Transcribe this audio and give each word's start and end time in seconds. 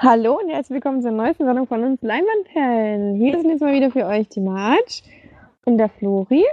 Hallo 0.00 0.38
und 0.40 0.48
herzlich 0.48 0.76
willkommen 0.76 1.02
zur 1.02 1.10
neuesten 1.10 1.44
Sendung 1.44 1.66
von 1.66 1.82
uns 1.82 2.00
Leinwandperlen. 2.02 3.16
Hier 3.16 3.40
sind 3.40 3.50
jetzt 3.50 3.60
mal 3.60 3.74
wieder 3.74 3.90
für 3.90 4.06
euch 4.06 4.28
die 4.28 4.38
Marge 4.38 5.02
und 5.64 5.76
der 5.76 5.88
Flori. 5.88 6.44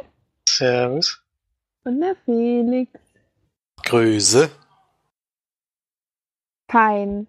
Servus. 0.49 1.22
Und 1.84 2.02
der 2.02 2.16
Felix. 2.26 2.91
Grüße. 3.84 4.50
Fein. 6.72 7.27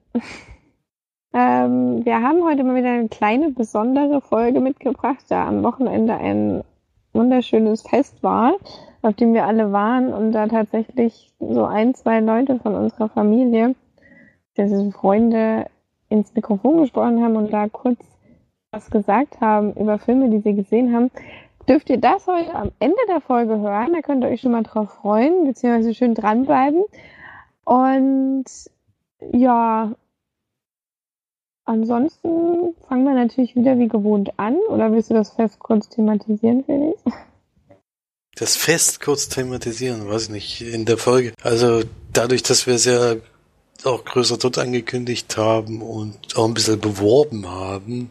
ähm, 1.35 2.03
wir 2.07 2.23
haben 2.23 2.43
heute 2.45 2.65
mal 2.65 2.77
wieder 2.77 2.93
eine 2.93 3.11
kleine 3.11 3.51
besondere 3.51 4.23
Folge 4.23 4.61
mitgebracht, 4.61 5.27
da 5.29 5.47
am 5.47 5.63
Wochenende 5.65 6.15
ein 6.15 6.65
wunderschönes 7.13 7.83
Fest 7.83 8.23
war, 8.23 8.55
auf 9.03 9.17
dem 9.17 9.35
wir 9.35 9.45
alle 9.45 9.71
waren 9.71 10.15
und 10.15 10.33
da 10.33 10.47
tatsächlich 10.49 11.35
so 11.41 11.67
ein, 11.67 11.95
zwei 11.95 12.21
Leute 12.21 12.59
von 12.59 12.75
unserer 12.75 13.11
Familie, 13.11 13.75
diese 14.57 14.91
Freunde, 14.93 15.67
ins 16.09 16.35
Mikrofon 16.35 16.79
gesprochen 16.79 17.23
haben 17.23 17.37
und 17.37 17.53
da 17.53 17.69
kurz 17.69 17.99
was 18.71 18.91
gesagt 18.91 19.41
haben 19.41 19.73
über 19.75 19.99
Filme, 19.99 20.31
die 20.31 20.41
sie 20.41 20.55
gesehen 20.55 20.95
haben, 20.95 21.11
dürft 21.69 21.91
ihr 21.91 21.99
das 21.99 22.27
heute 22.27 22.55
am 22.55 22.73
Ende 22.79 22.97
der 23.09 23.21
Folge 23.21 23.59
hören. 23.59 23.93
Da 23.93 24.01
könnt 24.01 24.23
ihr 24.23 24.31
euch 24.31 24.41
schon 24.41 24.53
mal 24.53 24.63
drauf 24.63 24.91
freuen, 25.01 25.47
beziehungsweise 25.47 25.95
schön 25.95 26.15
dranbleiben. 26.15 26.85
Und 27.65 28.45
ja, 29.33 29.95
ansonsten 31.65 32.75
fangen 32.89 33.05
wir 33.05 33.15
natürlich 33.15 33.57
wieder 33.57 33.79
wie 33.79 33.89
gewohnt 33.89 34.39
an. 34.39 34.57
Oder 34.69 34.93
willst 34.93 35.11
du 35.11 35.15
das 35.15 35.31
Fest 35.31 35.59
kurz 35.59 35.89
thematisieren, 35.89 36.65
Felix? 36.65 37.03
Das 38.37 38.55
Fest 38.55 39.01
kurz 39.01 39.29
thematisieren, 39.29 40.09
weiß 40.09 40.25
ich 40.25 40.31
nicht, 40.31 40.61
in 40.61 40.85
der 40.85 40.99
Folge. 40.99 41.33
Also 41.43 41.83
dadurch, 42.13 42.43
dass 42.43 42.67
wir 42.67 42.79
sehr 42.79 43.17
auch 43.85 44.05
größer 44.05 44.39
dort 44.39 44.59
angekündigt 44.59 45.37
haben 45.37 45.83
und 45.83 46.37
auch 46.37 46.47
ein 46.47 46.55
bisschen 46.55 46.81
beworben 46.81 47.49
haben, 47.49 48.11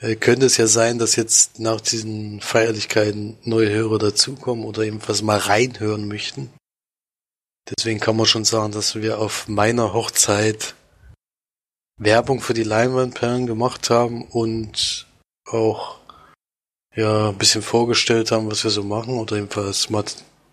äh, 0.00 0.16
könnte 0.16 0.46
es 0.46 0.56
ja 0.56 0.66
sein, 0.66 0.98
dass 0.98 1.16
jetzt 1.16 1.60
nach 1.60 1.80
diesen 1.80 2.40
Feierlichkeiten 2.40 3.36
neue 3.44 3.70
Hörer 3.70 3.98
dazukommen 3.98 4.64
oder 4.64 4.82
eben 4.82 5.00
was 5.06 5.22
mal 5.22 5.38
reinhören 5.38 6.08
möchten. 6.08 6.50
Deswegen 7.68 8.00
kann 8.00 8.16
man 8.16 8.26
schon 8.26 8.44
sagen, 8.44 8.72
dass 8.72 8.96
wir 8.96 9.18
auf 9.18 9.46
meiner 9.46 9.92
Hochzeit 9.92 10.74
Werbung 11.98 12.40
für 12.40 12.54
die 12.54 12.64
Leinwandperlen 12.64 13.46
gemacht 13.46 13.90
haben 13.90 14.24
und 14.24 15.06
auch 15.46 15.98
ja 16.96 17.28
ein 17.28 17.38
bisschen 17.38 17.62
vorgestellt 17.62 18.32
haben, 18.32 18.50
was 18.50 18.64
wir 18.64 18.70
so 18.70 18.82
machen 18.82 19.18
oder 19.18 19.36
jedenfalls 19.36 19.90
mal 19.90 20.04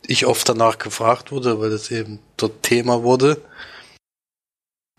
ich 0.05 0.25
oft 0.25 0.47
danach 0.47 0.77
gefragt 0.77 1.31
wurde, 1.31 1.59
weil 1.59 1.69
das 1.69 1.89
eben 1.91 2.19
dort 2.37 2.63
Thema 2.63 3.03
wurde 3.03 3.41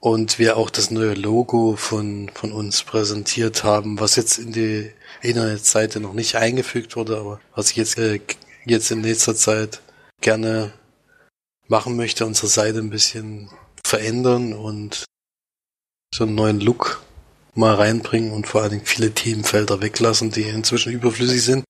und 0.00 0.38
wir 0.38 0.56
auch 0.56 0.70
das 0.70 0.90
neue 0.90 1.14
Logo 1.14 1.76
von, 1.76 2.30
von 2.32 2.52
uns 2.52 2.82
präsentiert 2.82 3.64
haben, 3.64 3.98
was 3.98 4.16
jetzt 4.16 4.38
in 4.38 4.52
die 4.52 4.92
Internetseite 5.22 6.00
noch 6.00 6.12
nicht 6.12 6.36
eingefügt 6.36 6.96
wurde, 6.96 7.18
aber 7.18 7.40
was 7.54 7.70
ich 7.70 7.76
jetzt, 7.76 7.98
äh, 7.98 8.20
jetzt 8.64 8.90
in 8.90 9.00
nächster 9.00 9.34
Zeit 9.34 9.80
gerne 10.20 10.72
machen 11.66 11.96
möchte, 11.96 12.26
unsere 12.26 12.46
Seite 12.46 12.78
ein 12.78 12.90
bisschen 12.90 13.50
verändern 13.84 14.52
und 14.52 15.04
so 16.14 16.24
einen 16.24 16.34
neuen 16.34 16.60
Look 16.60 17.02
mal 17.54 17.74
reinbringen 17.74 18.32
und 18.32 18.46
vor 18.46 18.62
allen 18.62 18.70
Dingen 18.70 18.86
viele 18.86 19.12
Themenfelder 19.12 19.80
weglassen, 19.80 20.30
die 20.30 20.42
inzwischen 20.42 20.92
überflüssig 20.92 21.42
sind. 21.42 21.64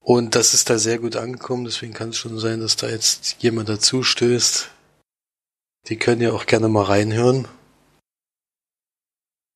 Und 0.00 0.34
das 0.34 0.52
ist 0.52 0.68
da 0.68 0.78
sehr 0.78 0.98
gut 0.98 1.14
angekommen, 1.14 1.64
deswegen 1.64 1.92
kann 1.92 2.10
es 2.10 2.18
schon 2.18 2.38
sein, 2.40 2.60
dass 2.60 2.76
da 2.76 2.88
jetzt 2.88 3.36
jemand 3.38 3.68
dazu 3.68 4.02
stößt, 4.02 4.68
die 5.88 5.96
können 5.96 6.20
ja 6.20 6.32
auch 6.32 6.46
gerne 6.46 6.68
mal 6.68 6.84
reinhören. 6.84 7.48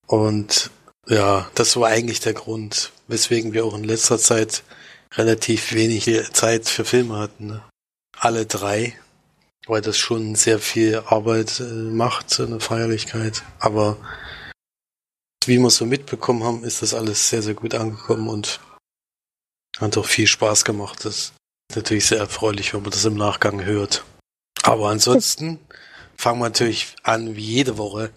Und 0.07 0.71
ja, 1.09 1.51
das 1.55 1.77
war 1.77 1.89
eigentlich 1.89 2.21
der 2.21 2.35
Grund, 2.35 2.93
weswegen 3.07 3.53
wir 3.53 3.65
auch 3.65 3.75
in 3.75 3.85
letzter 3.85 4.19
Zeit 4.19 4.65
relativ 5.15 5.73
wenig 5.73 6.11
Zeit 6.33 6.69
für 6.69 6.85
Filme 6.85 7.19
hatten. 7.19 7.47
Ne? 7.47 7.63
Alle 8.19 8.47
drei, 8.47 8.99
weil 9.67 9.81
das 9.81 9.99
schon 9.99 10.35
sehr 10.35 10.59
viel 10.59 11.03
Arbeit 11.07 11.61
äh, 11.61 11.65
macht, 11.65 12.39
eine 12.41 12.61
Feierlichkeit. 12.61 13.43
Aber 13.59 13.97
wie 15.45 15.59
wir 15.59 15.71
so 15.71 15.87
mitbekommen 15.87 16.43
haben, 16.43 16.65
ist 16.65 16.83
das 16.83 16.95
alles 16.95 17.29
sehr, 17.29 17.43
sehr 17.43 17.55
gut 17.55 17.75
angekommen 17.75 18.29
und 18.29 18.61
hat 19.79 19.97
auch 19.97 20.07
viel 20.07 20.27
Spaß 20.27 20.65
gemacht. 20.65 21.05
Das 21.05 21.17
ist 21.71 21.77
natürlich 21.77 22.07
sehr 22.07 22.19
erfreulich, 22.19 22.75
wenn 22.75 22.83
man 22.83 22.91
das 22.91 23.05
im 23.05 23.15
Nachgang 23.15 23.65
hört. 23.65 24.05
Aber 24.63 24.89
ansonsten 24.89 25.61
fangen 26.17 26.41
wir 26.41 26.47
natürlich 26.47 26.95
an, 27.03 27.37
wie 27.37 27.45
jede 27.45 27.79
Woche, 27.79 28.11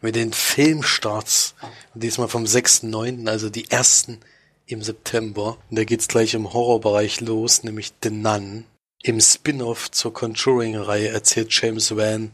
mit 0.00 0.14
den 0.14 0.32
Filmstarts. 0.32 1.54
Diesmal 1.94 2.28
vom 2.28 2.44
6.9., 2.44 3.28
also 3.28 3.50
die 3.50 3.70
ersten 3.70 4.20
im 4.66 4.82
September. 4.82 5.58
Und 5.70 5.78
da 5.78 5.84
geht's 5.84 6.08
gleich 6.08 6.34
im 6.34 6.52
Horrorbereich 6.52 7.20
los, 7.20 7.62
nämlich 7.62 7.92
The 8.02 8.10
Nun. 8.10 8.64
Im 9.02 9.20
Spin-off 9.20 9.90
zur 9.90 10.12
Conjuring-Reihe 10.12 11.08
erzählt 11.08 11.48
James 11.52 11.96
Wan 11.96 12.32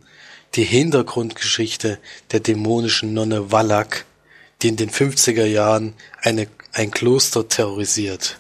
die 0.55 0.65
Hintergrundgeschichte 0.65 1.99
der 2.31 2.41
dämonischen 2.41 3.15
Nonne 3.15 3.53
Wallach, 3.53 4.05
die 4.61 4.69
in 4.69 4.77
den 4.77 4.91
50er 4.91 5.45
Jahren 5.45 5.95
eine, 6.21 6.49
ein 6.73 6.91
Kloster 6.91 7.49
terrorisiert. 7.49 8.39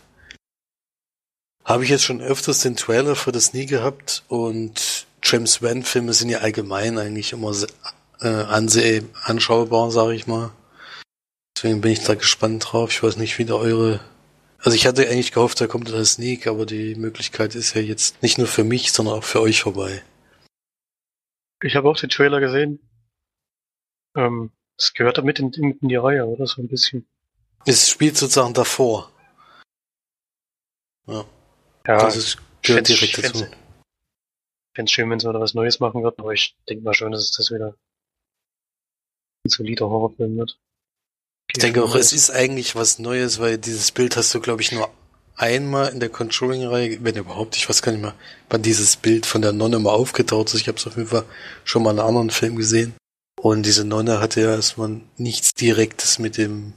Habe 1.65 1.84
ich 1.84 1.91
jetzt 1.91 2.04
schon 2.04 2.21
öfters 2.21 2.60
den 2.60 2.76
Trailer 2.76 3.16
für 3.16 3.32
das 3.32 3.53
nie 3.53 3.66
gehabt 3.66 4.25
und 4.28 5.06
James 5.22 5.62
Wan 5.62 5.83
Filme 5.83 6.12
sind 6.12 6.28
ja 6.28 6.38
allgemein 6.38 6.99
eigentlich 6.99 7.33
immer 7.33 7.55
äh, 8.21 8.28
anseh 8.28 9.03
anschaubar, 9.22 9.91
sage 9.91 10.15
ich 10.15 10.27
mal. 10.27 10.50
Deswegen 11.56 11.81
bin 11.81 11.93
ich 11.93 12.03
da 12.05 12.15
gespannt 12.15 12.72
drauf. 12.72 12.91
Ich 12.91 13.03
weiß 13.03 13.16
nicht, 13.16 13.38
wie 13.38 13.44
da 13.44 13.55
eure 13.55 14.00
also 14.62 14.77
ich 14.77 14.87
hatte 14.87 15.09
eigentlich 15.09 15.33
gehofft, 15.33 15.60
da 15.60 15.66
kommt 15.66 15.93
ein 15.93 16.05
Sneak, 16.05 16.47
aber 16.47 16.66
die 16.66 16.94
Möglichkeit 16.94 17.56
ist 17.56 17.75
ja 17.75 17.81
jetzt 17.81 18.22
nicht 18.22 18.38
nur 18.38 18.47
für 18.47 18.62
mich, 18.62 18.93
sondern 18.93 19.16
auch 19.16 19.25
für 19.25 19.41
euch 19.41 19.62
vorbei. 19.62 20.05
Ich 21.62 21.75
habe 21.75 21.89
auch 21.89 21.97
den 21.97 22.10
Trailer 22.10 22.39
gesehen. 22.39 22.78
Ähm, 24.16 24.53
es 24.78 24.94
gehört 24.94 25.19
damit 25.19 25.41
in, 25.41 25.53
in 25.53 25.89
die 25.89 25.97
Reihe, 25.97 26.27
oder 26.27 26.47
so 26.47 26.62
ein 26.62 26.69
bisschen. 26.69 27.06
Es 27.66 27.89
spielt 27.89 28.16
sozusagen 28.16 28.54
davor. 28.54 29.10
Ja. 31.09 31.25
Ja, 31.87 31.99
das 31.99 32.16
ist, 32.16 32.39
gehört 32.62 32.89
direkt 32.89 33.19
dazu 33.19 33.47
fände 34.75 34.88
es 34.88 34.93
schön, 34.93 35.10
wenn 35.10 35.21
sie 35.21 35.28
wieder 35.28 35.41
was 35.41 35.55
Neues 35.55 35.81
machen 35.81 36.03
würden, 36.03 36.19
aber 36.19 36.33
ich 36.33 36.56
denke 36.69 36.84
mal 36.84 36.94
schon, 36.94 37.12
dass 37.12 37.22
es 37.22 37.33
das 37.33 37.50
wieder 37.50 37.75
ein 39.44 39.50
solider 39.50 39.88
Horrorfilm 39.88 40.37
wird. 40.37 40.59
Ich 41.50 41.59
denke 41.59 41.84
auch, 41.84 41.94
es 41.94 42.12
ist 42.12 42.31
eigentlich 42.31 42.77
was 42.77 42.99
Neues, 42.99 43.38
weil 43.38 43.59
dieses 43.59 43.93
Bild 43.93 44.16
hast 44.16 44.33
du, 44.34 44.41
glaube 44.41 44.62
ich, 44.62 44.72
nur 44.72 44.91
einmal 45.37 45.93
in 45.93 46.00
der 46.00 46.09
Conjuring-Reihe, 46.09 47.05
wenn 47.05 47.16
überhaupt, 47.16 47.56
ich 47.56 47.69
weiß 47.69 47.83
gar 47.83 47.93
nicht 47.93 48.00
mehr, 48.00 48.15
wann 48.49 48.62
dieses 48.62 48.97
Bild 48.97 49.27
von 49.27 49.43
der 49.43 49.53
Nonne 49.53 49.78
mal 49.78 49.91
aufgetaucht 49.91 50.49
ist. 50.49 50.60
Ich 50.60 50.69
habe 50.69 50.78
es 50.78 50.87
auf 50.87 50.97
jeden 50.97 51.09
Fall 51.09 51.25
schon 51.65 51.83
mal 51.83 51.91
in 51.91 51.99
einem 51.99 52.09
anderen 52.09 52.31
Film 52.31 52.56
gesehen. 52.56 52.94
Und 53.41 53.65
diese 53.65 53.84
Nonne 53.84 54.21
hatte 54.21 54.41
ja 54.41 54.54
erstmal 54.54 55.00
nichts 55.16 55.53
Direktes 55.53 56.19
mit 56.19 56.39
dem 56.39 56.75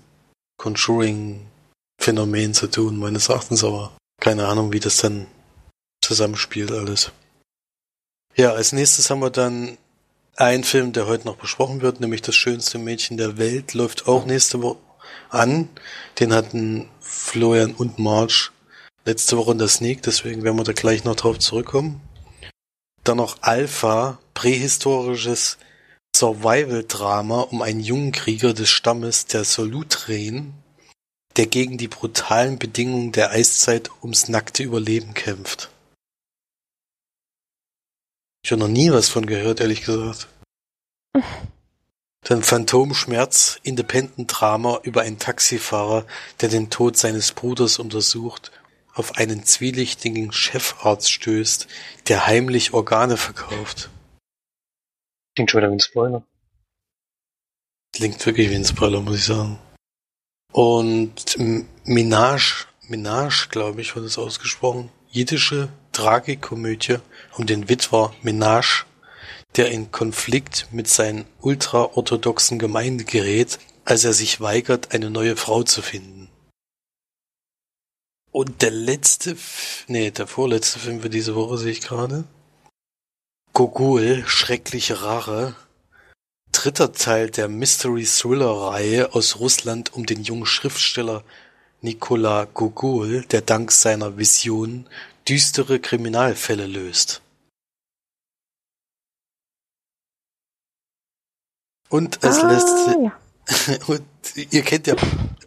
Conjuring-Phänomen 0.58 2.54
zu 2.54 2.68
tun, 2.68 2.98
meines 2.98 3.30
Erachtens, 3.30 3.64
aber 3.64 3.96
keine 4.20 4.48
Ahnung, 4.48 4.74
wie 4.74 4.80
das 4.80 4.98
dann 4.98 5.28
zusammenspielt 6.04 6.72
alles. 6.72 7.12
Ja, 8.38 8.52
als 8.52 8.74
nächstes 8.74 9.10
haben 9.10 9.22
wir 9.22 9.30
dann 9.30 9.78
einen 10.36 10.66
Film, 10.66 10.92
der 10.92 11.08
heute 11.08 11.26
noch 11.26 11.38
besprochen 11.38 11.82
wird, 11.82 12.02
nämlich 12.02 12.22
Das 12.22 12.36
schönste 12.36 12.78
Mädchen 12.78 13.16
der 13.16 13.38
Welt, 13.38 13.74
läuft 13.74 14.10
auch 14.10 14.26
nächste 14.26 14.62
Woche 14.62 14.78
an. 15.30 15.70
Den 16.20 16.34
hatten 16.34 16.90
Florian 17.00 17.74
und 17.74 17.98
Marge 17.98 18.50
letzte 19.06 19.38
Woche 19.38 19.54
in 19.54 19.58
der 19.58 19.70
Sneak, 19.70 20.02
deswegen 20.02 20.44
werden 20.44 20.58
wir 20.58 20.66
da 20.66 20.74
gleich 20.74 21.06
noch 21.06 21.16
drauf 21.16 21.40
zurückkommen. 21.40 22.02
Dann 23.06 23.18
noch 23.18 23.38
Alpha, 23.40 24.20
prähistorisches 24.34 25.58
Survival-Drama 26.14 27.40
um 27.42 27.62
einen 27.62 27.80
jungen 27.80 28.12
Krieger 28.12 28.54
des 28.54 28.68
Stammes 28.68 29.28
der 29.28 29.46
Solutren, 29.46 30.56
der 31.38 31.48
gegen 31.48 31.78
die 31.78 31.88
brutalen 31.88 32.60
Bedingungen 32.60 33.14
der 33.14 33.32
Eiszeit 33.32 33.92
ums 34.02 34.28
nackte 34.28 34.64
Überleben 34.64 35.14
kämpft. 35.14 35.70
Ich 38.46 38.52
habe 38.52 38.62
noch 38.62 38.68
nie 38.68 38.92
was 38.92 39.10
von 39.10 39.26
gehört, 39.26 39.60
ehrlich 39.60 39.84
gesagt. 39.84 40.28
Dann 42.22 42.44
Phantomschmerz, 42.44 43.60
Independent 43.64 44.32
Drama 44.32 44.82
über 44.84 45.02
einen 45.02 45.18
Taxifahrer, 45.18 46.06
der 46.42 46.50
den 46.50 46.70
Tod 46.70 46.96
seines 46.96 47.32
Bruders 47.32 47.80
untersucht, 47.80 48.52
auf 48.94 49.16
einen 49.18 49.46
zwielichtigen 49.46 50.32
Chefarzt 50.32 51.12
stößt, 51.12 51.66
der 52.08 52.28
heimlich 52.28 52.76
Organe 52.76 53.18
verkauft. 53.18 53.90
Klingt 55.34 55.50
schon 55.50 55.62
wieder 55.62 55.72
wie 55.72 55.78
ein 55.78 55.80
Spoiler. 55.80 56.24
Klingt 57.94 58.24
wirklich 58.28 58.52
wie 58.52 58.58
ein 58.58 58.66
Spoiler, 58.66 59.02
muss 59.02 59.16
ich 59.16 59.26
sagen. 59.26 59.58
Und 60.52 61.36
Minage, 61.84 62.68
Minage, 62.90 63.48
glaube 63.50 63.82
ich, 63.82 63.96
wird 63.96 64.06
es 64.06 64.20
ausgesprochen. 64.20 64.92
Jiddische 65.10 65.70
Tragikomödie 65.96 66.98
um 67.38 67.46
den 67.46 67.70
Witwer 67.70 68.14
Menage, 68.22 68.84
der 69.56 69.72
in 69.72 69.92
Konflikt 69.92 70.68
mit 70.72 70.90
seinen 70.90 71.24
ultraorthodoxen 71.40 72.60
Gemeinde 72.60 73.06
gerät, 73.06 73.60
als 73.86 74.04
er 74.04 74.12
sich 74.12 74.42
weigert, 74.42 74.94
eine 74.94 75.10
neue 75.10 75.38
Frau 75.38 75.64
zu 75.64 75.82
finden. 75.82 76.30
Und 78.30 78.62
der 78.62 78.72
letzte, 78.72 79.38
nee, 79.88 80.12
der 80.12 80.28
vorletzte 80.28 80.80
Film 80.80 81.02
für 81.02 81.10
diese 81.10 81.34
Woche 81.34 81.58
sehe 81.58 81.72
ich 81.72 81.80
gerade. 81.80 82.26
Gogol, 83.54 84.26
schreckliche 84.28 85.02
Rache. 85.02 85.56
Dritter 86.52 86.92
Teil 86.92 87.30
der 87.30 87.48
Mystery-Thriller-Reihe 87.48 89.14
aus 89.14 89.40
Russland 89.40 89.94
um 89.94 90.06
den 90.06 90.24
jungen 90.24 90.46
Schriftsteller 90.46 91.24
Nikola 91.80 92.48
Gogol, 92.54 93.22
der 93.32 93.42
dank 93.42 93.72
seiner 93.72 94.18
Vision 94.18 94.90
düstere 95.28 95.80
Kriminalfälle 95.80 96.68
löst. 96.68 97.22
Und 101.90 102.24
als 102.24 102.40
Ah, 102.44 102.52
letzte, 102.52 102.98
ja. 103.04 103.12
und 103.88 104.04
ihr 104.52 104.62
kennt 104.64 104.88
ja 104.88 104.96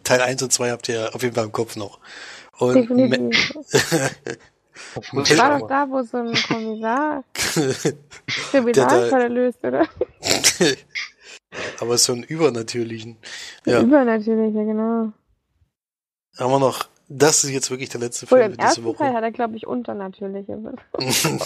Teil 0.03 0.21
1 0.21 0.41
und 0.43 0.51
2 0.53 0.71
habt 0.71 0.87
ihr 0.89 1.13
auf 1.13 1.21
jeden 1.21 1.35
Fall 1.35 1.43
im 1.45 1.51
Kopf 1.51 1.75
noch. 1.75 1.99
Und 2.57 2.89
es 2.89 2.89
war 5.37 5.51
aber- 5.51 5.59
doch 5.59 5.67
da, 5.67 5.87
wo 5.89 6.01
so 6.03 6.17
ein 6.17 6.33
Kommissar 6.33 7.23
der- 7.55 7.93
Kriminalfälle 8.51 9.27
löst, 9.27 9.59
oder? 9.63 9.87
aber 11.79 11.97
so 11.97 12.13
einen 12.13 12.23
übernatürlichen. 12.23 13.17
Ja, 13.65 13.81
Übernatürlich, 13.81 14.53
ja 14.55 14.63
genau. 14.63 15.11
haben 16.37 16.51
wir 16.51 16.59
noch, 16.59 16.87
das 17.11 17.43
ist 17.43 17.49
jetzt 17.49 17.71
wirklich 17.71 17.89
der 17.89 17.99
letzte 17.99 18.27
Film 18.27 18.41
im 18.41 18.51
für 18.51 18.57
diese 18.57 18.67
ersten 18.67 18.83
Teil 18.83 18.93
Woche. 18.93 19.13
hat 19.13 19.23
er, 19.23 19.31
glaube 19.31 19.57
ich, 19.57 19.65
unternatürliche. 19.65 20.59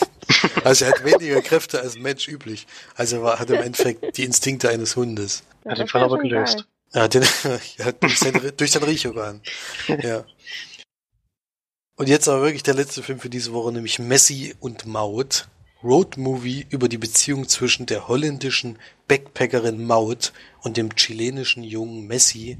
also 0.66 0.86
er 0.86 0.92
hat 0.92 1.06
weniger 1.06 1.42
Kräfte 1.42 1.80
als 1.80 1.98
Mensch 1.98 2.28
üblich. 2.28 2.68
Also 2.96 3.18
er 3.18 3.24
war, 3.24 3.40
hat 3.40 3.50
im 3.50 3.62
Endeffekt 3.62 4.18
die 4.18 4.26
Instinkte 4.26 4.70
eines 4.70 4.98
Hundes. 4.98 5.44
Hat 5.66 5.78
den 5.78 5.88
Fall 5.88 6.04
aber 6.04 6.18
gelöst. 6.18 6.58
geil. 6.58 6.66
Er 6.92 7.04
hat, 7.04 7.14
den, 7.14 7.24
er 7.78 7.86
hat 7.86 8.04
durch, 8.04 8.20
sein, 8.20 8.52
durch 8.58 8.72
sein 8.72 8.84
Riechorgan. 8.84 9.42
Ja. 9.88 10.26
Und 11.96 12.10
jetzt 12.10 12.28
aber 12.28 12.42
wirklich 12.42 12.64
der 12.64 12.74
letzte 12.74 13.02
Film 13.02 13.20
für 13.20 13.30
diese 13.30 13.54
Woche, 13.54 13.72
nämlich 13.72 14.00
Messi 14.00 14.56
und 14.60 14.86
Maut. 14.86 15.48
Road 15.84 16.18
Movie 16.18 16.66
über 16.70 16.88
die 16.88 16.98
Beziehung 16.98 17.48
zwischen 17.50 17.86
der 17.86 18.08
holländischen 18.08 18.80
Backpackerin 19.08 19.86
Maut 19.86 20.32
und 20.62 20.78
dem 20.78 20.96
chilenischen 20.96 21.64
jungen 21.64 22.08
Messi, 22.08 22.58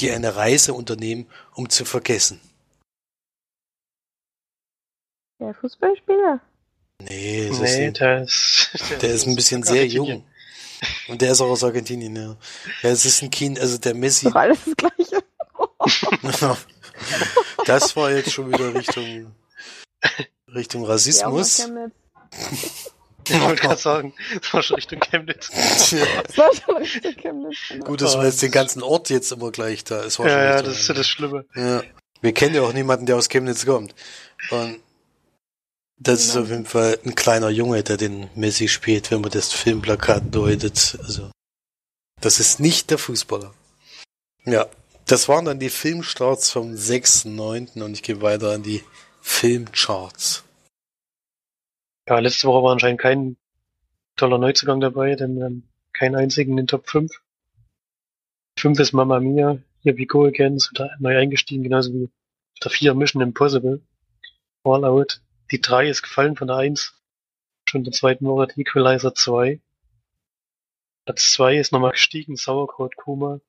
die 0.00 0.10
eine 0.10 0.34
Reise 0.34 0.74
unternehmen, 0.74 1.26
um 1.54 1.68
zu 1.70 1.84
vergessen. 1.84 2.40
Der 5.40 5.54
Fußballspieler? 5.54 6.40
Nee, 7.02 7.48
das 7.48 7.60
Nee, 7.60 7.88
ist, 7.88 8.00
der 8.00 8.22
ist, 8.22 8.68
der 9.02 9.10
ist 9.12 9.26
ein 9.26 9.36
bisschen 9.36 9.62
sehr 9.62 9.86
jung. 9.86 10.24
Und 11.08 11.22
der 11.22 11.32
ist 11.32 11.40
auch 11.40 11.50
aus 11.50 11.64
Argentinien, 11.64 12.14
ja. 12.16 12.36
Ja, 12.82 12.90
es 12.90 13.04
ist 13.04 13.22
ein 13.22 13.30
Kind, 13.30 13.58
also 13.60 13.78
der 13.78 13.94
Messi, 13.94 14.26
Doch 14.26 14.34
alles 14.34 14.58
das 14.64 14.76
Gleiche. 14.76 15.22
das 17.66 17.96
war 17.96 18.10
jetzt 18.12 18.32
schon 18.32 18.52
wieder 18.52 18.74
Richtung, 18.74 19.34
Richtung 20.48 20.82
Ja, 20.82 20.88
Rassismus. 20.88 21.56
Chemnitz. 21.56 21.92
Ich 23.26 23.40
wollte 23.40 23.62
gerade 23.62 23.80
sagen, 23.80 24.12
das 24.40 24.52
war 24.52 24.62
schon 24.62 24.74
Richtung 24.76 25.00
Chemnitz. 25.00 25.48
Das 25.50 26.36
war 26.36 26.50
schon 26.54 26.76
richtig 26.76 27.16
Chemnitz. 27.18 27.56
genau. 27.68 27.86
Gut, 27.86 28.02
dass 28.02 28.16
wir 28.16 28.24
jetzt 28.26 28.42
den 28.42 28.50
ganzen 28.50 28.82
Ort 28.82 29.08
jetzt 29.08 29.32
immer 29.32 29.50
gleich 29.50 29.82
da. 29.84 30.10
Schon 30.10 30.26
Ja, 30.26 30.32
ja, 30.44 30.50
Richtung- 30.56 30.66
das 30.70 30.80
ist 30.80 30.88
ja 30.88 30.94
das 30.94 31.08
Schlimme. 31.08 31.46
Ja. 31.54 31.82
Wir 32.20 32.32
kennen 32.34 32.54
ja 32.54 32.62
auch 32.62 32.72
niemanden, 32.74 33.06
der 33.06 33.16
aus 33.16 33.28
Chemnitz 33.28 33.64
kommt. 33.64 33.94
Und 34.50 34.78
das 35.96 36.24
ist 36.24 36.36
auf 36.36 36.48
jeden 36.50 36.66
Fall 36.66 36.98
ein 37.06 37.14
kleiner 37.14 37.48
Junge, 37.48 37.82
der 37.82 37.96
den 37.96 38.28
Messi 38.34 38.68
spielt, 38.68 39.10
wenn 39.10 39.22
man 39.22 39.30
das 39.30 39.52
Filmplakat 39.52 40.24
deutet. 40.34 40.98
Also, 41.02 41.30
das 42.20 42.40
ist 42.40 42.60
nicht 42.60 42.90
der 42.90 42.98
Fußballer. 42.98 43.54
Ja, 44.44 44.66
das 45.06 45.28
waren 45.28 45.46
dann 45.46 45.58
die 45.60 45.70
Filmstarts 45.70 46.50
vom 46.50 46.74
6.9. 46.74 47.82
und 47.82 47.94
ich 47.94 48.02
gehe 48.02 48.20
weiter 48.20 48.50
an 48.52 48.62
die 48.62 48.82
Filmcharts. 49.22 50.42
Ja, 52.06 52.18
letzte 52.18 52.48
Woche 52.48 52.62
war 52.62 52.72
anscheinend 52.72 53.00
kein 53.00 53.36
toller 54.16 54.36
Neuzugang 54.38 54.80
dabei, 54.80 55.14
denn 55.14 55.42
haben 55.42 55.68
keinen 55.94 56.16
einzigen 56.16 56.50
in 56.52 56.58
den 56.58 56.66
Top 56.66 56.88
5. 56.88 57.10
5 58.58 58.78
ist 58.78 58.92
Mamma 58.92 59.20
Mia, 59.20 59.58
hier 59.80 59.96
wie 59.96 60.06
Go 60.06 60.26
Again, 60.26 60.56
ist 60.56 60.70
wieder 60.70 60.94
neu 60.98 61.16
eingestiegen, 61.16 61.62
genauso 61.62 61.94
wie 61.94 62.10
der 62.62 62.70
4 62.70 62.94
Mission 62.94 63.22
Impossible, 63.22 63.82
Fallout. 64.62 65.22
Die 65.50 65.60
3 65.62 65.88
ist 65.88 66.02
gefallen 66.02 66.36
von 66.36 66.48
der 66.48 66.58
1, 66.58 66.94
schon 67.68 67.80
in 67.80 67.84
der 67.84 67.92
zweiten 67.94 68.26
Woche 68.26 68.48
die 68.48 68.60
Equalizer 68.60 69.14
2. 69.14 69.60
Platz 71.06 71.32
2 71.32 71.56
ist 71.58 71.72
nochmal 71.72 71.92
gestiegen, 71.92 72.36
Sauerkraut 72.36 72.96
Kuma. 72.96 73.40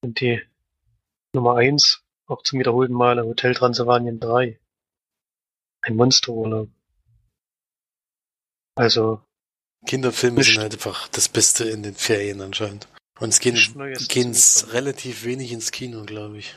Und 0.00 0.20
die 0.20 0.40
Nummer 1.32 1.56
1, 1.56 2.04
auch 2.26 2.42
zum 2.42 2.60
wiederholten 2.60 2.94
Male, 2.94 3.24
Hotel 3.24 3.54
Transylvanien 3.54 4.20
3. 4.20 4.60
Ein 5.80 5.96
Monsterurlaub. 5.96 6.68
Also, 8.76 9.22
Kinderfilme 9.86 10.42
sind 10.42 10.58
halt 10.58 10.74
einfach 10.74 11.08
das 11.08 11.28
Beste 11.28 11.64
in 11.64 11.82
den 11.82 11.94
Ferien 11.94 12.40
anscheinend. 12.40 12.88
Und 13.20 13.28
es 13.28 13.40
gehen, 13.40 13.54
gehen's 14.08 14.54
dazugekommen. 14.54 14.72
relativ 14.72 15.24
wenig 15.24 15.52
ins 15.52 15.70
Kino, 15.70 16.04
glaube 16.04 16.38
ich. 16.38 16.56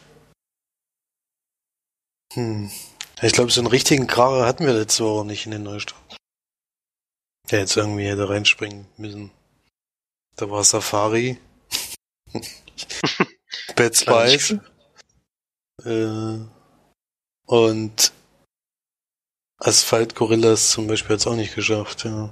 Hm. 2.33 2.71
Ich 3.21 3.33
glaube, 3.33 3.51
so 3.51 3.61
einen 3.61 3.67
richtigen 3.67 4.07
Kracher 4.07 4.45
hatten 4.45 4.65
wir 4.65 4.73
letzte 4.73 5.03
Woche 5.03 5.25
nicht 5.25 5.45
in 5.45 5.51
den 5.51 5.63
Neustart. 5.63 6.17
Der 7.51 7.59
jetzt 7.59 7.77
irgendwie 7.77 8.07
hätte 8.07 8.29
reinspringen 8.29 8.87
müssen. 8.97 9.31
Da 10.35 10.49
war 10.49 10.63
Safari. 10.63 11.39
Bad 13.75 13.95
Spice. 13.95 14.55
Äh, 15.83 16.39
und 17.45 18.11
Asphalt 19.59 20.15
Gorillas 20.15 20.71
zum 20.71 20.87
Beispiel 20.87 21.15
hat's 21.15 21.27
auch 21.27 21.35
nicht 21.35 21.55
geschafft, 21.55 22.05
ja. 22.05 22.31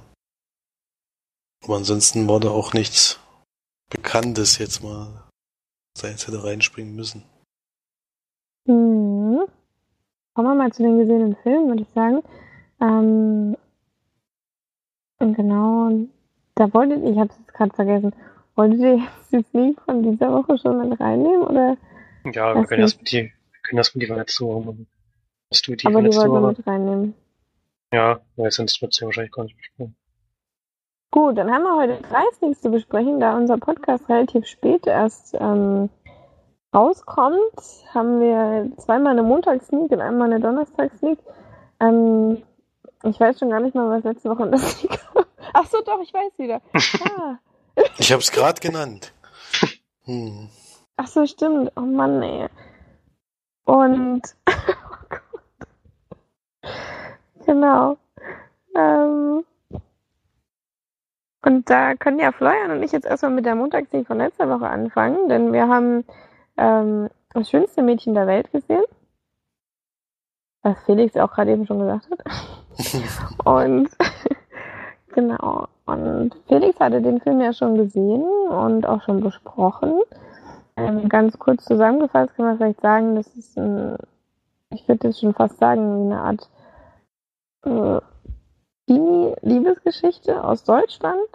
Aber 1.64 1.76
ansonsten 1.76 2.28
war 2.28 2.38
da 2.38 2.50
auch 2.50 2.72
nichts 2.72 3.18
Bekanntes 3.90 4.58
jetzt 4.58 4.82
mal, 4.82 5.28
da 6.00 6.08
jetzt 6.08 6.26
hätte 6.26 6.44
reinspringen 6.44 6.94
müssen. 6.94 7.24
Mhm. 8.66 9.46
Kommen 10.34 10.48
wir 10.48 10.54
mal 10.54 10.72
zu 10.72 10.82
den 10.82 10.98
gesehenen 10.98 11.36
Filmen, 11.42 11.68
würde 11.68 11.82
ich 11.82 11.88
sagen. 11.94 12.22
Ähm, 12.80 13.56
und 15.18 15.34
genau, 15.34 15.90
da 16.54 16.72
wolltet 16.74 17.02
ihr, 17.02 17.12
ich 17.12 17.18
habe 17.18 17.30
es 17.30 17.38
jetzt 17.38 17.54
gerade 17.54 17.74
vergessen, 17.74 18.14
wolltet 18.54 18.80
ihr 18.80 18.96
jetzt 18.96 19.32
die 19.32 19.44
Sneak 19.50 19.80
von 19.82 20.02
dieser 20.02 20.32
Woche 20.32 20.58
schon 20.58 20.88
mit 20.88 21.00
reinnehmen? 21.00 21.42
Oder? 21.42 21.76
Ja, 22.24 22.54
wir 22.54 22.64
können 22.66 22.82
erstmal 22.82 23.04
die, 23.04 23.22
wir 23.22 23.60
können 23.62 23.78
erstmal 23.78 24.00
die 24.00 24.06
von 24.06 24.16
letzter 24.16 24.46
Woche 24.46 24.66
machen. 24.66 24.86
Hast 25.52 25.66
du 25.66 25.76
die 25.76 25.86
Aber 25.86 26.02
die 26.02 26.14
wollten 26.16 26.32
wir 26.32 26.42
Woche? 26.42 26.54
mit 26.58 26.66
reinnehmen. 26.66 27.14
Ja, 27.92 28.20
weil 28.36 28.50
sonst 28.50 28.80
wird 28.82 28.94
sie 28.94 29.04
wahrscheinlich 29.04 29.32
gar 29.32 29.44
nicht 29.44 29.56
besprochen. 29.56 29.96
Gut, 31.12 31.38
dann 31.38 31.50
haben 31.52 31.62
wir 31.62 31.76
heute 31.76 32.02
drei 32.02 32.24
Sneaks 32.36 32.60
zu 32.60 32.70
besprechen, 32.70 33.20
da 33.20 33.36
unser 33.36 33.56
Podcast 33.58 34.08
relativ 34.08 34.46
spät 34.46 34.86
erst 34.86 35.34
ähm, 35.38 35.88
rauskommt, 36.74 37.54
haben 37.94 38.20
wir 38.20 38.70
zweimal 38.78 39.12
eine 39.12 39.22
Montagssneak 39.22 39.92
und 39.92 40.00
einmal 40.00 40.30
eine 40.30 40.40
Donnerstagssneak. 40.40 41.18
Ähm, 41.80 42.42
ich 43.04 43.18
weiß 43.20 43.38
schon 43.38 43.50
gar 43.50 43.60
nicht 43.60 43.74
mal, 43.74 43.88
was 43.88 44.04
letzte 44.04 44.28
Woche 44.28 44.42
in 44.44 44.50
der 44.50 44.60
Sneak 44.60 44.98
war. 45.14 45.26
Ach 45.54 45.66
so, 45.66 45.80
doch, 45.82 46.00
ich 46.02 46.12
weiß 46.12 46.32
wieder. 46.38 46.60
Ah, 47.04 47.38
Ich 47.98 48.12
hab's 48.12 48.32
gerade 48.32 48.60
genannt. 48.60 49.12
Hm. 50.04 50.48
ach 50.96 51.06
so, 51.06 51.26
stimmt. 51.26 51.72
Oh 51.76 51.80
Mann, 51.82 52.22
ey. 52.22 52.48
Und. 53.64 54.22
Genau. 57.46 57.96
Ähm, 58.74 59.44
und 61.42 61.70
da 61.70 61.94
können 61.94 62.18
ja 62.18 62.32
Florian 62.32 62.72
und 62.72 62.82
ich 62.82 62.92
jetzt 62.92 63.06
erstmal 63.06 63.30
mit 63.30 63.46
der 63.46 63.54
Montagssneak 63.54 64.06
von 64.06 64.18
letzter 64.18 64.48
Woche 64.48 64.68
anfangen, 64.68 65.28
denn 65.28 65.52
wir 65.52 65.68
haben 65.68 66.04
ähm, 66.56 67.08
das 67.32 67.48
schönste 67.48 67.82
Mädchen 67.82 68.14
der 68.14 68.26
Welt 68.26 68.50
gesehen. 68.50 68.84
Was 70.62 70.76
Felix 70.84 71.16
auch 71.16 71.32
gerade 71.32 71.52
eben 71.52 71.66
schon 71.66 71.78
gesagt 71.78 72.08
hat. 72.10 72.18
Und 73.44 73.88
genau. 75.14 75.68
Und 75.86 76.34
Felix 76.48 76.80
hatte 76.80 77.00
den 77.00 77.20
Film 77.20 77.40
ja 77.40 77.52
schon 77.52 77.76
gesehen 77.76 78.24
und 78.48 78.86
auch 78.86 79.02
schon 79.02 79.20
besprochen. 79.20 80.00
Ähm, 80.76 81.08
ganz 81.08 81.38
kurz 81.38 81.64
zusammengefasst 81.64 82.34
kann 82.34 82.46
man 82.46 82.56
vielleicht 82.56 82.80
sagen, 82.80 83.14
das 83.14 83.28
ist 83.36 83.56
ein, 83.56 83.96
ich 84.70 84.86
würde 84.88 85.08
jetzt 85.08 85.20
schon 85.20 85.32
fast 85.32 85.58
sagen, 85.58 86.06
eine 86.06 86.20
Art 86.20 86.50
äh, 87.66 88.00
Teenie-Liebesgeschichte 88.86 90.42
aus 90.44 90.64
Deutschland, 90.64 91.28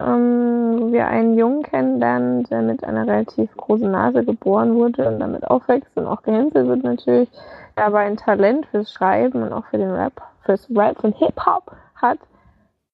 ähm, 0.00 0.78
wo 0.80 0.92
wir 0.92 1.06
einen 1.06 1.38
Jungen 1.38 1.62
kennenlernen, 1.62 2.44
der 2.44 2.62
mit 2.62 2.84
einer 2.84 3.06
relativ 3.06 3.54
großen 3.56 3.90
Nase 3.90 4.24
geboren 4.24 4.74
wurde 4.74 5.08
und 5.08 5.20
damit 5.20 5.44
aufwächst 5.44 5.96
und 5.96 6.06
auch 6.06 6.22
gehänselt 6.22 6.66
wird 6.66 6.82
natürlich, 6.82 7.30
der 7.76 7.86
aber 7.86 7.98
ein 8.00 8.16
Talent 8.16 8.66
fürs 8.66 8.92
Schreiben 8.92 9.42
und 9.42 9.52
auch 9.52 9.66
für 9.66 9.78
den 9.78 9.90
Rap, 9.90 10.20
fürs 10.44 10.68
Rap 10.70 11.02
und 11.04 11.16
Hip-Hop 11.16 11.72
hat 11.94 12.18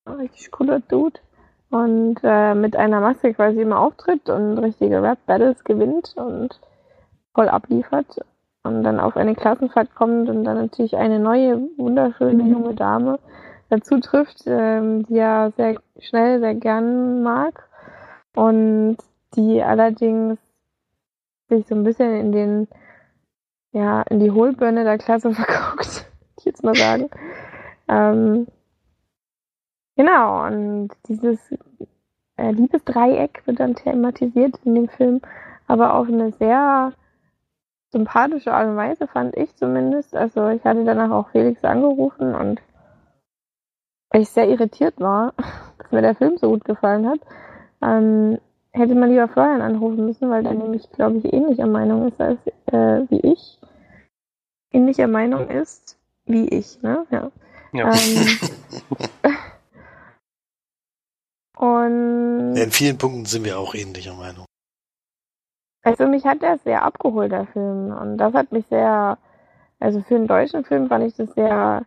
ein 0.05 0.15
richtig 0.15 0.51
cooler 0.51 0.81
Dude. 0.81 1.21
Und 1.71 2.19
äh, 2.23 2.55
mit 2.55 2.77
einer 2.77 3.01
Maske 3.01 3.33
quasi 3.33 3.63
immer 3.63 3.81
auftritt 3.81 4.29
und 4.29 4.59
richtige 4.59 5.03
Rap-Battles 5.03 5.65
gewinnt 5.65 6.13
und 6.17 6.61
voll 7.35 7.49
abliefert. 7.49 8.19
Und 8.64 8.85
dann 8.85 9.00
auf 9.00 9.16
eine 9.16 9.35
Klassenfahrt 9.35 9.95
kommt 9.95 10.28
und 10.28 10.45
dann 10.45 10.57
natürlich 10.57 10.97
eine 10.97 11.19
neue, 11.19 11.61
wunderschöne 11.76 12.45
junge 12.45 12.75
Dame 12.75 13.19
dazu 13.71 13.99
trifft, 13.99 14.45
ähm, 14.47 15.04
die 15.07 15.19
er 15.19 15.52
sehr 15.57 15.81
schnell, 15.99 16.40
sehr 16.40 16.54
gern 16.54 17.23
mag. 17.23 17.69
Und 18.35 18.99
die 19.35 19.62
allerdings 19.62 20.38
sich 21.49 21.66
so 21.66 21.75
ein 21.75 21.85
bisschen 21.85 22.14
in 22.14 22.33
den, 22.33 22.69
ja, 23.73 24.02
in 24.02 24.21
die 24.21 24.31
Hohlbirne 24.31 24.85
der 24.85 24.99
Klasse 24.99 25.35
verguckt, 25.35 26.07
ich 26.38 26.45
jetzt 26.45 26.62
mal 26.62 26.75
sagen. 26.75 27.11
Ähm, 27.88 28.47
genau, 29.97 30.47
und 30.47 30.90
dieses 31.09 31.38
äh, 32.37 32.52
Liebesdreieck 32.52 33.42
wird 33.47 33.61
dann 33.61 33.75
thematisiert 33.75 34.59
in 34.64 34.75
dem 34.75 34.88
Film, 34.88 35.21
aber 35.66 35.95
auf 35.95 36.09
eine 36.09 36.33
sehr 36.33 36.92
sympathische 37.93 38.53
Art 38.53 38.67
und 38.69 38.77
Weise, 38.77 39.07
fand 39.07 39.37
ich 39.37 39.55
zumindest. 39.57 40.17
Also 40.17 40.49
ich 40.49 40.65
hatte 40.65 40.85
danach 40.85 41.11
auch 41.11 41.29
Felix 41.31 41.63
angerufen 41.63 42.35
und 42.35 42.61
weil 44.11 44.23
ich 44.23 44.31
sehr 44.31 44.49
irritiert 44.49 44.99
war, 44.99 45.35
dass 45.79 45.93
mir 45.93 46.03
der 46.03 46.17
Film 46.17 46.37
so 46.39 46.49
gut 46.49 46.65
gefallen 46.65 47.09
hat, 47.09 47.21
ähm, 47.83 48.39
hätte 48.73 48.95
man 48.95 49.11
lieber 49.11 49.29
Florian 49.29 49.61
anrufen 49.61 50.07
müssen, 50.07 50.31
weil 50.31 50.43
der 50.43 50.55
nämlich, 50.55 50.91
glaube 50.93 51.19
ich, 51.19 51.33
ähnlicher 51.33 51.67
Meinung 51.67 52.09
ist 52.09 52.21
als 52.21 52.39
äh, 52.67 53.03
wie 53.11 53.21
ich. 53.21 53.59
Ähnlicher 54.73 55.07
Meinung 55.07 55.49
ist 55.49 55.99
wie 56.25 56.49
ich, 56.49 56.81
ne? 56.83 57.07
Ja. 57.11 57.31
ja. 57.73 57.93
Ähm, 57.93 58.39
und 61.59 62.57
ja, 62.57 62.65
in 62.65 62.71
vielen 62.71 62.97
Punkten 62.97 63.27
sind 63.27 63.45
wir 63.45 63.59
auch 63.59 63.75
ähnlicher 63.75 64.15
Meinung. 64.15 64.47
Also 65.83 66.07
mich 66.07 66.25
hat 66.25 66.43
der 66.43 66.59
sehr 66.59 66.85
abgeholt, 66.85 67.33
der 67.33 67.47
Film. 67.47 67.93
Und 67.97 68.19
das 68.19 68.35
hat 68.35 68.53
mich 68.53 68.67
sehr, 68.67 69.19
also 69.81 70.01
für 70.03 70.15
einen 70.15 70.29
deutschen 70.29 70.65
Film 70.65 70.89
fand 70.89 71.05
ich 71.05 71.17
das 71.17 71.35
sehr 71.35 71.83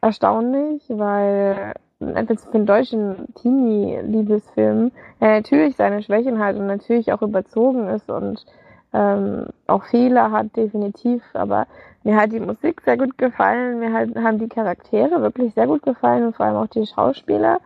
erstaunlich, 0.00 0.82
weil 0.88 1.74
für 1.98 2.54
einen 2.54 2.66
deutschen 2.66 3.34
Teenie-Liebesfilm 3.34 4.92
ja 5.20 5.28
natürlich 5.28 5.76
seine 5.76 6.02
Schwächen 6.02 6.38
hat 6.38 6.56
und 6.56 6.66
natürlich 6.66 7.12
auch 7.12 7.22
überzogen 7.22 7.88
ist 7.88 8.10
und 8.10 8.44
ähm, 8.92 9.46
auch 9.66 9.84
Fehler 9.84 10.30
hat, 10.30 10.56
definitiv. 10.56 11.22
Aber 11.34 11.66
mir 12.04 12.16
hat 12.16 12.32
die 12.32 12.40
Musik 12.40 12.82
sehr 12.82 12.96
gut 12.96 13.18
gefallen, 13.18 13.80
mir 13.80 13.92
hat, 13.92 14.14
haben 14.16 14.38
die 14.38 14.48
Charaktere 14.48 15.20
wirklich 15.20 15.54
sehr 15.54 15.66
gut 15.66 15.82
gefallen 15.82 16.26
und 16.26 16.36
vor 16.36 16.46
allem 16.46 16.56
auch 16.56 16.68
die 16.68 16.86
Schauspieler. 16.86 17.60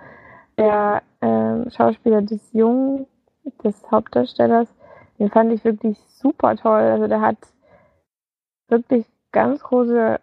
Der 0.59 1.03
ähm, 1.21 1.71
Schauspieler 1.71 2.23
des 2.23 2.53
Jungen, 2.53 3.07
des 3.65 3.75
Hauptdarstellers, 3.91 4.69
den 5.21 5.31
fand 5.31 5.53
ich 5.53 5.65
wirklich 5.65 5.99
super 6.09 6.57
toll. 6.57 6.81
Also 6.81 7.07
der 7.07 7.21
hat 7.21 7.37
wirklich 8.69 9.07
ganz 9.33 9.62
große 9.62 10.19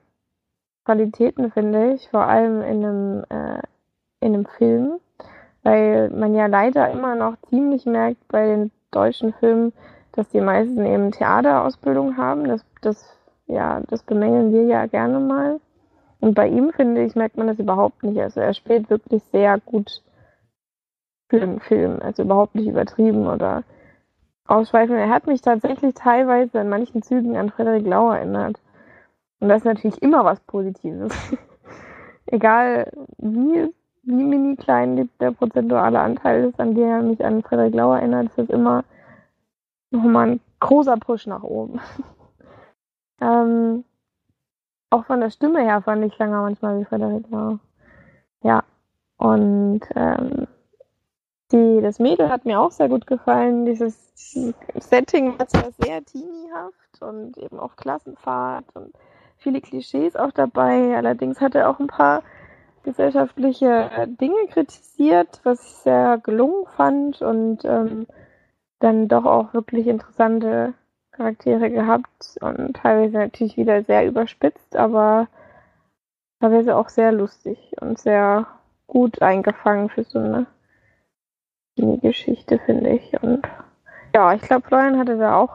Qualitäten, 0.86 1.52
finde 1.52 1.94
ich, 1.94 2.10
vor 2.10 2.24
allem 2.24 2.62
in 2.62 2.84
einem, 2.84 3.24
äh, 3.30 3.62
in 4.20 4.34
einem 4.34 4.46
Film, 4.46 5.00
weil 5.62 6.10
man 6.10 6.34
ja 6.34 6.48
leider 6.48 6.90
immer 6.90 7.16
noch 7.16 7.36
ziemlich 7.50 7.86
merkt 7.86 8.28
bei 8.28 8.48
den 8.48 8.72
deutschen 8.90 9.34
Filmen, 9.34 9.72
dass 10.14 10.28
die 10.30 10.42
meisten 10.42 10.84
eben 10.84 11.12
Theaterausbildung 11.12 12.18
haben. 12.18 12.46
Das, 12.46 12.66
das, 12.82 13.16
ja, 13.46 13.82
das 13.88 14.02
bemängeln 14.02 14.52
wir 14.52 14.64
ja 14.64 14.88
gerne 14.88 15.20
mal. 15.20 15.60
Und 16.20 16.34
bei 16.34 16.48
ihm, 16.48 16.72
finde 16.72 17.04
ich, 17.04 17.16
merkt 17.16 17.38
man 17.38 17.48
das 17.48 17.60
überhaupt 17.60 18.02
nicht. 18.02 18.20
Also 18.20 18.40
er 18.40 18.56
spielt 18.56 18.90
wirklich 18.90 19.22
sehr 19.26 19.60
gut 19.60 20.02
für 21.30 21.40
den 21.40 21.60
Film. 21.60 22.00
Also 22.02 22.24
überhaupt 22.24 22.56
nicht 22.56 22.68
übertrieben 22.68 23.28
oder 23.28 23.64
ausschweifend. 24.48 24.98
Er 24.98 25.10
hat 25.10 25.28
mich 25.28 25.42
tatsächlich 25.42 25.94
teilweise 25.94 26.60
in 26.60 26.70
manchen 26.70 27.02
Zügen 27.02 27.38
an 27.38 27.50
Frederik 27.50 27.86
Lau 27.86 28.12
erinnert. 28.12 28.60
Und 29.40 29.50
das 29.50 29.60
ist 29.60 29.66
natürlich 29.66 30.02
immer 30.02 30.26
was 30.26 30.40
Positives. 30.42 31.14
Egal 32.28 32.92
wie, 33.18 33.74
wie 34.04 34.24
mini 34.24 34.56
klein 34.56 35.10
der 35.20 35.32
prozentuale 35.32 36.00
Anteil 36.00 36.46
ist, 36.46 36.60
an 36.60 36.76
der 36.76 36.88
er 36.88 37.02
mich 37.02 37.24
an 37.24 37.44
Frederik 37.44 37.76
Lau 37.76 37.94
erinnert, 37.94 38.28
ist 38.28 38.38
das 38.38 38.50
immer 38.50 38.84
nochmal 39.92 40.32
ein 40.32 40.40
großer 40.60 40.98
Push 40.98 41.28
nach 41.28 41.44
oben. 41.44 41.80
ähm, 43.22 43.84
auch 44.90 45.06
von 45.06 45.20
der 45.20 45.30
Stimme 45.30 45.62
her 45.62 45.82
fand 45.82 46.04
ich 46.06 46.18
Langer 46.18 46.42
manchmal 46.42 46.80
wie 46.80 46.86
Frederik 46.86 47.30
Lau. 47.30 47.60
Ja. 48.42 48.64
Und 49.18 49.82
ähm, 49.96 50.47
die, 51.52 51.80
das 51.82 52.00
Mädel 52.00 52.30
hat 52.30 52.46
mir 52.46 52.60
auch 52.60 52.72
sehr 52.72 52.90
gut 52.90 53.08
gefallen. 53.08 53.66
Dieses, 53.66 54.08
Setting 54.76 55.38
war 55.38 55.48
zwar 55.48 55.72
sehr 55.80 56.04
teeniehaft 56.04 57.02
und 57.02 57.38
eben 57.38 57.60
auf 57.60 57.76
Klassenfahrt 57.76 58.66
und 58.74 58.94
viele 59.38 59.62
Klischees 59.62 60.16
auch 60.16 60.32
dabei. 60.32 60.96
Allerdings 60.96 61.40
hat 61.40 61.56
er 61.56 61.70
auch 61.70 61.80
ein 61.80 61.88
paar 61.88 62.24
gesellschaftliche 62.84 64.08
Dinge 64.08 64.48
kritisiert, 64.50 65.42
was 65.44 65.64
ich 65.64 65.74
sehr 65.78 66.20
gelungen 66.24 66.66
fand 66.76 67.22
und 67.22 67.64
ähm, 67.66 68.08
dann 68.80 69.08
doch 69.08 69.26
auch 69.26 69.54
wirklich 69.54 69.88
interessante 69.88 70.74
Charaktere 71.12 71.70
gehabt 71.70 72.38
und 72.42 72.76
teilweise 72.76 73.18
natürlich 73.18 73.58
wieder 73.58 73.84
sehr 73.84 74.06
überspitzt, 74.06 74.76
aber 74.76 75.28
teilweise 76.40 76.76
auch 76.76 76.90
sehr 76.90 77.12
lustig 77.12 77.76
und 77.82 78.00
sehr 78.00 78.48
gut 78.86 79.22
eingefangen 79.22 79.90
für 79.90 80.04
so 80.04 80.20
eine 80.20 80.46
Geschichte, 82.02 82.60
finde 82.66 82.92
ich. 82.92 83.22
Und 83.22 83.48
ja, 84.14 84.34
ich 84.34 84.42
glaube, 84.42 84.68
Florian 84.68 84.98
hatte 84.98 85.18
da 85.18 85.36
auch, 85.36 85.52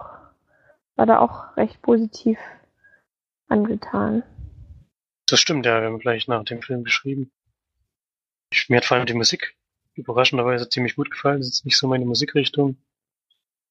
war 0.97 1.07
da 1.07 1.21
auch 1.21 1.57
recht 1.57 1.81
positiv 1.83 2.38
angetan. 3.49 4.23
Das 5.26 5.41
stimmt, 5.41 5.67
ja, 5.67 5.81
wir 5.81 5.88
haben 5.88 5.99
gleich 5.99 6.29
nach 6.29 6.45
dem 6.45 6.62
Film 6.62 6.85
geschrieben. 6.85 7.31
Ich, 8.50 8.69
mir 8.69 8.76
hat 8.76 8.85
vor 8.85 8.97
allem 8.97 9.07
die 9.07 9.14
Musik 9.14 9.57
überraschenderweise 9.95 10.69
ziemlich 10.69 10.97
gut 10.97 11.11
gefallen. 11.11 11.38
Das 11.38 11.49
ist 11.49 11.64
nicht 11.64 11.76
so 11.76 11.88
meine 11.88 12.05
Musikrichtung, 12.05 12.76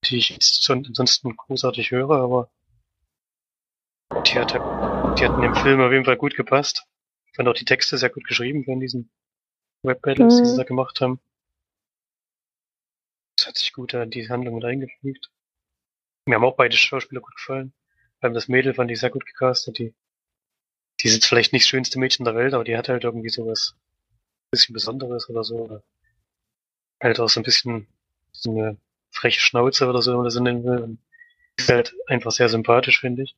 die 0.05 0.17
ich 0.17 0.37
ansonsten 0.69 1.35
großartig 1.35 1.91
höre, 1.91 2.11
aber 2.11 2.49
die 4.25 4.39
hat, 4.39 4.53
die 4.53 5.25
hat 5.25 5.35
in 5.35 5.41
dem 5.41 5.55
Film 5.55 5.81
auf 5.81 5.91
jeden 5.91 6.05
Fall 6.05 6.17
gut 6.17 6.35
gepasst. 6.35 6.85
Ich 7.27 7.35
fand 7.35 7.47
auch 7.47 7.53
die 7.53 7.65
Texte 7.65 7.97
sehr 7.97 8.09
gut 8.09 8.25
geschrieben 8.25 8.65
von 8.65 8.79
diesen 8.79 9.09
Web-Battles, 9.83 10.35
mhm. 10.35 10.43
die 10.43 10.49
sie 10.49 10.57
da 10.57 10.63
gemacht 10.63 10.99
haben. 11.01 11.19
Hat 13.47 13.57
sich 13.57 13.73
gut 13.73 13.93
an 13.95 14.09
die 14.09 14.29
Handlung 14.29 14.55
mit 14.55 14.65
eingefügt. 14.65 15.31
Mir 16.25 16.35
haben 16.35 16.45
auch 16.45 16.55
beide 16.55 16.75
Schauspieler 16.75 17.21
gut 17.21 17.35
gefallen. 17.35 17.73
Vor 18.19 18.25
allem 18.25 18.33
das 18.33 18.47
Mädel 18.47 18.73
fand 18.73 18.91
ich 18.91 18.99
sehr 18.99 19.09
gut 19.09 19.25
gecastet. 19.25 19.79
Die, 19.79 19.95
die 21.01 21.07
ist 21.07 21.25
vielleicht 21.25 21.53
nicht 21.53 21.63
das 21.63 21.69
schönste 21.69 21.99
Mädchen 21.99 22.25
der 22.25 22.35
Welt, 22.35 22.53
aber 22.53 22.63
die 22.63 22.77
hat 22.77 22.89
halt 22.89 23.03
irgendwie 23.03 23.29
sowas 23.29 23.75
bisschen 24.51 24.73
Besonderes 24.73 25.29
oder 25.29 25.43
so. 25.43 25.55
Oder 25.55 25.83
halt 27.01 27.19
auch 27.19 27.29
so 27.29 27.39
ein 27.39 27.43
bisschen 27.43 27.87
so 28.31 28.51
eine 28.51 28.77
freche 29.09 29.39
Schnauze 29.39 29.87
oder 29.87 30.01
so, 30.01 30.11
wenn 30.11 30.17
man 30.17 30.25
das 30.25 30.35
nennen 30.35 30.63
will. 30.63 30.79
Und 30.79 30.99
ist 31.57 31.69
halt 31.69 31.95
einfach 32.07 32.31
sehr 32.31 32.49
sympathisch, 32.49 32.99
finde 32.99 33.23
ich. 33.23 33.35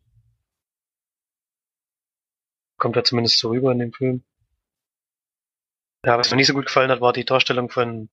Kommt 2.78 2.96
da 2.96 3.04
zumindest 3.04 3.38
so 3.38 3.50
rüber 3.50 3.72
in 3.72 3.80
dem 3.80 3.94
Film. 3.94 4.24
Ja, 6.06 6.18
was 6.18 6.32
mir 6.32 6.38
nicht 6.38 6.48
so 6.48 6.54
gut 6.54 6.66
gefallen 6.66 6.92
hat, 6.92 7.00
war 7.00 7.14
die 7.14 7.24
Darstellung 7.24 7.70
von 7.70 8.10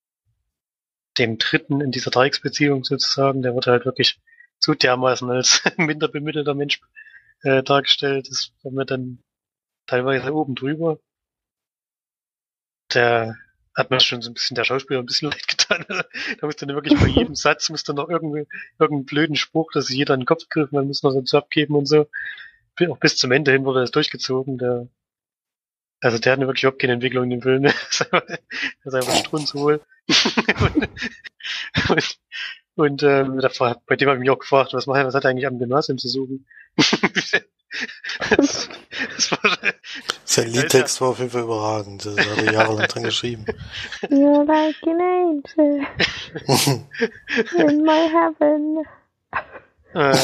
dem 1.20 1.38
Dritten 1.38 1.80
in 1.80 1.90
dieser 1.90 2.10
Dreiecksbeziehung 2.10 2.84
sozusagen. 2.84 3.42
Der 3.42 3.54
wird 3.54 3.66
halt 3.66 3.84
wirklich 3.84 4.18
so 4.58 4.74
dermaßen 4.74 5.30
als 5.30 5.62
minder 5.76 6.08
bemittelter 6.08 6.54
Mensch 6.54 6.80
äh, 7.42 7.62
dargestellt. 7.62 8.28
Das 8.30 8.52
war 8.62 8.72
mir 8.72 8.86
dann 8.86 9.22
teilweise 9.86 10.34
oben 10.34 10.54
drüber. 10.54 10.98
Der 12.94 13.36
hat 13.76 13.90
mir 13.90 14.00
schon 14.00 14.20
so 14.22 14.30
ein 14.30 14.34
bisschen 14.34 14.54
der 14.54 14.64
Schauspieler 14.64 15.00
ein 15.00 15.06
bisschen 15.06 15.30
leid 15.30 15.46
getan. 15.46 15.84
da 15.88 16.46
musste 16.46 16.66
dann 16.66 16.76
wirklich 16.76 16.98
bei 16.98 17.06
jedem 17.20 17.34
Satz 17.34 17.68
musste 17.70 17.94
noch 17.94 18.08
irgendwie 18.08 18.46
irgendeinen 18.78 19.06
blöden 19.06 19.36
Spruch, 19.36 19.70
dass 19.72 19.86
sich 19.86 19.96
jeder 19.96 20.14
in 20.14 20.20
den 20.20 20.26
Kopf 20.26 20.48
griff, 20.48 20.72
man 20.72 20.86
muss 20.86 21.02
noch 21.02 21.12
so 21.24 21.38
abgeben 21.38 21.74
und 21.76 21.86
so. 21.86 22.08
Auch 22.88 22.98
bis 22.98 23.16
zum 23.16 23.30
Ende 23.30 23.52
hin 23.52 23.64
wurde 23.64 23.80
das 23.80 23.90
durchgezogen. 23.90 24.56
Der, 24.56 24.88
also 26.00 26.18
der 26.18 26.32
hat 26.32 26.40
wirklich 26.40 26.62
überhaupt 26.62 26.80
keine 26.80 26.94
Entwicklung 26.94 27.24
in 27.24 27.30
dem 27.30 27.42
Film. 27.42 27.62
der 27.62 27.72
ist 28.84 28.94
einfach 28.94 29.16
strunzhohl. 29.16 29.80
und, 30.08 30.88
und, 31.90 32.18
und 32.76 33.02
ähm, 33.02 33.40
bei 33.86 33.96
dem 33.96 34.08
habe 34.08 34.16
ich 34.16 34.20
mich 34.20 34.30
auch 34.30 34.38
gefragt, 34.38 34.72
was, 34.72 34.86
macht, 34.86 35.04
was 35.04 35.14
hat 35.14 35.24
er 35.24 35.30
eigentlich 35.30 35.46
am 35.46 35.58
Gymnasium 35.58 35.98
zu 35.98 36.08
suchen? 36.08 36.46
das, 38.36 38.68
das 39.16 39.32
war, 39.32 39.58
Sein 40.24 40.48
Liedtext 40.48 41.00
war 41.00 41.08
auf 41.08 41.18
jeden 41.18 41.30
Fall 41.30 41.42
überragend. 41.42 42.06
Das 42.06 42.16
hat 42.16 42.38
er 42.38 42.52
jahrelang 42.52 42.88
dran 42.88 43.02
geschrieben. 43.04 43.44
You're 44.02 44.44
like 44.44 44.76
an 44.82 45.00
angel 45.00 45.86
in 47.58 47.82
my 47.82 48.08
heaven. 48.08 48.84
Äh, 49.94 50.16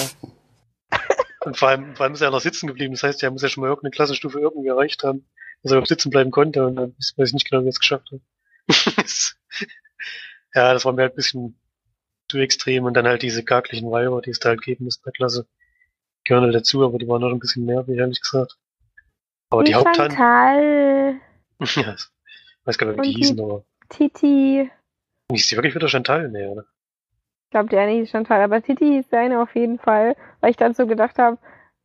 und 1.44 1.56
vor 1.56 1.68
allem, 1.68 1.94
vor 1.94 2.04
allem 2.04 2.14
ist 2.14 2.20
er 2.20 2.30
noch 2.30 2.40
sitzen 2.40 2.66
geblieben. 2.66 2.94
Das 2.94 3.02
heißt, 3.02 3.22
er 3.22 3.30
muss 3.30 3.42
ja 3.42 3.48
schon 3.48 3.62
mal 3.62 3.68
irgendeine 3.68 3.92
Klassenstufe 3.92 4.40
irgendwie 4.40 4.68
erreicht 4.68 5.04
haben, 5.04 5.26
dass 5.62 5.72
er 5.72 5.84
sitzen 5.86 6.10
bleiben 6.10 6.30
konnte 6.30 6.66
und 6.66 6.76
dann 6.76 6.94
weiß 6.98 7.28
ich 7.28 7.32
nicht 7.34 7.50
genau, 7.50 7.62
wie 7.62 7.68
er 7.68 7.70
es 7.70 7.80
geschafft 7.80 8.10
hat. 8.10 8.20
ja, 10.54 10.72
das 10.72 10.84
war 10.84 10.92
mir 10.92 11.02
halt 11.02 11.12
ein 11.12 11.16
bisschen 11.16 11.60
zu 12.28 12.38
extrem 12.38 12.84
und 12.84 12.94
dann 12.94 13.06
halt 13.06 13.22
diese 13.22 13.44
garglichen 13.44 13.90
Weiber, 13.90 14.20
die 14.20 14.30
es 14.30 14.38
da 14.40 14.50
halt 14.50 14.62
geben 14.62 14.84
in 14.84 14.90
der 15.04 15.12
Klasse. 15.12 15.46
Gehören 16.24 16.44
halt 16.44 16.54
dazu, 16.54 16.84
aber 16.84 16.98
die 16.98 17.06
waren 17.06 17.20
noch 17.20 17.30
ein 17.30 17.38
bisschen 17.38 17.64
mehr, 17.64 17.86
wie 17.86 17.96
ehrlich 17.96 18.20
gesagt. 18.20 18.58
Aber 19.50 19.62
die, 19.62 19.70
Die 19.70 19.74
Haupttan... 19.76 20.10
Chantal 20.10 21.20
ja, 21.60 21.94
ich 21.94 22.66
weiß 22.66 22.78
gar 22.78 22.88
nicht, 22.88 23.00
wie 23.00 23.14
die- 23.14 23.14
hießen, 23.14 23.40
aber... 23.40 23.64
Titi. 23.88 24.70
Hieß 25.30 25.48
die 25.48 25.56
wirklich 25.56 25.74
wieder 25.74 25.88
Chantal? 25.88 26.28
Nee, 26.28 26.46
oder? 26.46 26.64
Ich 27.44 27.50
glaube, 27.50 27.68
die 27.68 27.76
eine 27.76 27.92
hieß 27.92 28.10
Chantal, 28.10 28.42
aber 28.42 28.60
Titi 28.60 28.84
hieß 28.84 29.08
seine 29.08 29.40
auf 29.40 29.54
jeden 29.54 29.78
Fall, 29.78 30.16
weil 30.40 30.50
ich 30.50 30.56
dann 30.56 30.74
so 30.74 30.86
gedacht 30.86 31.18
habe, 31.18 31.38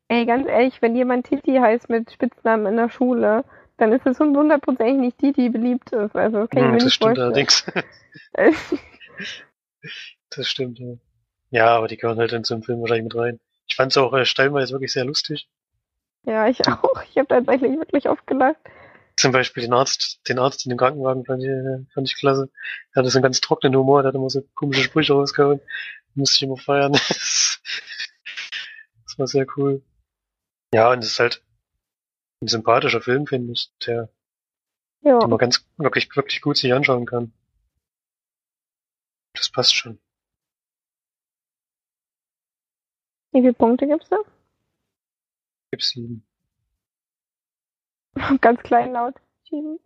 ey, 0.07 0.25
ganz 0.25 0.47
ehrlich, 0.47 0.81
wenn 0.81 0.95
jemand 0.95 1.27
Titi 1.27 1.55
heißt 1.55 1.87
mit 1.89 2.11
Spitznamen 2.11 2.65
in 2.65 2.77
der 2.77 2.89
Schule, 2.89 3.45
dann 3.81 3.91
ist 3.93 4.05
es 4.05 4.19
hundertprozentig 4.19 4.97
nicht 4.97 5.21
die, 5.21 5.33
die 5.33 5.49
beliebt 5.49 5.91
ist. 5.91 6.15
Also 6.15 6.39
das 6.39 6.49
kann 6.49 6.63
ich 6.63 6.69
Hm, 6.69 6.71
mir 6.71 6.77
das 6.79 6.93
stimmt 6.93 7.17
allerdings. 7.19 7.65
Das 10.29 10.47
stimmt, 10.47 10.79
ja. 10.79 10.95
Ja, 11.51 11.67
aber 11.77 11.87
die 11.87 11.97
gehören 11.97 12.17
halt 12.19 12.31
in 12.33 12.43
so 12.43 12.53
einen 12.53 12.63
Film 12.63 12.81
wahrscheinlich 12.81 13.03
mit 13.05 13.15
rein. 13.15 13.39
Ich 13.67 13.75
fand 13.75 13.91
es 13.91 13.97
auch 13.97 14.13
äh, 14.13 14.25
stellenweise 14.25 14.73
wirklich 14.73 14.91
sehr 14.93 15.05
lustig. 15.05 15.49
ja, 16.25 16.47
ich 16.47 16.59
auch. 16.67 17.03
Ich 17.09 17.17
habe 17.17 17.27
tatsächlich 17.27 17.77
wirklich 17.77 18.07
oft 18.09 18.25
gelacht. 18.27 18.57
Zum 19.17 19.31
Beispiel 19.31 19.63
den 19.63 19.73
Arzt, 19.73 20.19
den 20.27 20.39
Arzt 20.39 20.65
in 20.65 20.69
dem 20.69 20.77
Krankenwagen 20.77 21.25
fand 21.25 21.43
ich, 21.43 21.49
äh, 21.49 21.85
fand 21.93 22.07
ich 22.09 22.15
klasse. 22.17 22.49
Er 22.93 23.01
hatte 23.01 23.09
so 23.09 23.17
einen 23.19 23.23
ganz 23.23 23.41
trockenen 23.41 23.75
Humor, 23.77 24.01
der 24.01 24.09
hat 24.09 24.15
immer 24.15 24.29
so 24.29 24.41
komische 24.55 24.83
Sprüche 24.83 25.13
rausgehauen. 25.13 25.61
Musste 26.15 26.37
ich 26.37 26.43
immer 26.43 26.57
feiern. 26.57 26.93
das 26.93 27.61
war 29.17 29.27
sehr 29.27 29.45
cool. 29.57 29.83
Ja, 30.73 30.91
und 30.91 30.99
es 31.03 31.11
ist 31.11 31.19
halt 31.19 31.43
ein 32.41 32.47
sympathischer 32.47 33.01
Film, 33.01 33.27
finde 33.27 33.53
ich, 33.53 33.71
der, 33.85 34.09
Ja. 35.01 35.19
den 35.19 35.29
man 35.29 35.37
ganz, 35.39 35.65
wirklich, 35.77 36.13
wirklich 36.15 36.41
gut 36.41 36.57
sich 36.57 36.73
anschauen 36.73 37.05
kann. 37.05 37.33
Das 39.33 39.49
passt 39.49 39.75
schon. 39.75 39.99
Wie 43.31 43.41
viele 43.41 43.53
Punkte 43.53 43.87
gibt's 43.87 44.09
da? 44.09 44.17
Gibt's 45.71 45.89
sieben. 45.89 46.25
Ganz 48.41 48.61
klein 48.61 48.91
laut. 48.91 49.15
Sieben. 49.49 49.79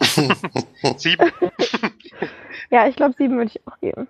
Sieben? 0.98 1.30
Ja, 2.70 2.88
ich 2.88 2.96
glaube, 2.96 3.14
sieben 3.18 3.36
würde 3.36 3.50
ich 3.50 3.66
auch 3.66 3.78
geben. 3.80 4.08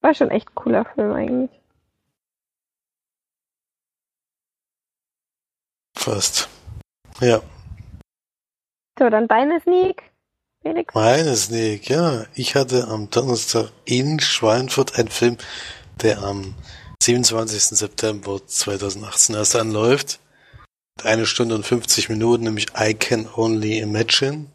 War 0.00 0.14
schon 0.14 0.30
echt 0.30 0.48
ein 0.50 0.54
cooler 0.54 0.84
Film 0.84 1.12
eigentlich. 1.12 1.50
Fast. 5.96 6.48
Ja. 7.20 7.42
So, 8.98 9.10
dann 9.10 9.28
deine 9.28 9.60
Sneak, 9.60 10.02
Felix. 10.62 10.94
Meine 10.94 11.36
Sneak, 11.36 11.88
ja. 11.88 12.26
Ich 12.34 12.54
hatte 12.54 12.88
am 12.88 13.10
Donnerstag 13.10 13.70
in 13.84 14.20
Schweinfurt 14.20 14.98
einen 14.98 15.08
Film, 15.08 15.36
der 16.02 16.22
am 16.22 16.54
27. 17.02 17.78
September 17.78 18.40
2018 18.46 19.34
erst 19.34 19.56
anläuft. 19.56 20.20
Eine 21.02 21.26
Stunde 21.26 21.54
und 21.54 21.66
50 21.66 22.08
Minuten, 22.08 22.44
nämlich 22.44 22.68
I 22.78 22.94
Can 22.94 23.28
Only 23.34 23.78
Imagine. 23.78 24.46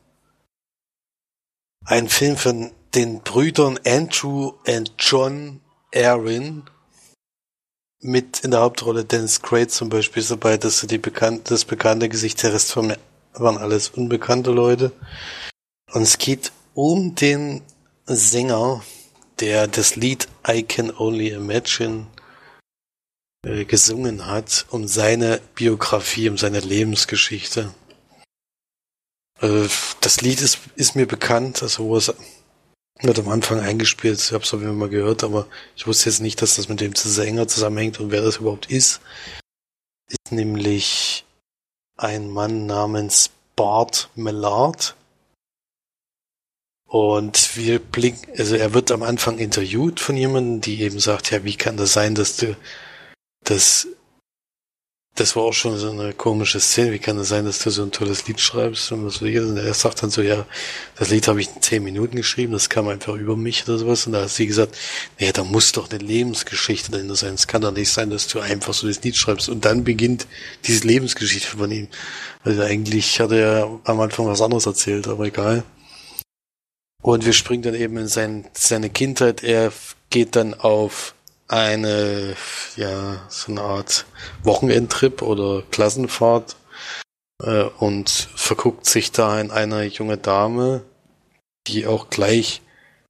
Ein 1.85 2.09
Film 2.09 2.35
von 2.35 2.71
den 2.95 3.21
Brüdern 3.21 3.79
Andrew 3.85 4.53
and 4.67 4.93
John 4.97 5.61
Aaron. 5.93 6.63
Mit 8.03 8.39
in 8.39 8.49
der 8.49 8.61
Hauptrolle 8.61 9.05
Dennis 9.05 9.43
Quaid 9.43 9.71
zum 9.71 9.89
Beispiel 9.89 10.23
ist 10.23 10.31
dabei, 10.31 10.57
das 10.57 10.81
ist 10.81 10.89
die 10.89 10.97
bekannt, 10.97 11.51
das 11.51 11.65
bekannte 11.65 12.09
Gesicht, 12.09 12.41
der 12.41 12.53
Rest 12.53 12.71
von 12.71 12.95
waren 13.33 13.57
alles 13.57 13.89
unbekannte 13.89 14.49
Leute. 14.51 14.91
Und 15.93 16.01
es 16.01 16.17
geht 16.17 16.51
um 16.73 17.13
den 17.13 17.61
Sänger, 18.05 18.83
der 19.39 19.67
das 19.67 19.95
Lied 19.95 20.27
I 20.47 20.63
Can 20.63 20.91
Only 20.91 21.29
Imagine 21.29 22.07
äh, 23.45 23.65
gesungen 23.65 24.25
hat, 24.25 24.65
um 24.71 24.87
seine 24.87 25.39
Biografie, 25.53 26.29
um 26.29 26.39
seine 26.39 26.59
Lebensgeschichte. 26.59 27.73
Äh, 29.41 29.67
das 30.01 30.21
Lied 30.21 30.41
ist, 30.41 30.59
ist 30.75 30.95
mir 30.95 31.05
bekannt, 31.05 31.61
also 31.61 31.85
wo 31.85 31.97
es 31.97 32.13
wird 33.03 33.19
am 33.19 33.29
Anfang 33.29 33.59
eingespielt, 33.59 34.19
ich 34.19 34.31
habe 34.31 34.43
es 34.43 34.53
auf 34.53 34.61
jeden 34.61 34.77
mal 34.77 34.89
gehört, 34.89 35.23
aber 35.23 35.47
ich 35.75 35.87
wusste 35.87 36.09
jetzt 36.09 36.19
nicht, 36.19 36.41
dass 36.41 36.55
das 36.55 36.69
mit 36.69 36.81
dem 36.81 36.95
Sänger 36.95 37.47
zusammenhängt 37.47 37.99
und 37.99 38.11
wer 38.11 38.21
das 38.21 38.37
überhaupt 38.37 38.71
ist. 38.71 39.01
Ist 40.07 40.31
nämlich 40.31 41.25
ein 41.97 42.29
Mann 42.29 42.65
namens 42.65 43.31
Bart 43.55 44.09
Mellard. 44.15 44.95
Und 46.87 47.55
wir 47.55 47.79
blicken, 47.79 48.29
also 48.37 48.55
er 48.55 48.73
wird 48.73 48.91
am 48.91 49.01
Anfang 49.01 49.37
interviewt 49.37 50.01
von 50.01 50.17
jemandem, 50.17 50.59
die 50.59 50.81
eben 50.81 50.99
sagt, 50.99 51.31
ja, 51.31 51.45
wie 51.45 51.55
kann 51.55 51.77
das 51.77 51.93
sein, 51.93 52.15
dass 52.15 52.35
du, 52.35 52.57
das, 53.45 53.87
das 55.15 55.35
war 55.35 55.43
auch 55.43 55.53
schon 55.53 55.77
so 55.77 55.91
eine 55.91 56.13
komische 56.13 56.61
Szene, 56.61 56.93
wie 56.93 56.99
kann 56.99 57.17
das 57.17 57.27
sein, 57.27 57.45
dass 57.45 57.59
du 57.59 57.69
so 57.69 57.83
ein 57.83 57.91
tolles 57.91 58.27
Lied 58.27 58.39
schreibst 58.39 58.91
und 58.93 59.05
was 59.05 59.21
will 59.21 59.35
ich, 59.35 59.39
und 59.41 59.57
er 59.57 59.73
sagt 59.73 60.01
dann 60.01 60.09
so, 60.09 60.21
ja, 60.21 60.45
das 60.95 61.09
Lied 61.09 61.27
habe 61.27 61.41
ich 61.41 61.49
in 61.53 61.61
zehn 61.61 61.83
Minuten 61.83 62.15
geschrieben, 62.15 62.53
das 62.53 62.69
kam 62.69 62.87
einfach 62.87 63.15
über 63.15 63.35
mich 63.35 63.67
oder 63.67 63.77
sowas, 63.77 64.07
und 64.07 64.13
da 64.13 64.21
hat 64.21 64.29
sie 64.29 64.47
gesagt, 64.47 64.77
naja, 65.19 65.33
da 65.33 65.43
muss 65.43 65.73
doch 65.73 65.89
eine 65.89 65.99
Lebensgeschichte 65.99 66.91
dahinter 66.91 67.15
sein, 67.15 67.33
es 67.33 67.47
kann 67.47 67.61
doch 67.61 67.73
nicht 67.73 67.91
sein, 67.91 68.09
dass 68.09 68.27
du 68.27 68.39
einfach 68.39 68.73
so 68.73 68.87
das 68.87 69.03
Lied 69.03 69.17
schreibst, 69.17 69.49
und 69.49 69.65
dann 69.65 69.83
beginnt 69.83 70.27
diese 70.65 70.87
Lebensgeschichte 70.87 71.57
von 71.57 71.69
ihm. 71.71 71.89
Also 72.43 72.61
eigentlich 72.61 73.19
hat 73.19 73.31
er 73.31 73.79
am 73.83 73.99
Anfang 73.99 74.27
was 74.27 74.41
anderes 74.41 74.65
erzählt, 74.65 75.07
aber 75.07 75.25
egal. 75.25 75.63
Und 77.01 77.25
wir 77.25 77.33
springen 77.33 77.63
dann 77.63 77.75
eben 77.75 77.97
in 77.97 78.07
sein, 78.07 78.47
seine 78.53 78.89
Kindheit. 78.89 79.43
Er 79.43 79.73
geht 80.09 80.35
dann 80.35 80.53
auf 80.53 81.15
eine, 81.51 82.35
ja, 82.77 83.21
so 83.29 83.51
eine 83.51 83.61
Art 83.61 84.05
Wochenendtrip 84.43 85.21
oder 85.21 85.63
Klassenfahrt 85.69 86.55
äh, 87.43 87.63
und 87.79 88.09
verguckt 88.09 88.85
sich 88.85 89.11
da 89.11 89.39
in 89.39 89.51
eine 89.51 89.83
junge 89.83 90.17
Dame, 90.17 90.83
die 91.67 91.85
auch 91.85 92.09
gleich 92.09 92.61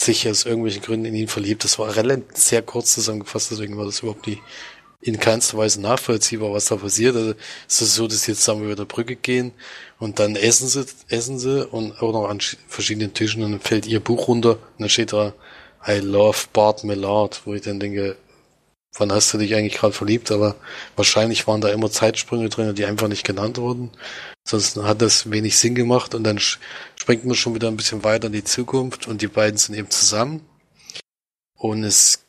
sich 0.02 0.28
aus 0.28 0.46
irgendwelchen 0.46 0.82
Gründen 0.82 1.06
in 1.06 1.16
ihn 1.16 1.28
verliebt. 1.28 1.64
Das 1.64 1.78
war 1.78 1.96
relativ 1.96 2.26
sehr 2.34 2.64
kurz 2.64 2.94
zusammengefasst, 2.94 3.52
deswegen 3.52 3.78
war 3.78 3.86
das 3.86 4.00
überhaupt 4.00 4.26
nicht 4.26 4.42
in 5.04 5.20
keinster 5.20 5.58
Weise 5.58 5.82
nachvollziehbar, 5.82 6.52
was 6.52 6.66
da 6.66 6.76
passiert. 6.76 7.16
Also 7.16 7.34
es 7.68 7.82
ist 7.82 7.96
so, 7.96 8.08
dass 8.08 8.28
jetzt 8.28 8.40
zusammen 8.44 8.66
über 8.66 8.76
der 8.76 8.86
Brücke 8.86 9.16
gehen 9.16 9.52
und 10.00 10.20
dann 10.20 10.36
essen 10.36 10.68
sie, 10.68 10.86
essen 11.10 11.40
sie 11.40 11.68
und 11.68 12.02
auch 12.02 12.12
noch 12.14 12.28
an 12.28 12.40
sch- 12.40 12.58
verschiedenen 12.68 13.14
Tischen 13.14 13.44
und 13.44 13.52
dann 13.52 13.62
fällt 13.62 13.86
ihr 13.86 14.00
Buch 14.00 14.28
runter 14.28 14.54
und 14.54 14.80
dann 14.80 14.90
steht 14.90 15.14
da 15.14 15.34
I 15.88 16.00
love 16.00 16.38
Bart 16.54 16.84
Millard, 16.84 17.42
wo 17.46 17.54
ich 17.54 17.62
dann 17.62 17.80
denke, 17.80 18.16
wann 18.96 19.12
hast 19.12 19.34
du 19.34 19.38
dich 19.38 19.56
eigentlich 19.56 19.76
gerade 19.76 19.94
verliebt? 19.94 20.32
Aber 20.32 20.56
wahrscheinlich 20.96 21.48
waren 21.48 21.62
da 21.62 21.70
immer 21.70 21.92
Zeitsprünge 21.92 22.50
drin, 22.50 22.76
die 22.76 22.86
einfach 22.86 23.08
nicht 23.08 23.26
genannt 23.26 23.58
wurden. 23.58 23.92
Sonst 24.48 24.78
hat 24.78 25.02
das 25.02 25.30
wenig 25.30 25.58
Sinn 25.58 25.76
gemacht 25.76 26.16
und 26.16 26.24
dann 26.24 26.40
springt 26.40 27.26
man 27.26 27.36
schon 27.36 27.56
wieder 27.56 27.68
ein 27.68 27.78
bisschen 27.78 28.04
weiter 28.04 28.28
in 28.28 28.34
die 28.34 28.44
Zukunft 28.44 29.08
und 29.08 29.22
die 29.22 29.28
beiden 29.28 29.58
sind 29.58 29.76
eben 29.76 29.90
zusammen. 29.90 30.46
Und 31.58 31.84
es 31.84 32.22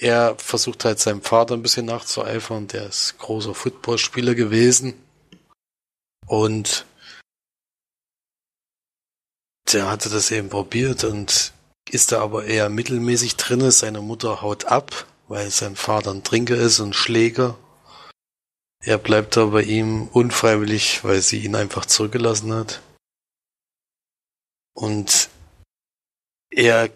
er 0.00 0.34
versucht 0.38 0.86
halt 0.86 0.98
seinem 0.98 1.20
Vater 1.20 1.54
ein 1.54 1.62
bisschen 1.62 1.84
nachzueifern, 1.84 2.66
der 2.68 2.86
ist 2.86 3.18
großer 3.18 3.54
Footballspieler 3.54 4.34
gewesen. 4.34 4.94
Und 6.26 6.86
der 9.72 9.90
hatte 9.90 10.08
das 10.08 10.30
eben 10.30 10.48
probiert 10.48 11.04
und 11.04 11.52
ist 11.90 12.12
da 12.12 12.22
aber 12.22 12.44
eher 12.46 12.70
mittelmäßig 12.70 13.36
drinne. 13.36 13.70
Seine 13.72 14.00
Mutter 14.00 14.40
haut 14.40 14.64
ab, 14.64 15.06
weil 15.30 15.48
sein 15.50 15.76
Vater 15.76 16.10
ein 16.10 16.24
Trinker 16.24 16.56
ist 16.56 16.80
und 16.80 16.96
Schläger. 16.96 17.56
Er 18.82 18.98
bleibt 18.98 19.36
da 19.36 19.44
bei 19.44 19.62
ihm 19.62 20.08
unfreiwillig, 20.08 21.04
weil 21.04 21.20
sie 21.20 21.44
ihn 21.44 21.54
einfach 21.54 21.86
zurückgelassen 21.86 22.52
hat. 22.52 22.82
Und 24.74 25.28
er 26.50 26.90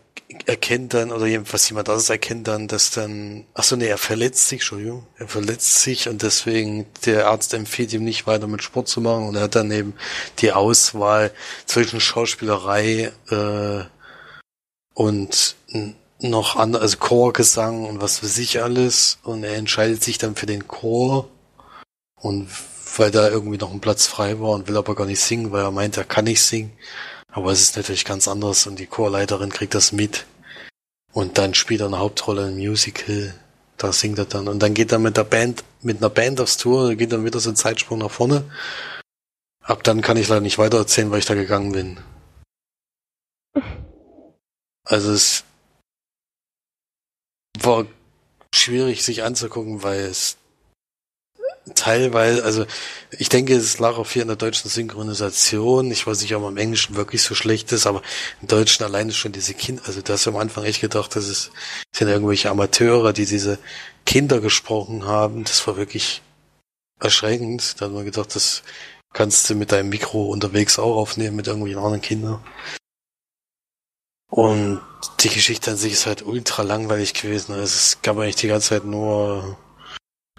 erkennt 0.47 0.95
dann, 0.95 1.13
oder 1.13 1.27
was 1.53 1.69
jemand 1.69 1.89
anderes 1.89 2.11
erkennt 2.11 2.49
dann, 2.49 2.67
dass 2.67 2.91
dann, 2.91 3.47
ach 3.55 3.63
so, 3.63 3.77
nee, 3.77 3.87
er 3.87 3.99
verletzt 3.99 4.49
sich, 4.49 4.63
Entschuldigung, 4.63 5.07
er 5.17 5.29
verletzt 5.29 5.83
sich 5.83 6.09
und 6.09 6.23
deswegen 6.23 6.87
der 7.07 7.29
Arzt 7.29 7.55
empfiehlt 7.55 7.93
ihm 7.93 8.03
nicht 8.03 8.27
weiter 8.27 8.49
mit 8.49 8.65
Sport 8.65 8.89
zu 8.89 9.01
machen 9.01 9.29
und 9.29 9.37
er 9.37 9.43
hat 9.43 9.55
dann 9.55 9.71
eben 9.71 9.95
die 10.41 10.51
Auswahl 10.51 11.33
zwischen 11.67 12.01
Schauspielerei 12.01 13.13
äh, 13.31 13.85
und 14.95 15.55
noch 16.21 16.57
andere, 16.57 16.83
also 16.83 16.99
Chorgesang 16.99 17.87
und 17.87 18.01
was 18.01 18.23
weiß 18.23 18.39
ich 18.39 18.63
alles 18.63 19.19
und 19.23 19.45
er 19.45 19.57
entscheidet 19.57 20.03
sich 20.03 20.19
dann 20.19 20.37
für 20.37 20.47
den 20.47 20.69
Chor 20.69 21.29
und 22.17 22.49
weil 22.99 23.11
da 23.11 23.29
irgendwie 23.29 23.59
noch 23.59 23.73
ein 23.73 23.81
Platz 23.81 24.07
frei 24.07 24.41
war 24.41 24.51
und 24.51 24.69
will 24.69 24.77
aber 24.77 24.95
gar 24.95 25.07
nicht 25.07 25.21
singen, 25.21 25.53
weil 25.53 25.65
er 25.65 25.71
meint, 25.71 25.97
er 25.97 26.05
kann 26.05 26.25
nicht 26.25 26.43
singen. 26.43 26.73
Aber 27.29 27.51
es 27.51 27.61
ist 27.61 27.77
natürlich 27.77 28.05
ganz 28.05 28.29
anders 28.29 28.67
und 28.67 28.79
die 28.79 28.87
Chorleiterin 28.87 29.51
kriegt 29.51 29.75
das 29.75 29.91
mit. 29.91 30.27
Und 31.13 31.39
dann 31.39 31.55
spielt 31.55 31.81
er 31.81 31.89
eine 31.89 31.99
Hauptrolle 31.99 32.49
im 32.49 32.57
Musical. 32.57 33.35
Da 33.77 33.93
singt 33.93 34.19
er 34.19 34.25
dann. 34.27 34.47
Und 34.49 34.61
dann 34.61 34.75
geht 34.75 34.93
er 34.93 35.01
mit 35.01 35.17
der 35.17 35.25
Band, 35.25 35.65
mit 35.83 35.99
einer 35.99 36.11
Band 36.11 36.41
aufs 36.41 36.57
Tour, 36.57 36.89
und 36.89 36.97
geht 36.97 37.13
dann 37.13 37.25
wieder 37.25 37.41
so 37.41 37.51
ein 37.51 37.57
Zeitsprung 37.57 37.99
nach 37.99 38.11
vorne. 38.11 38.45
Ab 39.63 39.83
dann 39.83 40.01
kann 40.01 40.17
ich 40.17 40.29
leider 40.29 40.41
nicht 40.41 40.59
weiter 40.59 40.79
erzählen, 40.79 41.11
weil 41.11 41.19
ich 41.19 41.27
da 41.27 41.35
gegangen 41.35 41.73
bin. 41.73 41.99
Also 44.87 45.13
es 45.13 45.45
war 47.61 47.87
schwierig 48.55 49.05
sich 49.05 49.23
anzugucken, 49.23 49.83
weil 49.83 50.01
es 50.01 50.37
teilweise, 51.75 52.45
also 52.45 52.67
ich 53.11 53.29
denke, 53.29 53.55
es 53.55 53.79
lag 53.79 53.97
auch 53.97 54.07
viel 54.07 54.23
in 54.23 54.29
der 54.29 54.37
deutschen 54.37 54.71
Synchronisation. 54.71 55.91
Ich 55.91 56.07
weiß 56.07 56.21
nicht, 56.21 56.35
ob 56.35 56.45
am 56.45 56.57
Englischen 56.57 56.97
wirklich 56.97 57.23
so 57.23 57.35
schlecht 57.35 57.73
ist, 57.73 57.87
aber 57.87 58.03
im 58.43 58.49
Deutschen 58.49 58.85
alleine 58.85 59.13
schon 59.13 59.33
diese 59.33 59.55
Kinder, 59.55 59.83
also 59.87 60.03
da 60.03 60.15
hast 60.15 60.27
du 60.27 60.31
am 60.31 60.37
Anfang 60.37 60.65
echt 60.65 60.81
gedacht, 60.81 61.17
das 61.17 61.29
ist, 61.29 61.53
sind 61.95 62.09
irgendwelche 62.09 62.51
Amateure, 62.51 63.13
die 63.13 63.27
diese 63.27 63.59
Kinder 64.05 64.41
gesprochen 64.41 65.07
haben. 65.07 65.45
Das 65.45 65.67
war 65.67 65.77
wirklich 65.77 66.23
erschreckend. 67.01 67.81
Da 67.81 67.87
hat 67.87 67.93
man 67.93 68.05
gedacht, 68.05 68.35
das 68.35 68.63
kannst 69.13 69.49
du 69.49 69.55
mit 69.55 69.73
deinem 69.73 69.89
Mikro 69.89 70.27
unterwegs 70.27 70.79
auch 70.79 70.97
aufnehmen 70.97 71.37
mit 71.37 71.47
irgendwelchen 71.47 71.79
anderen 71.79 72.03
Kindern. 72.03 72.45
Und 74.35 74.81
die 75.21 75.29
Geschichte 75.29 75.71
an 75.71 75.77
sich 75.77 75.93
ist 75.93 76.07
halt 76.07 76.27
ultra 76.27 76.63
langweilig 76.63 77.15
gewesen. 77.15 77.53
Also 77.53 77.63
es 77.63 77.99
gab 78.03 78.19
eigentlich 78.19 78.35
die 78.35 78.49
ganze 78.49 78.71
Zeit 78.71 78.85
nur 78.85 79.57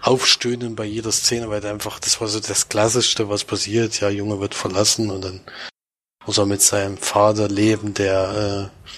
Aufstöhnen 0.02 0.76
bei 0.76 0.84
jeder 0.84 1.10
Szene, 1.12 1.48
weil 1.48 1.64
einfach, 1.64 1.98
das 1.98 2.20
war 2.20 2.28
so 2.28 2.38
das 2.38 2.68
Klassischste, 2.68 3.30
was 3.30 3.44
passiert. 3.44 3.98
Ja, 4.00 4.10
Junge 4.10 4.38
wird 4.38 4.54
verlassen 4.54 5.10
und 5.10 5.24
dann 5.24 5.40
muss 6.26 6.36
er 6.36 6.44
mit 6.44 6.60
seinem 6.60 6.98
Vater 6.98 7.48
leben, 7.48 7.94
der, 7.94 8.70
äh, 8.74 8.90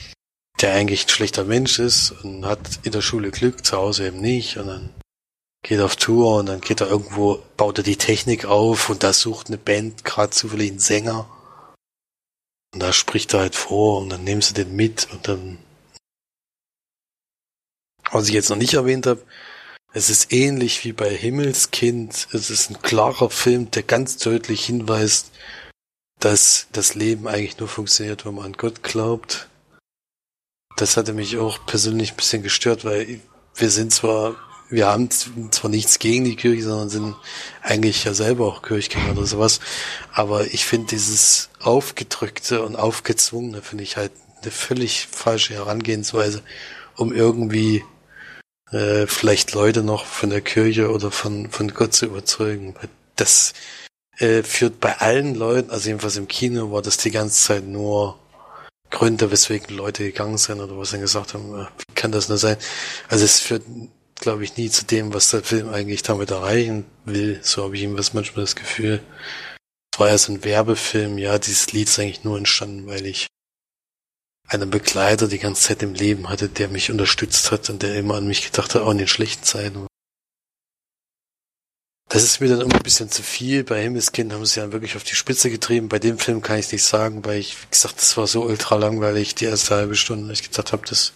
der 0.62 0.74
eigentlich 0.74 1.06
ein 1.06 1.11
schlechter 1.11 1.44
Mensch 1.44 1.78
ist 1.78 2.11
und 2.24 2.44
hat 2.44 2.80
in 2.82 2.90
der 2.90 3.02
Schule 3.02 3.30
Glück, 3.30 3.64
zu 3.64 3.76
Hause 3.76 4.08
eben 4.08 4.20
nicht 4.20 4.56
und 4.56 4.66
dann 4.66 4.90
geht 5.62 5.78
auf 5.78 5.94
Tour 5.94 6.38
und 6.38 6.46
dann 6.46 6.61
geht 6.61 6.80
er 6.80 6.88
irgendwo, 6.88 7.40
baut 7.56 7.78
er 7.78 7.84
die 7.84 7.94
Technik 7.94 8.46
auf 8.46 8.90
und 8.90 9.04
da 9.04 9.12
sucht 9.12 9.46
eine 9.46 9.58
Band 9.58 10.04
gerade 10.04 10.30
zufällig 10.30 10.70
einen 10.70 10.80
Sänger. 10.80 11.28
Und 12.72 12.81
da 12.81 12.92
spricht 12.92 13.35
er 13.35 13.40
halt 13.40 13.54
vor 13.54 14.00
und 14.00 14.11
dann 14.11 14.24
nehmen 14.24 14.42
sie 14.42 14.54
den 14.54 14.74
mit 14.76 15.09
und 15.11 15.26
dann, 15.26 15.59
was 18.11 18.28
ich 18.28 18.35
jetzt 18.35 18.50
noch 18.50 18.57
nicht 18.57 18.74
erwähnt 18.74 19.07
habe, 19.07 19.24
es 19.92 20.11
ist 20.11 20.33
ähnlich 20.33 20.85
wie 20.85 20.92
bei 20.92 21.11
Himmelskind. 21.11 22.28
Es 22.33 22.50
ist 22.50 22.70
ein 22.70 22.83
klarer 22.83 23.31
Film, 23.31 23.70
der 23.70 23.83
ganz 23.83 24.18
deutlich 24.18 24.66
hinweist, 24.66 25.33
dass 26.20 26.66
das 26.72 26.94
Leben 26.94 27.26
eigentlich 27.26 27.59
nur 27.59 27.68
funktioniert, 27.68 28.26
wenn 28.26 28.35
man 28.35 28.46
an 28.46 28.52
Gott 28.52 28.83
glaubt. 28.83 29.48
Das 30.76 30.96
hatte 30.96 31.14
mich 31.14 31.38
auch 31.38 31.64
persönlich 31.66 32.12
ein 32.12 32.16
bisschen 32.16 32.42
gestört, 32.42 32.85
weil 32.85 33.20
wir 33.54 33.70
sind 33.70 33.92
zwar, 33.92 34.37
wir 34.70 34.87
haben 34.87 35.11
zwar 35.11 35.70
nichts 35.70 35.98
gegen 35.98 36.24
die 36.24 36.37
Kirche, 36.37 36.62
sondern 36.62 36.90
sind 36.90 37.16
eigentlich 37.62 38.04
ja 38.04 38.14
selber 38.14 38.46
auch 38.46 38.62
Kirchgänger 38.62 39.12
oder 39.12 39.26
sowas. 39.26 39.61
Aber 40.12 40.46
ich 40.46 40.66
finde 40.66 40.88
dieses 40.88 41.48
aufgedrückte 41.61 42.62
und 42.62 42.76
aufgezwungene 42.76 43.62
finde 43.62 43.85
ich 43.85 43.96
halt 43.96 44.12
eine 44.42 44.50
völlig 44.50 45.07
falsche 45.11 45.54
Herangehensweise, 45.54 46.42
um 46.96 47.12
irgendwie 47.12 47.85
äh, 48.70 49.07
vielleicht 49.07 49.54
Leute 49.54 49.83
noch 49.83 50.04
von 50.04 50.31
der 50.31 50.42
Kirche 50.42 50.90
oder 50.90 51.11
von, 51.11 51.50
von 51.50 51.72
Gott 51.72 51.94
zu 51.94 52.07
überzeugen. 52.07 52.74
Das 53.16 53.54
äh, 54.18 54.42
führt 54.42 54.81
bei 54.81 54.98
allen 54.98 55.35
Leuten, 55.35 55.70
also 55.70 55.88
jedenfalls 55.88 56.16
im 56.16 56.28
Kino, 56.28 56.72
war 56.72 56.83
das 56.83 56.98
die 56.98 57.11
ganze 57.11 57.42
Zeit 57.42 57.64
nur 57.64 58.18
Gründe, 58.90 59.31
weswegen 59.31 59.76
Leute 59.76 60.04
gegangen 60.04 60.38
sind 60.38 60.61
oder 60.61 60.78
was 60.78 60.90
sie 60.90 60.98
gesagt 60.98 61.35
haben, 61.35 61.52
wie 61.54 61.94
kann 61.94 62.12
das 62.12 62.28
nur 62.28 62.38
sein? 62.38 62.57
Also 63.09 63.24
es 63.24 63.40
führt, 63.40 63.62
glaube 64.20 64.44
ich, 64.44 64.57
nie 64.57 64.70
zu 64.70 64.85
dem, 64.85 65.14
was 65.14 65.31
der 65.31 65.42
Film 65.42 65.68
eigentlich 65.68 66.02
damit 66.02 66.31
erreichen 66.31 66.85
will. 67.04 67.40
So 67.42 67.64
habe 67.64 67.74
ich 67.74 67.83
jedenfalls 67.83 68.14
manchmal 68.14 68.44
das 68.44 68.57
Gefühl. 68.57 69.02
Es 69.92 70.00
war 70.00 70.09
ja 70.09 70.18
so 70.18 70.33
ein 70.33 70.44
Werbefilm, 70.44 71.18
ja, 71.18 71.38
dieses 71.38 71.72
Lied 71.72 71.88
ist 71.88 71.98
eigentlich 71.98 72.24
nur 72.24 72.38
entstanden, 72.38 72.87
weil 72.87 73.07
ich 73.07 73.26
einen 74.46 74.70
Begleiter 74.70 75.28
die 75.28 75.38
ganze 75.38 75.62
Zeit 75.62 75.83
im 75.83 75.94
Leben 75.94 76.28
hatte, 76.28 76.48
der 76.48 76.68
mich 76.68 76.90
unterstützt 76.90 77.50
hat 77.50 77.68
und 77.68 77.83
der 77.83 77.96
immer 77.96 78.14
an 78.14 78.26
mich 78.26 78.44
gedacht 78.44 78.74
hat, 78.74 78.83
auch 78.83 78.90
in 78.90 78.98
den 78.98 79.09
schlechten 79.09 79.44
Zeiten. 79.44 79.87
Das 82.09 82.22
ist 82.22 82.40
mir 82.40 82.48
dann 82.48 82.62
immer 82.62 82.76
ein 82.76 82.83
bisschen 82.83 83.11
zu 83.11 83.22
viel. 83.22 83.64
Bei 83.64 83.83
Himmelskind 83.83 84.33
haben 84.33 84.46
sie 84.46 84.61
ja 84.61 84.72
wirklich 84.72 84.96
auf 84.96 85.04
die 85.04 85.14
Spitze 85.14 85.50
getrieben. 85.50 85.90
Bei 85.90 85.98
dem 85.98 86.18
Film 86.18 86.40
kann 86.40 86.59
ich 86.59 86.72
nicht 86.72 86.83
sagen, 86.83 87.22
weil 87.26 87.38
ich, 87.38 87.62
wie 87.62 87.70
gesagt, 87.70 87.98
das 87.98 88.16
war 88.16 88.26
so 88.26 88.44
ultra 88.44 88.76
langweilig, 88.76 89.35
die 89.35 89.44
erste 89.44 89.74
halbe 89.74 89.94
Stunde. 89.94 90.33
Ich 90.33 90.42
gedacht 90.42 90.72
habe, 90.72 90.87
das 90.87 91.12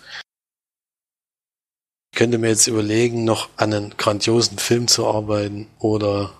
könnte 2.12 2.38
mir 2.38 2.48
jetzt 2.48 2.66
überlegen, 2.66 3.24
noch 3.24 3.48
an 3.56 3.72
einen 3.72 3.96
grandiosen 3.96 4.58
Film 4.58 4.88
zu 4.88 5.06
arbeiten 5.06 5.68
oder 5.78 6.32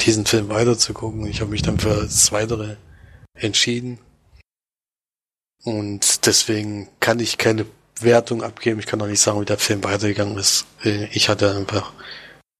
diesen 0.00 0.26
Film 0.26 0.48
weiterzugucken. 0.48 1.26
Ich 1.26 1.40
habe 1.40 1.50
mich 1.50 1.62
dann 1.62 1.80
für 1.80 2.02
das 2.02 2.30
Weitere 2.32 2.76
entschieden. 3.34 3.98
Und 5.64 6.26
deswegen 6.26 6.88
kann 7.00 7.18
ich 7.18 7.38
keine 7.38 7.66
Wertung 8.00 8.42
abgeben. 8.42 8.78
Ich 8.78 8.86
kann 8.86 9.00
auch 9.00 9.06
nicht 9.06 9.20
sagen, 9.20 9.40
wie 9.40 9.46
der 9.46 9.58
Film 9.58 9.82
weitergegangen 9.82 10.36
ist. 10.38 10.66
Ich 11.12 11.28
hatte 11.28 11.56
einfach 11.56 11.92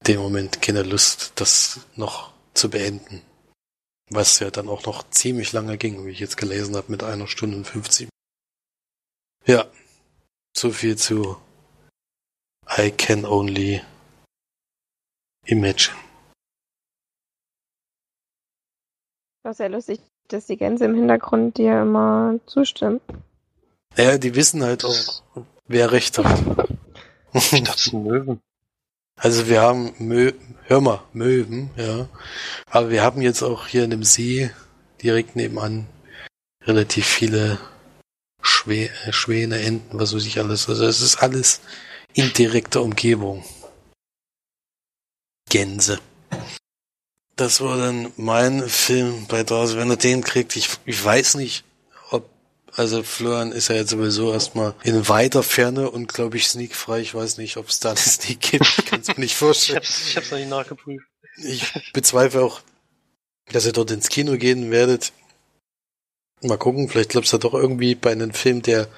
in 0.01 0.15
dem 0.15 0.21
Moment 0.21 0.63
keine 0.63 0.83
Lust, 0.83 1.33
das 1.37 1.81
noch 1.95 2.33
zu 2.55 2.71
beenden. 2.71 3.23
Was 4.11 4.39
ja 4.39 4.51
dann 4.51 4.69
auch 4.69 4.87
noch 4.87 5.09
ziemlich 5.11 5.53
lange 5.53 5.79
ging, 5.79 6.07
wie 6.07 6.11
ich 6.11 6.21
jetzt 6.21 6.37
gelesen 6.37 6.75
habe, 6.75 6.91
mit 6.91 7.03
einer 7.03 7.27
Stunde 7.27 7.57
und 7.59 7.67
50. 7.67 8.09
Ja, 9.47 9.67
so 10.57 10.71
viel 10.71 10.97
zu 10.97 11.37
I 12.69 12.91
can 12.91 13.25
only 13.25 13.83
imagine. 15.47 15.97
War 19.43 19.55
sehr 19.55 19.69
lustig 19.69 20.01
dass 20.29 20.47
die 20.47 20.57
Gänse 20.57 20.85
im 20.85 20.95
Hintergrund 20.95 21.59
dir 21.59 21.83
immer 21.83 22.39
zustimmen. 22.47 23.01
Ja, 23.97 24.19
die 24.19 24.35
wissen 24.35 24.63
halt 24.63 24.85
auch, 24.85 25.23
wer 25.67 25.93
recht 25.93 26.19
hat. 26.19 26.27
ich 27.33 27.63
dachte, 27.63 27.97
Möwen. 27.97 28.41
Also 29.19 29.49
wir 29.49 29.63
haben 29.63 29.95
Mö 29.99 30.33
hör 30.65 30.81
mal, 30.81 31.03
Möwen, 31.13 31.71
ja. 31.77 32.09
Aber 32.71 32.91
wir 32.91 33.03
haben 33.03 33.23
jetzt 33.23 33.43
auch 33.43 33.67
hier 33.67 33.85
in 33.85 33.91
dem 33.91 34.03
See 34.03 34.51
direkt 35.03 35.37
nebenan 35.37 35.87
relativ 36.65 37.07
viele 37.07 37.59
Schwä 38.43 38.91
äh, 39.07 39.13
Schwäne, 39.13 39.61
Enten, 39.61 39.99
was 39.99 40.15
weiß 40.15 40.27
ich 40.27 40.39
alles. 40.39 40.69
Also 40.69 40.85
es 40.85 41.01
ist 41.01 41.23
alles 41.23 41.63
in 42.17 42.33
direkter 42.33 42.83
Umgebung. 42.83 43.45
Gänse. 45.51 46.01
Das 47.37 47.61
war 47.61 47.77
dann 47.77 48.11
mein 48.17 48.67
Film 48.69 49.27
bei 49.29 49.45
Dawes, 49.45 49.77
wenn 49.77 49.91
er 49.91 49.97
den 49.97 50.25
kriegt. 50.25 50.57
Ich, 50.57 50.71
ich 50.87 51.05
weiß 51.05 51.35
nicht, 51.35 51.65
ob, 52.11 52.29
also 52.73 53.03
Florian 53.03 53.53
ist 53.53 53.69
ja 53.69 53.75
jetzt 53.77 53.91
sowieso 53.91 54.33
erstmal 54.33 54.75
in 54.83 55.07
weiter 55.09 55.43
Ferne 55.43 55.91
und 55.91 56.09
glaube 56.09 56.39
ich 56.39 56.49
sneakfrei. 56.49 57.01
Ich 57.01 57.15
weiß 57.15 57.37
nicht, 57.37 57.59
ob 57.59 57.69
es 57.69 57.81
da 57.81 57.91
eine 57.91 57.99
Sneak 57.99 58.41
gibt. 58.41 58.67
Ich 58.79 58.87
kann 58.87 59.03
es 59.03 59.09
mir 59.09 59.21
nicht 59.21 59.37
vorstellen. 59.37 59.83
ich 59.83 59.89
hab's, 59.89 60.09
ich 60.09 60.17
hab's 60.17 60.31
noch 60.31 60.39
nicht 60.39 60.49
nachgeprüft. 60.49 61.07
Ich 61.37 61.93
bezweifle 61.93 62.43
auch, 62.43 62.63
dass 63.53 63.67
ihr 63.67 63.73
dort 63.73 63.91
ins 63.91 64.09
Kino 64.09 64.39
gehen 64.39 64.71
werdet. 64.71 65.13
Mal 66.41 66.57
gucken, 66.57 66.89
vielleicht 66.89 67.11
klappt 67.11 67.27
es 67.27 67.33
ja 67.33 67.39
doch 67.39 67.53
irgendwie 67.53 67.95
bei 67.95 68.13
einem 68.13 68.33
Film, 68.33 68.63
der 68.63 68.89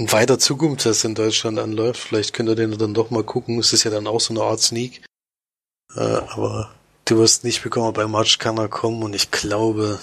in 0.00 0.10
weiter 0.10 0.38
Zukunft 0.38 0.86
erst 0.86 1.04
in 1.04 1.14
Deutschland 1.14 1.58
anläuft. 1.58 2.00
Vielleicht 2.00 2.32
könnt 2.32 2.48
ihr 2.48 2.56
den 2.56 2.76
dann 2.76 2.94
doch 2.94 3.10
mal 3.10 3.22
gucken. 3.22 3.58
Es 3.58 3.72
ist 3.72 3.84
ja 3.84 3.90
dann 3.90 4.06
auch 4.06 4.20
so 4.20 4.32
eine 4.32 4.42
Art 4.42 4.60
Sneak. 4.60 5.04
Äh, 5.94 6.00
aber 6.00 6.70
Du 7.10 7.18
wirst 7.18 7.42
nicht 7.42 7.64
bekommen, 7.64 7.92
bei 7.92 8.06
March 8.06 8.38
kann 8.38 8.56
er 8.56 8.68
kommen 8.68 9.02
und 9.02 9.16
ich 9.16 9.32
glaube, 9.32 9.98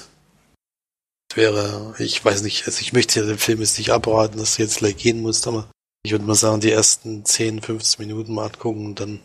es 1.32 1.38
wäre, 1.38 1.96
ich 2.00 2.26
weiß 2.26 2.42
nicht, 2.42 2.66
also 2.66 2.82
ich 2.82 2.92
möchte 2.92 3.22
ja 3.22 3.26
den 3.26 3.38
Film 3.38 3.62
jetzt 3.62 3.78
nicht 3.78 3.92
abraten, 3.92 4.38
dass 4.38 4.58
du 4.58 4.64
jetzt 4.64 4.80
gleich 4.80 4.98
gehen 4.98 5.22
musst, 5.22 5.48
aber 5.48 5.72
ich 6.04 6.12
würde 6.12 6.26
mal 6.26 6.36
sagen, 6.36 6.60
die 6.60 6.70
ersten 6.70 7.24
10, 7.24 7.62
15 7.62 8.06
Minuten 8.06 8.34
mal 8.34 8.48
angucken 8.48 8.88
und 8.88 9.00
dann 9.00 9.22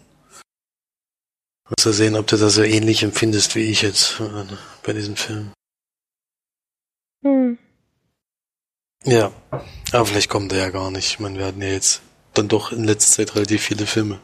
wirst 1.71 1.87
du 1.87 1.93
sehen, 1.93 2.15
ob 2.15 2.29
du 2.29 2.37
das 2.37 2.55
so 2.55 2.63
ähnlich 2.63 3.03
empfindest 3.03 3.57
wie 3.57 3.65
ich 3.65 3.83
jetzt 3.83 4.21
äh, 4.21 4.45
bei 4.85 4.93
diesem 4.93 5.17
Film. 5.17 5.53
Hm. 7.25 7.59
Ja, 9.05 9.33
aber 9.93 10.07
vielleicht 10.07 10.31
kommt 10.31 10.53
er 10.53 10.59
ja 10.59 10.71
gar 10.71 10.91
nicht. 10.91 11.09
Ich 11.09 11.21
meine, 11.21 11.39
wir 11.39 11.47
hatten 11.47 11.61
ja 11.61 11.69
jetzt 11.69 12.03
dann 12.35 12.49
doch 12.49 12.71
in 12.73 12.85
letzter 12.85 13.17
Zeit 13.17 13.35
relativ 13.35 13.63
viele 13.63 13.87
Filme, 13.87 14.21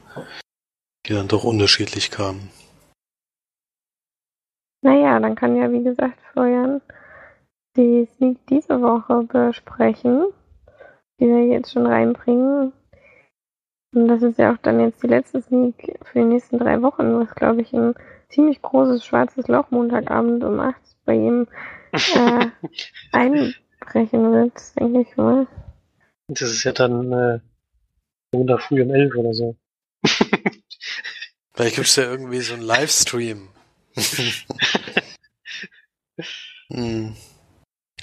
die 1.06 1.14
dann 1.14 1.26
doch 1.26 1.44
unterschiedlich 1.44 2.10
kamen. 2.10 2.50
Naja, 4.82 5.18
dann 5.18 5.34
kann 5.34 5.56
ja, 5.56 5.72
wie 5.72 5.82
gesagt, 5.82 6.18
Florian 6.32 6.80
die 7.76 8.08
Sneak 8.16 8.38
diese 8.48 8.80
Woche 8.80 9.22
besprechen, 9.22 10.26
die 11.20 11.26
wir 11.26 11.46
jetzt 11.46 11.72
schon 11.72 11.86
reinbringen. 11.86 12.72
Und 13.94 14.08
das 14.08 14.22
ist 14.22 14.38
ja 14.38 14.52
auch 14.52 14.58
dann 14.58 14.80
jetzt 14.80 15.02
die 15.02 15.08
letzte 15.08 15.42
Sneak 15.42 15.98
für 16.04 16.20
die 16.20 16.24
nächsten 16.24 16.58
drei 16.58 16.82
Wochen, 16.82 17.18
was 17.18 17.34
glaube 17.34 17.62
ich 17.62 17.72
ein 17.72 17.94
ziemlich 18.28 18.62
großes 18.62 19.04
schwarzes 19.04 19.48
Loch 19.48 19.70
Montagabend 19.70 20.44
um 20.44 20.60
8 20.60 20.76
bei 21.04 21.14
ihm 21.14 21.46
äh, 21.92 22.46
einbrechen 23.94 24.32
wird, 24.32 24.52
denke 24.78 25.00
ich 25.08 25.16
mal. 25.16 25.46
Das 26.28 26.42
ist 26.42 26.64
ja 26.64 26.72
dann 26.72 27.12
äh, 27.12 27.40
Montag 28.32 28.62
früh 28.62 28.82
um 28.82 28.90
11 28.94 29.14
oder 29.16 29.34
so. 29.34 29.56
Vielleicht 31.54 31.76
gibt 31.76 31.88
es 31.88 31.96
ja 31.96 32.04
irgendwie 32.04 32.40
so 32.40 32.54
einen 32.54 32.62
Livestream 32.62 33.48
hm. 36.70 37.16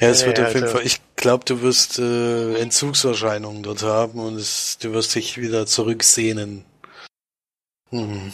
Ja, 0.01 0.09
es 0.09 0.25
wird 0.25 0.39
ja, 0.39 0.47
auf 0.47 0.53
jeden 0.53 0.67
Fall, 0.67 0.85
ich 0.85 0.99
glaube, 1.15 1.45
du 1.45 1.61
wirst 1.61 1.99
äh, 1.99 2.57
Entzugserscheinungen 2.59 3.63
dort 3.63 3.81
haben 3.83 4.19
und 4.19 4.35
es, 4.35 4.77
du 4.79 4.91
wirst 4.91 5.15
dich 5.15 5.37
wieder 5.37 5.65
zurücksehnen. 5.65 6.65
Hm. 7.91 8.33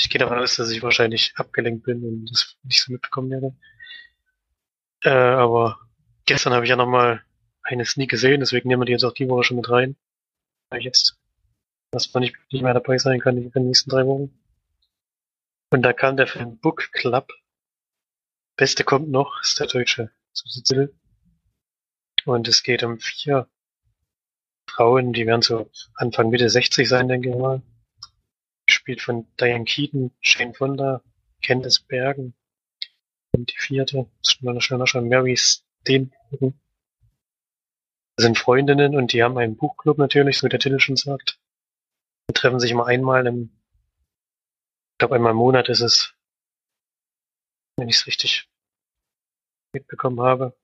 Ich 0.00 0.10
gehe 0.10 0.18
davon 0.18 0.38
aus, 0.38 0.56
dass 0.56 0.70
ich 0.70 0.82
wahrscheinlich 0.82 1.32
abgelenkt 1.36 1.84
bin 1.84 2.02
und 2.02 2.26
das 2.28 2.56
nicht 2.64 2.82
so 2.82 2.90
mitbekommen 2.90 3.30
werde. 3.30 3.54
Äh, 5.04 5.10
aber 5.10 5.78
gestern 6.26 6.52
habe 6.52 6.64
ich 6.64 6.70
ja 6.70 6.76
nochmal 6.76 7.22
eine 7.62 7.84
Sneak 7.84 8.10
gesehen, 8.10 8.40
deswegen 8.40 8.68
nehmen 8.68 8.82
wir 8.82 8.86
die 8.86 8.92
jetzt 8.92 9.04
auch 9.04 9.14
die 9.14 9.28
Woche 9.28 9.44
schon 9.44 9.56
mit 9.56 9.70
rein. 9.70 9.96
Weil 10.70 10.82
jetzt 10.82 11.18
dass 11.90 12.12
man 12.12 12.22
nicht, 12.22 12.36
nicht 12.52 12.62
mehr 12.62 12.74
dabei 12.74 12.98
sein 12.98 13.20
kann 13.20 13.36
in 13.36 13.50
den 13.50 13.66
nächsten 13.66 13.90
drei 13.90 14.06
Wochen. 14.06 14.38
Und 15.70 15.82
da 15.82 15.92
kam 15.92 16.16
der 16.16 16.26
Film 16.26 16.58
Book 16.58 16.90
Club. 16.92 17.28
Beste 18.56 18.84
kommt 18.84 19.08
noch, 19.08 19.40
ist 19.42 19.60
der 19.60 19.66
deutsche 19.66 20.10
Titel. 20.32 20.94
Und 22.24 22.48
es 22.48 22.62
geht 22.62 22.82
um 22.82 22.98
vier 22.98 23.48
Frauen, 24.68 25.12
die 25.12 25.26
werden 25.26 25.42
so 25.42 25.70
Anfang 25.94 26.30
Mitte 26.30 26.48
60 26.48 26.88
sein, 26.88 27.08
denke 27.08 27.30
ich 27.30 27.36
mal. 27.36 27.62
Gespielt 28.66 29.00
von 29.00 29.26
Diane 29.40 29.64
Keaton, 29.64 30.10
Shane 30.20 30.54
Fonda, 30.54 31.02
Candice 31.42 31.80
Bergen. 31.80 32.34
Und 33.38 33.52
die 33.52 33.56
vierte, 33.56 34.10
das 34.22 34.34
ist 34.34 34.42
mal 34.42 34.60
schöner 34.60 34.88
schon, 34.88 35.08
Mary 35.08 35.36
Steenburgen. 35.36 36.60
Das 38.16 38.24
sind 38.24 38.36
Freundinnen 38.36 38.96
und 38.96 39.12
die 39.12 39.22
haben 39.22 39.38
einen 39.38 39.56
Buchclub 39.56 39.96
natürlich, 39.96 40.38
so 40.38 40.46
wie 40.46 40.48
der 40.48 40.58
Titel 40.58 40.80
schon 40.80 40.96
sagt. 40.96 41.38
Die 42.28 42.34
treffen 42.34 42.58
sich 42.58 42.72
immer 42.72 42.88
einmal 42.88 43.28
im, 43.28 43.56
ich 44.92 44.98
glaube 44.98 45.14
einmal 45.14 45.30
im 45.30 45.36
Monat 45.36 45.68
ist 45.68 45.82
es, 45.82 46.14
wenn 47.76 47.88
ich 47.88 47.94
es 47.94 48.08
richtig 48.08 48.50
mitbekommen 49.72 50.20
habe, 50.20 50.58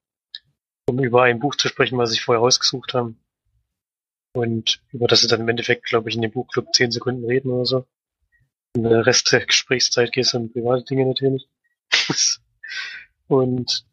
um 0.88 0.98
über 0.98 1.22
ein 1.22 1.38
Buch 1.38 1.54
zu 1.54 1.68
sprechen, 1.68 1.96
was 1.96 2.10
sie 2.10 2.18
vorher 2.18 2.40
rausgesucht 2.40 2.92
haben. 2.92 3.24
Und 4.34 4.82
über 4.90 5.06
das 5.06 5.20
sie 5.20 5.28
dann 5.28 5.42
im 5.42 5.48
Endeffekt, 5.48 5.84
glaube 5.84 6.08
ich, 6.08 6.16
in 6.16 6.22
dem 6.22 6.32
Buchclub 6.32 6.74
zehn 6.74 6.90
Sekunden 6.90 7.24
reden 7.24 7.52
oder 7.52 7.66
so. 7.66 7.86
Und 8.74 8.82
der 8.82 9.06
Rest 9.06 9.30
der 9.30 9.46
Gesprächszeit 9.46 10.10
geht 10.10 10.24
es 10.24 10.34
um 10.34 10.52
private 10.52 10.82
Dinge 10.82 11.06
natürlich. 11.06 11.48
Und 13.26 13.86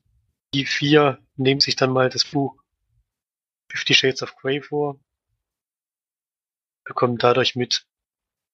die 0.54 0.66
vier 0.66 1.20
nehmen 1.36 1.62
sich 1.62 1.76
dann 1.76 1.92
mal 1.92 2.10
das 2.10 2.26
Buch 2.26 2.62
Fifty 3.70 3.94
Shades 3.94 4.22
of 4.22 4.36
Grey 4.36 4.62
vor 4.62 5.00
bekommen 6.84 7.18
dadurch 7.18 7.56
mit, 7.56 7.86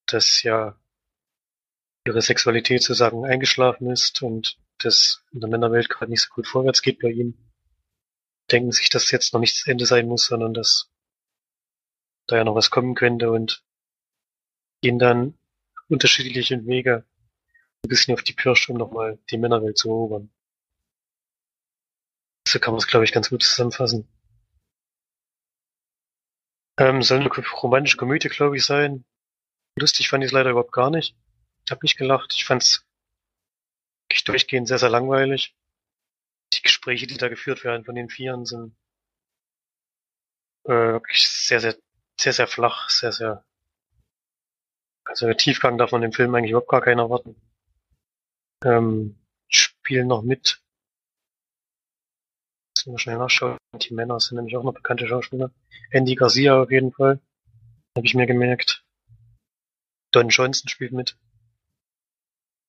dass 0.06 0.44
ja 0.44 0.80
ihre 2.06 2.22
Sexualität 2.22 2.84
sozusagen 2.84 3.26
eingeschlafen 3.26 3.90
ist 3.90 4.22
und 4.22 4.60
das 4.78 5.24
in 5.32 5.40
der 5.40 5.50
Männerwelt 5.50 5.90
gerade 5.90 6.12
nicht 6.12 6.22
so 6.22 6.30
gut 6.34 6.46
vorwärts 6.46 6.84
geht 6.84 7.00
bei 7.00 7.10
ihnen. 7.10 7.52
Denken 8.52 8.72
sich, 8.72 8.90
dass 8.90 9.10
jetzt 9.10 9.34
noch 9.34 9.40
nicht 9.40 9.58
das 9.58 9.68
Ende 9.68 9.88
sein 9.88 10.08
muss, 10.08 10.28
sondern 10.28 10.54
dass 10.54 10.92
da 12.28 12.38
ja 12.38 12.44
noch 12.44 12.54
was 12.56 12.70
kommen 12.70 12.94
könnte 12.94 13.32
und 13.32 13.64
gehen 14.82 15.00
dann 15.00 15.38
unterschiedliche 15.90 16.64
Wege 16.68 17.07
bisschen 17.88 18.14
auf 18.14 18.24
die 18.24 18.34
Pirsch, 18.34 18.70
um 18.70 18.78
nochmal 18.78 19.20
die 19.30 19.38
Männerwelt 19.38 19.78
zu 19.78 19.90
erobern. 19.90 20.30
So 22.48 22.60
kann 22.60 22.74
man 22.74 22.80
es, 22.80 22.88
glaube 22.88 23.06
ich, 23.06 23.12
ganz 23.12 23.30
gut 23.30 23.44
zusammenfassen. 23.44 24.08
Ähm, 26.80 27.02
soll 27.02 27.20
eine 27.20 27.30
romantische 27.30 27.98
Komödie, 27.98 28.30
glaube 28.30 28.56
ich, 28.56 28.66
sein. 28.66 29.04
Lustig 29.78 30.10
fand 30.10 30.24
ich 30.24 30.30
es 30.30 30.32
leider 30.32 30.52
überhaupt 30.52 30.72
gar 30.72 30.90
nicht. 30.90 31.16
Ich 31.66 31.72
habe 31.72 31.84
nicht 31.84 31.98
gelacht. 31.98 32.34
Ich 32.34 32.46
fand 32.46 32.64
es 32.64 32.86
durchgehend 34.26 34.68
sehr, 34.68 34.80
sehr 34.80 34.90
langweilig. 34.90 35.56
Die 36.54 36.62
Gespräche, 36.62 37.08
die 37.08 37.18
da 37.18 37.28
geführt 37.28 37.64
werden 37.64 37.84
von 37.84 37.96
den 37.96 38.10
Vieren, 38.10 38.46
sind 38.46 38.76
äh, 40.66 40.72
wirklich 40.72 41.30
sehr, 41.30 41.60
sehr, 41.60 41.76
sehr, 42.20 42.34
sehr 42.34 42.48
flach, 42.48 42.90
sehr, 42.90 43.12
sehr. 43.12 43.44
Also 45.04 45.34
Tiefgang 45.34 45.78
darf 45.78 45.92
man 45.92 46.04
im 46.04 46.12
Film 46.12 46.34
eigentlich 46.36 46.52
überhaupt 46.52 46.70
gar 46.70 46.82
keinen 46.82 47.00
erwarten. 47.00 47.36
Ähm, 48.64 49.18
spielen 49.48 50.08
noch 50.08 50.24
mit 50.24 50.62
Müssen 52.88 52.94
wir 52.94 53.00
schnell 53.00 53.18
nachschauen. 53.18 53.58
Die 53.82 53.94
Männer 53.94 54.18
sind 54.22 54.38
nämlich 54.38 54.56
auch 54.56 54.64
noch 54.64 54.74
bekannte 54.74 55.08
Schauspieler. 55.08 55.52
Andy 55.92 56.16
Garcia 56.16 56.62
auf 56.62 56.72
jeden 56.72 56.94
Fall. 56.94 57.20
Habe 57.98 58.08
ich 58.08 58.14
mir 58.14 58.28
gemerkt. 58.28 58.86
Don 60.12 60.30
Johnson 60.30 60.70
spielt 60.70 60.94
mit. 60.94 61.18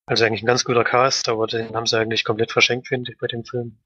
Also 0.07 0.24
eigentlich 0.24 0.42
ein 0.42 0.46
ganz 0.46 0.64
guter 0.64 0.83
Cast, 0.83 1.29
aber 1.29 1.46
den 1.46 1.72
haben 1.72 1.87
sie 1.87 1.96
eigentlich 1.96 2.24
komplett 2.24 2.51
verschenkt, 2.51 2.88
finde 2.88 3.12
ich, 3.12 3.18
bei 3.18 3.29
dem 3.29 3.44
Film. 3.44 3.79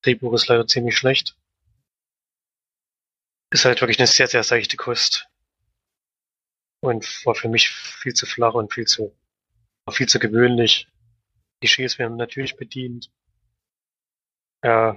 Drehbuch 0.00 0.32
ist 0.32 0.48
leider 0.48 0.66
ziemlich 0.66 0.96
schlecht. 0.96 1.36
Ist 3.50 3.66
halt 3.66 3.82
wirklich 3.82 3.98
eine 3.98 4.06
sehr, 4.06 4.28
sehr 4.28 4.44
seichte 4.44 4.78
Kost. 4.78 5.28
Und 6.80 7.04
war 7.26 7.34
für 7.34 7.48
mich 7.48 7.68
viel 7.68 8.14
zu 8.14 8.24
flach 8.24 8.54
und 8.54 8.72
viel 8.72 8.86
zu, 8.86 9.14
viel 9.90 10.08
zu 10.08 10.18
gewöhnlich. 10.18 10.88
Klischees 11.66 11.98
werden 11.98 12.16
natürlich 12.16 12.56
bedient. 12.56 13.10
Ja, 14.62 14.96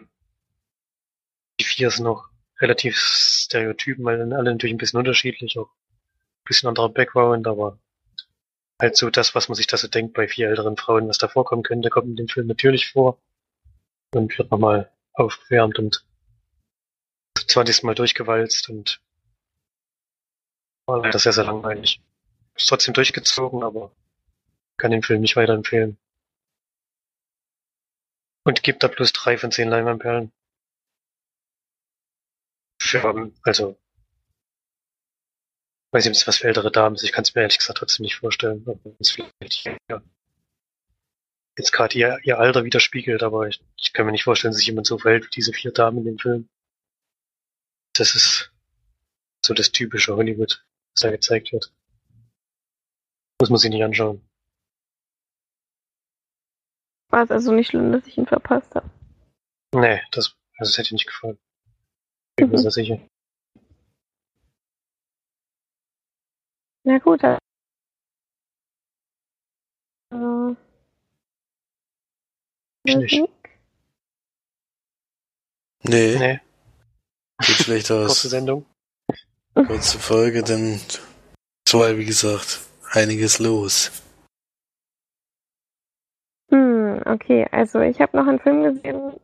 die 1.60 1.64
vier 1.64 1.90
sind 1.90 2.04
noch 2.04 2.30
relativ 2.60 2.96
Stereotypen, 2.96 4.06
weil 4.06 4.20
dann 4.20 4.34
alle 4.34 4.52
natürlich 4.52 4.76
ein 4.76 4.78
bisschen 4.78 5.00
unterschiedlich, 5.00 5.58
auch 5.58 5.70
ein 5.70 6.46
bisschen 6.46 6.70
anderer 6.70 6.90
Background, 6.90 7.48
aber 7.48 7.80
halt 8.80 8.96
so 8.96 9.10
das, 9.10 9.34
was 9.34 9.50
man 9.50 9.56
sich 9.56 9.66
da 9.66 9.78
so 9.78 9.88
denkt 9.88 10.14
bei 10.14 10.28
vier 10.28 10.50
älteren 10.50 10.78
Frauen, 10.78 11.08
was 11.08 11.18
da 11.18 11.28
vorkommen 11.28 11.64
könnte, 11.64 11.90
kommt 11.90 12.08
in 12.08 12.16
dem 12.16 12.28
Film 12.28 12.46
natürlich 12.46 12.92
vor 12.92 13.20
und 14.14 14.38
wird 14.38 14.52
nochmal 14.52 14.92
aufgewärmt 15.14 15.80
und 15.80 16.06
20. 17.36 17.84
Mal 17.84 17.96
durchgewalzt 17.96 18.70
und 18.70 19.02
war 20.86 21.02
leider 21.02 21.18
sehr, 21.18 21.34
sehr 21.34 21.46
langweilig. 21.46 22.00
Ist 22.56 22.70
trotzdem 22.70 22.94
durchgezogen, 22.94 23.64
aber 23.64 23.92
kann 24.78 24.92
den 24.92 25.04
Film 25.04 25.22
nicht 25.22 25.36
weiterempfehlen. 25.36 25.98
Und 28.50 28.64
gibt 28.64 28.82
da 28.82 28.88
plus 28.88 29.14
drei 29.14 29.38
von 29.38 29.52
zehn 29.52 29.70
Leinwandperlen 29.70 30.32
für, 32.82 33.32
also, 33.44 33.78
weiß 35.92 36.08
ich 36.08 36.10
nicht, 36.10 36.26
was 36.26 36.38
für 36.38 36.48
ältere 36.48 36.72
Damen 36.72 36.96
ist. 36.96 37.04
Ich 37.04 37.12
kann 37.12 37.22
es 37.22 37.36
mir 37.36 37.42
ehrlich 37.42 37.60
gesagt 37.60 37.78
trotzdem 37.78 38.06
nicht 38.06 38.16
vorstellen, 38.16 38.64
ob 38.66 38.84
es 39.00 39.12
vielleicht 39.12 39.66
ja, 39.88 40.02
jetzt 41.60 41.72
gerade 41.72 41.96
ihr, 41.96 42.18
ihr 42.24 42.40
Alter 42.40 42.64
widerspiegelt, 42.64 43.22
aber 43.22 43.48
ich, 43.48 43.64
ich 43.78 43.94
kann 43.94 44.08
mir 44.08 44.14
nicht 44.14 44.24
vorstellen, 44.24 44.52
dass 44.52 44.58
sich 44.58 44.66
jemand 44.66 44.88
so 44.88 44.98
verhält 44.98 45.26
wie 45.26 45.36
diese 45.36 45.54
vier 45.54 45.72
Damen 45.72 46.00
in 46.00 46.06
dem 46.06 46.18
Film. 46.18 46.50
Das 47.94 48.16
ist 48.16 48.52
so 49.46 49.54
das 49.54 49.72
typische 49.72 50.16
Hollywood, 50.16 50.66
was 50.96 51.02
da 51.02 51.12
gezeigt 51.12 51.52
wird. 51.52 51.72
Muss 53.40 53.52
man 53.52 53.60
sich 53.60 53.70
nicht 53.70 53.84
anschauen. 53.84 54.28
War 57.10 57.24
es 57.24 57.32
also 57.32 57.52
nicht 57.52 57.70
schlimm, 57.70 57.92
dass 57.92 58.06
ich 58.08 58.18
ihn 58.18 58.28
verpasst 58.28 58.74
habe? 58.76 58.90
Nee, 59.74 60.02
das, 60.12 60.36
das 60.58 60.78
hätte 60.78 60.94
nicht 60.94 61.08
gefallen. 61.08 61.38
Bin 62.36 62.50
mir 62.50 62.58
sehr 62.60 62.72
sicher. 62.72 63.00
Na 66.84 66.98
gut, 67.00 67.24
also. 67.24 67.40
Ich 72.86 72.96
nicht. 72.96 73.30
Nee, 75.84 76.18
Nee, 76.18 76.40
sieht 77.42 77.58
schlecht 77.58 77.88
kurze 77.88 78.06
aus. 78.06 78.22
Sendung. 78.22 78.66
Kurze 79.54 80.00
Folge, 80.00 80.44
denn 80.44 80.80
es 81.66 81.74
war, 81.74 81.98
wie 81.98 82.06
gesagt, 82.06 82.60
einiges 82.92 83.40
los. 83.40 83.92
Okay, 87.10 87.48
also 87.52 87.80
ich 87.82 88.00
habe 88.02 88.18
noch 88.18 88.28
einen 88.28 88.40
Film 88.40 88.64
gesehen, 88.64 89.20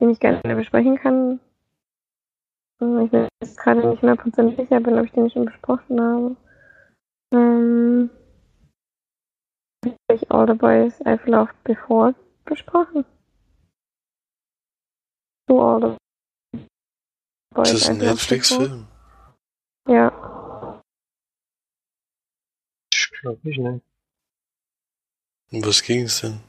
den 0.00 0.10
ich 0.10 0.20
gerne 0.20 0.40
besprechen 0.56 0.96
kann. 0.96 1.40
Hm, 2.80 3.00
Ich 3.04 3.10
bin 3.10 3.28
jetzt 3.42 3.58
gerade 3.58 3.88
nicht 3.88 4.02
100% 4.02 4.56
sicher 4.56 4.80
bin, 4.80 4.98
ob 4.98 5.06
ich 5.06 5.12
den 5.12 5.30
schon 5.30 5.46
besprochen 5.46 6.00
habe. 6.00 6.36
Ähm, 7.32 8.10
habe 9.84 9.96
ich 10.14 10.30
All 10.30 10.46
the 10.46 10.54
Boys 10.54 11.00
I've 11.06 11.28
Loved 11.28 11.62
Before 11.64 12.14
besprochen? 12.44 13.04
To 15.48 15.60
All 15.60 15.80
the 15.80 16.66
Boys 17.54 17.72
Ist 17.72 17.82
das 17.82 17.90
ein? 17.90 17.98
Netflix-Film? 17.98 18.86
Ja. 19.88 20.82
Ich 22.92 23.10
glaube 23.20 23.40
nicht, 23.42 23.58
ne. 23.58 23.80
Um 25.52 25.64
was 25.64 25.82
ging 25.82 26.04
es 26.04 26.20
denn? 26.20 26.40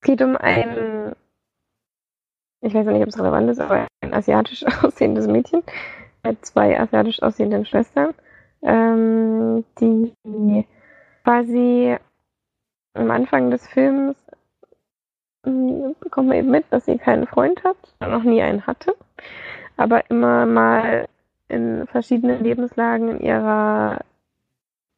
Es 0.00 0.06
geht 0.06 0.22
um 0.22 0.36
ein, 0.36 1.14
ich 2.60 2.74
weiß 2.74 2.86
nicht, 2.86 3.02
ob 3.02 3.08
es 3.08 3.18
relevant 3.18 3.50
ist, 3.50 3.60
aber 3.60 3.86
ein 4.00 4.14
asiatisch 4.14 4.64
aussehendes 4.82 5.26
Mädchen 5.26 5.62
mit 6.22 6.44
zwei 6.44 6.78
asiatisch 6.78 7.22
aussehenden 7.22 7.66
Schwestern, 7.66 8.14
ähm, 8.62 9.64
die 9.78 10.66
quasi 11.22 11.96
am 12.94 13.10
Anfang 13.10 13.50
des 13.50 13.66
Films 13.66 14.16
bekommt 15.42 16.28
man 16.28 16.38
eben 16.38 16.50
mit, 16.50 16.64
dass 16.70 16.86
sie 16.86 16.96
keinen 16.96 17.26
Freund 17.26 17.62
hat, 17.64 17.76
noch 18.00 18.22
nie 18.22 18.40
einen 18.40 18.66
hatte, 18.66 18.96
aber 19.76 20.08
immer 20.10 20.46
mal 20.46 21.06
in 21.48 21.86
verschiedenen 21.86 22.42
Lebenslagen 22.42 23.10
in 23.10 23.20
ihrer, 23.20 24.00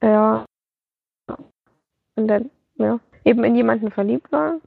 ja, 0.02 0.45
in 2.16 2.28
der, 2.28 2.42
ja, 2.76 3.00
eben 3.24 3.44
in 3.44 3.54
jemanden 3.54 3.90
verliebt 3.90 4.32
war. 4.32 4.60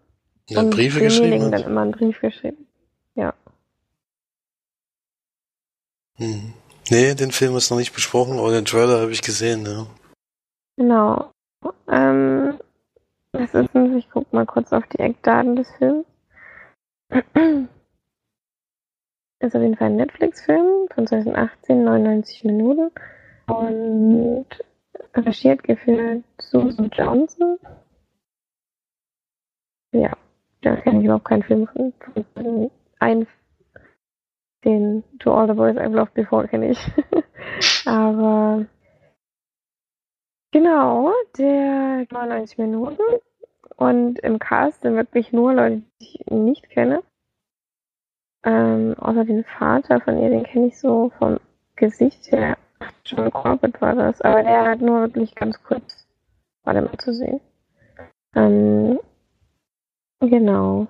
Ja, 0.48 0.62
und 0.62 0.72
Briefe 0.72 1.00
geschrieben 1.00 1.52
dann 1.52 1.62
hat. 1.62 1.68
immer 1.68 1.82
einen 1.82 1.92
Brief 1.92 2.20
geschrieben. 2.22 2.68
Ja. 3.16 3.34
Hm. 6.16 6.54
Nee, 6.90 7.14
den 7.14 7.32
Film 7.32 7.56
ist 7.56 7.70
noch 7.70 7.78
nicht 7.78 7.94
besprochen, 7.94 8.40
aber 8.40 8.52
den 8.52 8.66
Trailer 8.66 9.02
habe 9.02 9.12
ich 9.12 9.22
gesehen, 9.22 9.66
ja. 9.66 9.86
Genau. 10.78 11.32
Ähm, 11.88 12.60
das 13.32 13.54
ist 13.54 13.76
ein, 13.76 13.98
ich 13.98 14.10
guck 14.10 14.32
mal 14.34 14.46
kurz 14.46 14.74
auf 14.74 14.88
die 14.88 15.00
Eckdaten 15.00 15.56
des 15.56 15.70
Films. 15.78 16.06
Ist 19.42 19.56
auf 19.56 19.62
jeden 19.62 19.78
Fall 19.78 19.88
ein 19.88 19.96
Netflix-Film 19.96 20.90
von 20.94 21.08
2018, 21.08 21.84
99 21.84 22.44
Minuten. 22.44 22.92
Und 23.48 24.48
regiert 25.14 25.64
geführt 25.64 26.24
Susan 26.40 26.90
Johnson. 26.94 27.58
Ja, 29.92 30.16
da 30.62 30.76
kenne 30.76 31.00
ich 31.00 31.06
überhaupt 31.06 31.26
keinen 31.26 31.44
Film 31.44 31.68
von 31.68 32.72
ein, 33.00 33.28
den 34.64 35.04
To 35.20 35.34
All 35.34 35.48
the 35.48 35.54
Boys 35.54 35.78
I've 35.78 35.96
Loved 35.96 36.14
Before 36.14 36.48
kenne 36.48 36.72
ich. 36.72 36.92
Aber 37.86 38.66
Genau, 40.52 41.14
der 41.38 42.08
99 42.10 42.58
Minuten. 42.58 43.04
Und 43.76 44.20
im 44.20 44.40
Cast 44.40 44.82
sind 44.82 44.96
wirklich 44.96 45.32
nur 45.32 45.54
Leute, 45.54 45.84
die 46.02 46.22
ich 46.22 46.26
nicht 46.32 46.70
kenne. 46.70 47.04
Ähm, 48.44 48.96
außer 48.98 49.26
den 49.26 49.44
Vater 49.44 50.02
von 50.02 50.18
ihr, 50.18 50.30
den 50.30 50.44
kenne 50.44 50.68
ich 50.68 50.80
so 50.80 51.12
vom 51.20 51.40
Gesicht 51.76 52.32
her. 52.32 52.58
Ach, 52.80 52.92
John 53.06 53.32
Corbett 53.32 53.82
war 53.82 53.96
das. 53.96 54.22
Aber 54.22 54.44
der 54.44 54.70
hat 54.70 54.82
nur 54.82 55.02
wirklich 55.02 55.36
ganz 55.36 55.62
kurz, 55.64 56.08
war 56.64 56.74
der 56.74 56.84
mal 56.84 56.98
zu 56.98 57.14
sehen. 57.14 57.42
Ähm, 58.36 59.00
genau. 60.22 60.88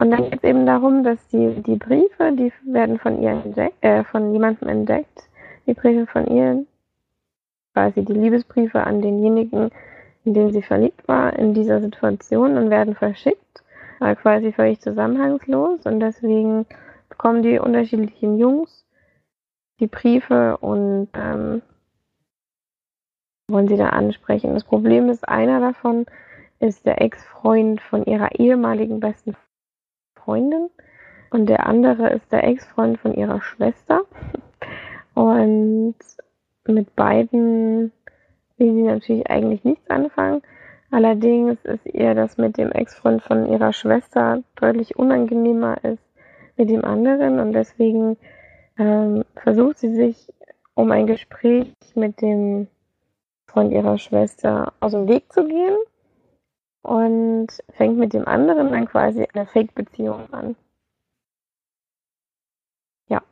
Und 0.00 0.10
dann 0.10 0.24
geht 0.24 0.42
es 0.42 0.44
eben 0.44 0.66
darum, 0.66 1.04
dass 1.04 1.26
die, 1.28 1.62
die 1.62 1.76
Briefe, 1.76 2.32
die 2.32 2.52
werden 2.64 2.98
von 2.98 3.22
ihr 3.22 3.30
entdeckt, 3.30 3.82
äh, 3.82 4.04
von 4.04 4.32
jemandem 4.32 4.68
entdeckt. 4.68 5.28
Die 5.66 5.74
Briefe 5.74 6.06
von 6.06 6.26
ihr, 6.26 6.66
quasi 7.72 8.04
die 8.04 8.12
Liebesbriefe 8.12 8.82
an 8.82 9.02
denjenigen, 9.02 9.70
in 10.24 10.34
den 10.34 10.52
sie 10.52 10.62
verliebt 10.62 11.06
war, 11.06 11.32
in 11.38 11.54
dieser 11.54 11.80
Situation 11.80 12.56
und 12.56 12.70
werden 12.70 12.94
verschickt, 12.94 13.62
war 13.98 14.14
quasi 14.16 14.52
völlig 14.52 14.80
zusammenhangslos 14.80 15.86
und 15.86 16.00
deswegen 16.00 16.66
bekommen 17.08 17.42
die 17.42 17.58
unterschiedlichen 17.58 18.38
Jungs 18.38 18.83
die 19.80 19.86
Briefe 19.86 20.56
und 20.58 21.08
ähm, 21.14 21.62
wollen 23.48 23.68
sie 23.68 23.76
da 23.76 23.90
ansprechen. 23.90 24.54
Das 24.54 24.64
Problem 24.64 25.08
ist, 25.08 25.28
einer 25.28 25.60
davon 25.60 26.06
ist 26.60 26.86
der 26.86 27.00
Ex-Freund 27.02 27.80
von 27.80 28.04
ihrer 28.04 28.38
ehemaligen 28.38 29.00
besten 29.00 29.36
Freundin 30.16 30.70
und 31.30 31.46
der 31.46 31.66
andere 31.66 32.10
ist 32.10 32.30
der 32.32 32.44
Ex-Freund 32.44 32.98
von 32.98 33.14
ihrer 33.14 33.40
Schwester. 33.42 34.02
Und 35.14 35.94
mit 36.66 36.96
beiden 36.96 37.92
will 38.56 38.74
sie 38.74 38.82
natürlich 38.82 39.30
eigentlich 39.30 39.64
nichts 39.64 39.88
anfangen. 39.88 40.42
Allerdings 40.90 41.64
ist 41.64 41.86
ihr 41.86 42.14
das 42.14 42.38
mit 42.38 42.56
dem 42.56 42.70
Ex-Freund 42.72 43.22
von 43.22 43.46
ihrer 43.50 43.72
Schwester 43.72 44.42
deutlich 44.56 44.96
unangenehmer 44.96 45.82
ist 45.84 46.02
mit 46.56 46.70
dem 46.70 46.84
anderen 46.84 47.40
und 47.40 47.52
deswegen 47.52 48.16
ähm, 48.78 49.24
versucht 49.36 49.78
sie 49.78 49.94
sich 49.94 50.32
um 50.74 50.90
ein 50.90 51.06
Gespräch 51.06 51.72
mit 51.94 52.20
dem 52.20 52.68
Freund 53.46 53.72
ihrer 53.72 53.98
Schwester 53.98 54.72
aus 54.80 54.92
dem 54.92 55.08
Weg 55.08 55.32
zu 55.32 55.46
gehen 55.46 55.76
und 56.82 57.48
fängt 57.70 57.96
mit 57.96 58.12
dem 58.12 58.26
anderen 58.26 58.70
dann 58.70 58.86
quasi 58.86 59.26
eine 59.32 59.46
Fake-Beziehung 59.46 60.32
an. 60.32 60.56
Ja. 63.08 63.22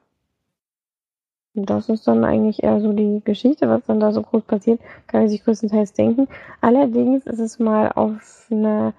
Und 1.55 1.69
das 1.69 1.89
ist 1.89 2.07
dann 2.07 2.25
eigentlich 2.25 2.63
eher 2.63 2.81
so 2.81 2.93
die 2.93 3.21
Geschichte, 3.25 3.69
was 3.69 3.85
dann 3.87 4.01
da 4.01 4.13
so 4.13 4.23
groß 4.23 4.45
passiert, 4.45 4.81
kann 5.07 5.23
man 5.23 5.29
sich 5.29 5.45
größtenteils 5.45 5.93
denken. 5.93 6.29
Allerdings 6.61 7.27
ist 7.27 7.41
es 7.41 7.59
mal 7.59 7.91
auf 7.93 8.47
eine 8.51 8.95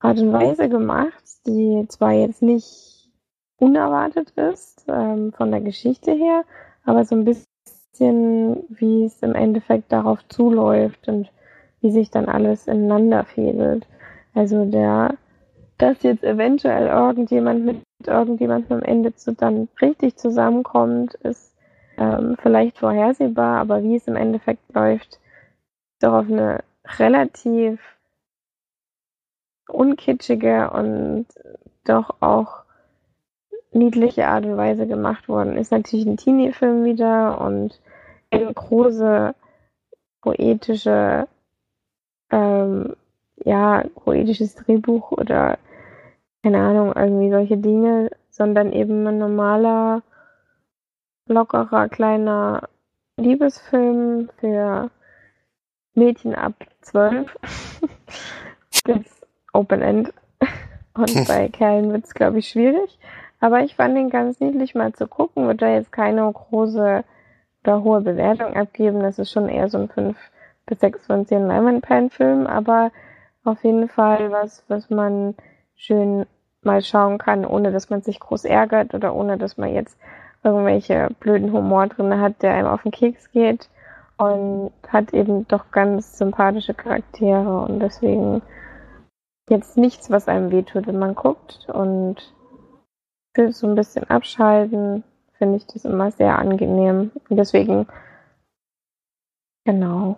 Art 0.00 0.18
und 0.18 0.32
Weise 0.32 0.68
gemacht, 0.68 1.24
die 1.46 1.86
zwar 1.88 2.12
jetzt 2.12 2.42
nicht 2.42 2.95
unerwartet 3.58 4.30
ist 4.30 4.84
ähm, 4.88 5.32
von 5.32 5.50
der 5.50 5.60
Geschichte 5.60 6.12
her, 6.12 6.44
aber 6.84 7.04
so 7.04 7.14
ein 7.16 7.24
bisschen, 7.24 8.64
wie 8.68 9.04
es 9.04 9.22
im 9.22 9.34
Endeffekt 9.34 9.90
darauf 9.92 10.26
zuläuft 10.28 11.08
und 11.08 11.30
wie 11.80 11.90
sich 11.90 12.10
dann 12.10 12.26
alles 12.26 12.66
ineinander 12.66 13.24
fädelt. 13.24 13.86
Also 14.34 14.64
der, 14.64 15.14
dass 15.78 16.02
jetzt 16.02 16.24
eventuell 16.24 16.88
irgendjemand 16.88 17.64
mit 17.64 17.82
irgendjemandem 18.04 18.78
am 18.78 18.82
Ende 18.82 19.14
zu, 19.14 19.32
dann 19.32 19.68
richtig 19.80 20.16
zusammenkommt, 20.16 21.14
ist 21.14 21.54
ähm, 21.96 22.36
vielleicht 22.40 22.78
vorhersehbar, 22.78 23.60
aber 23.60 23.82
wie 23.82 23.96
es 23.96 24.06
im 24.06 24.16
Endeffekt 24.16 24.74
läuft, 24.74 25.14
ist 25.14 26.02
doch 26.02 26.12
auf 26.12 26.26
eine 26.26 26.62
relativ 26.98 27.80
unkitschige 29.68 30.70
und 30.70 31.26
doch 31.84 32.16
auch 32.20 32.65
niedliche 33.76 34.26
Art 34.26 34.44
und 34.44 34.56
Weise 34.56 34.86
gemacht 34.86 35.28
worden. 35.28 35.56
Ist 35.56 35.72
natürlich 35.72 36.06
ein 36.06 36.16
Teenie-Film 36.16 36.84
wieder 36.84 37.40
und 37.40 37.80
eine 38.30 38.52
große 38.52 39.34
poetische, 40.20 41.28
ähm, 42.30 42.96
ja, 43.44 43.84
poetisches 43.94 44.54
Drehbuch 44.56 45.12
oder 45.12 45.58
keine 46.42 46.60
Ahnung, 46.60 46.92
irgendwie 46.94 47.30
solche 47.30 47.56
Dinge, 47.56 48.10
sondern 48.30 48.72
eben 48.72 49.04
ein 49.06 49.18
normaler, 49.18 50.02
lockerer, 51.26 51.88
kleiner 51.88 52.68
Liebesfilm 53.16 54.30
für 54.38 54.90
Mädchen 55.94 56.34
ab 56.36 56.54
12 56.82 57.36
bis 58.84 59.26
Open 59.52 59.82
End. 59.82 60.12
Und 60.94 61.24
bei 61.28 61.48
Kerlen 61.48 61.90
wird 61.92 62.04
es, 62.04 62.14
glaube 62.14 62.38
ich, 62.38 62.48
schwierig. 62.48 62.98
Aber 63.40 63.60
ich 63.60 63.76
fand 63.76 63.96
ihn 63.96 64.10
ganz 64.10 64.40
niedlich 64.40 64.74
mal 64.74 64.92
zu 64.92 65.06
gucken. 65.06 65.46
Wird 65.46 65.62
da 65.62 65.68
jetzt 65.68 65.92
keine 65.92 66.30
große 66.32 67.04
oder 67.64 67.82
hohe 67.82 68.00
Bewertung 68.00 68.54
abgeben. 68.54 69.00
Das 69.00 69.18
ist 69.18 69.30
schon 69.30 69.48
eher 69.48 69.68
so 69.68 69.78
ein 69.78 69.88
5 69.88 70.16
bis 70.66 70.80
6 70.80 71.06
von 71.06 71.26
10 71.26 71.46
Leinwandperlen-Film. 71.46 72.46
Aber 72.46 72.90
auf 73.44 73.62
jeden 73.64 73.88
Fall 73.88 74.30
was, 74.32 74.64
was 74.68 74.90
man 74.90 75.34
schön 75.74 76.26
mal 76.62 76.82
schauen 76.82 77.18
kann, 77.18 77.44
ohne 77.44 77.70
dass 77.72 77.90
man 77.90 78.02
sich 78.02 78.18
groß 78.18 78.44
ärgert 78.44 78.94
oder 78.94 79.14
ohne 79.14 79.38
dass 79.38 79.56
man 79.56 79.72
jetzt 79.72 79.98
irgendwelche 80.42 81.08
blöden 81.20 81.52
Humor 81.52 81.86
drin 81.88 82.20
hat, 82.20 82.42
der 82.42 82.54
einem 82.54 82.68
auf 82.68 82.82
den 82.82 82.92
Keks 82.92 83.30
geht. 83.32 83.68
Und 84.18 84.72
hat 84.88 85.12
eben 85.12 85.46
doch 85.46 85.70
ganz 85.72 86.16
sympathische 86.16 86.72
Charaktere. 86.72 87.60
Und 87.60 87.80
deswegen 87.80 88.40
jetzt 89.50 89.76
nichts, 89.76 90.10
was 90.10 90.26
einem 90.26 90.50
wehtut, 90.50 90.86
wenn 90.86 90.98
man 90.98 91.14
guckt. 91.14 91.68
Und 91.70 92.34
für 93.36 93.52
so 93.52 93.66
ein 93.66 93.74
bisschen 93.74 94.04
abschalten 94.04 95.04
finde 95.36 95.58
ich 95.58 95.66
das 95.66 95.84
immer 95.84 96.10
sehr 96.10 96.38
angenehm. 96.38 97.12
Und 97.28 97.36
deswegen, 97.36 97.86
genau, 99.66 100.16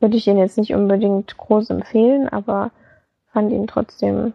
würde 0.00 0.16
ich 0.16 0.26
ihn 0.26 0.38
jetzt 0.38 0.56
nicht 0.56 0.72
unbedingt 0.72 1.36
groß 1.36 1.68
empfehlen, 1.68 2.26
aber 2.26 2.70
fand 3.32 3.52
ihn 3.52 3.66
trotzdem 3.66 4.32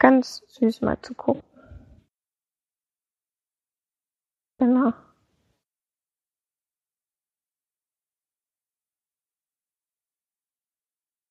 ganz 0.00 0.42
süß 0.48 0.80
mal 0.80 1.00
zu 1.02 1.14
gucken. 1.14 1.44
Genau. 4.58 4.92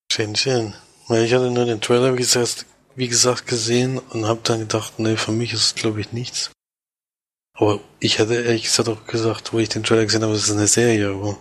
Schön, 0.09 0.35
schön. 0.35 0.73
Ich 1.09 1.33
hatte 1.33 1.51
nur 1.51 1.65
den 1.65 1.81
Trailer, 1.81 2.13
wie 2.13 2.17
gesagt, 2.17 2.65
wie 2.99 3.07
gesagt 3.07 3.47
gesehen 3.47 3.97
und 3.97 4.25
habe 4.25 4.41
dann 4.43 4.59
gedacht, 4.59 4.99
nee, 4.99 5.15
für 5.15 5.31
mich 5.31 5.53
ist 5.53 5.65
es, 5.65 5.75
glaube 5.75 6.01
ich, 6.01 6.11
nichts. 6.11 6.51
Aber 7.57 7.79
ich 8.01 8.19
hatte 8.19 8.35
ehrlich 8.35 8.63
gesagt 8.63 8.89
auch 8.89 9.05
gesagt, 9.05 9.53
wo 9.53 9.59
ich 9.59 9.69
den 9.69 9.83
Trailer 9.83 10.03
gesehen 10.03 10.23
habe, 10.23 10.33
es 10.33 10.43
ist 10.43 10.51
eine 10.51 10.67
Serie, 10.67 11.11
aber 11.11 11.37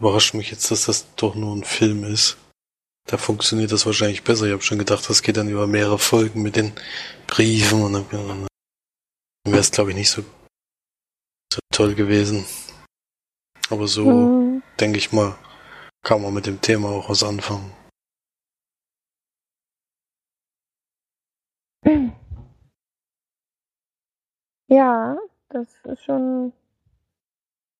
überrascht 0.00 0.32
mich 0.32 0.50
jetzt, 0.50 0.70
dass 0.70 0.86
das 0.86 1.14
doch 1.16 1.34
nur 1.34 1.54
ein 1.54 1.64
Film 1.64 2.04
ist. 2.04 2.38
Da 3.06 3.18
funktioniert 3.18 3.72
das 3.72 3.84
wahrscheinlich 3.84 4.24
besser. 4.24 4.46
Ich 4.46 4.52
habe 4.52 4.62
schon 4.62 4.78
gedacht, 4.78 5.08
das 5.10 5.22
geht 5.22 5.36
dann 5.36 5.50
über 5.50 5.66
mehrere 5.66 5.98
Folgen 5.98 6.40
mit 6.40 6.56
den 6.56 6.72
Briefen 7.26 7.82
und 7.82 7.92
dann, 7.92 8.48
wäre 9.44 9.60
es, 9.60 9.70
glaube 9.70 9.90
ich, 9.90 9.96
nicht 9.96 10.10
so, 10.10 10.22
so 11.52 11.60
toll 11.74 11.94
gewesen. 11.94 12.46
Aber 13.68 13.86
so, 13.86 14.06
Hm, 14.06 14.62
denke 14.78 14.96
ich 14.96 15.12
mal, 15.12 15.36
kann 16.02 16.22
man 16.22 16.32
mit 16.32 16.46
dem 16.46 16.62
Thema 16.62 16.88
auch 16.88 17.10
was 17.10 17.22
anfangen. 17.22 17.70
Ja, 24.68 25.18
das 25.48 25.66
ist 25.84 26.04
schon 26.04 26.52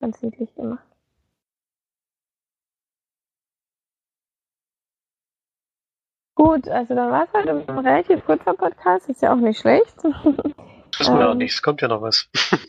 ganz 0.00 0.20
niedlich 0.22 0.52
gemacht. 0.56 0.84
Gut, 6.34 6.66
also 6.68 6.94
dann 6.94 7.10
war 7.12 7.24
es 7.24 7.32
halt 7.32 7.48
ein 7.48 7.78
relativ 7.78 8.24
kurzer 8.24 8.54
Podcast, 8.54 9.08
ist 9.08 9.22
ja 9.22 9.32
auch 9.32 9.36
nicht 9.36 9.60
schlecht. 9.60 9.94
Das 10.92 11.06
wissen 11.08 11.18
wir 11.18 11.28
auch 11.28 11.32
Ähm. 11.32 11.38
nicht, 11.38 11.54
es 11.54 11.62
kommt 11.62 11.80
ja 11.80 11.88
noch 11.88 12.02
was. 12.02 12.28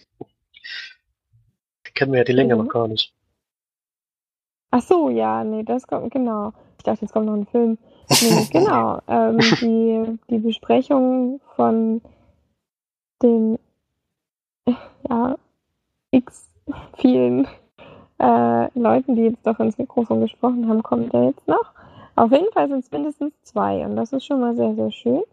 Kennen 1.96 2.12
wir 2.14 2.20
ja 2.20 2.24
die 2.24 2.32
Länge 2.34 2.56
Mhm. 2.56 2.64
noch 2.66 2.72
gar 2.72 2.88
nicht. 2.88 3.14
Ach 4.70 4.82
so, 4.82 5.10
ja, 5.10 5.44
nee, 5.44 5.64
das 5.64 5.86
kommt, 5.88 6.14
genau. 6.14 6.54
Ich 6.78 6.84
dachte, 6.84 7.02
jetzt 7.02 7.12
kommt 7.12 7.26
noch 7.26 7.34
ein 7.34 7.48
Film. 7.48 7.78
Nee, 8.22 8.48
genau. 8.52 9.00
Ähm, 9.08 9.38
die, 9.62 10.20
die 10.30 10.40
Besprechung 10.40 11.40
von 11.56 12.02
den, 13.22 13.58
ja, 15.10 15.36
x 16.12 16.50
vielen 16.98 17.48
äh, 18.20 18.80
Leuten, 18.80 19.16
die 19.16 19.24
jetzt 19.24 19.46
doch 19.46 19.60
ins 19.60 19.78
Mikrofon 19.78 20.22
gesprochen 20.22 20.68
haben, 20.68 20.84
kommt 20.84 21.14
ja 21.14 21.24
jetzt 21.26 21.48
noch. 21.48 21.72
Auf 22.16 22.32
jeden 22.32 22.52
Fall 22.52 22.68
sind 22.68 22.84
es 22.84 22.92
mindestens 22.92 23.34
zwei 23.44 23.86
und 23.86 23.96
das 23.96 24.14
ist 24.14 24.26
schon 24.26 24.42
mal 24.42 24.56
sehr, 24.56 24.76
sehr 24.76 24.92
schön. 24.92 25.24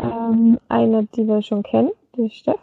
Ähm, 0.00 0.58
eine, 0.68 1.04
die 1.04 1.26
wir 1.26 1.42
schon 1.42 1.62
kennen, 1.62 1.90
die 2.16 2.30
Steff. 2.30 2.60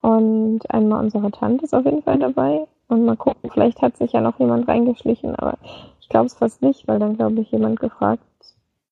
Und 0.00 0.60
einmal 0.70 1.04
unsere 1.04 1.30
Tante 1.30 1.64
ist 1.64 1.74
auf 1.74 1.84
jeden 1.84 2.02
Fall 2.02 2.18
dabei. 2.18 2.66
Und 2.88 3.04
mal 3.04 3.16
gucken, 3.16 3.50
vielleicht 3.50 3.80
hat 3.80 3.96
sich 3.96 4.12
ja 4.12 4.20
noch 4.20 4.38
jemand 4.38 4.68
reingeschlichen, 4.68 5.36
aber 5.36 5.56
ich 6.02 6.08
glaube 6.08 6.26
es 6.26 6.34
fast 6.34 6.60
nicht, 6.62 6.86
weil 6.86 6.98
dann, 6.98 7.16
glaube 7.16 7.40
ich, 7.40 7.50
jemand 7.52 7.80
gefragt 7.80 8.22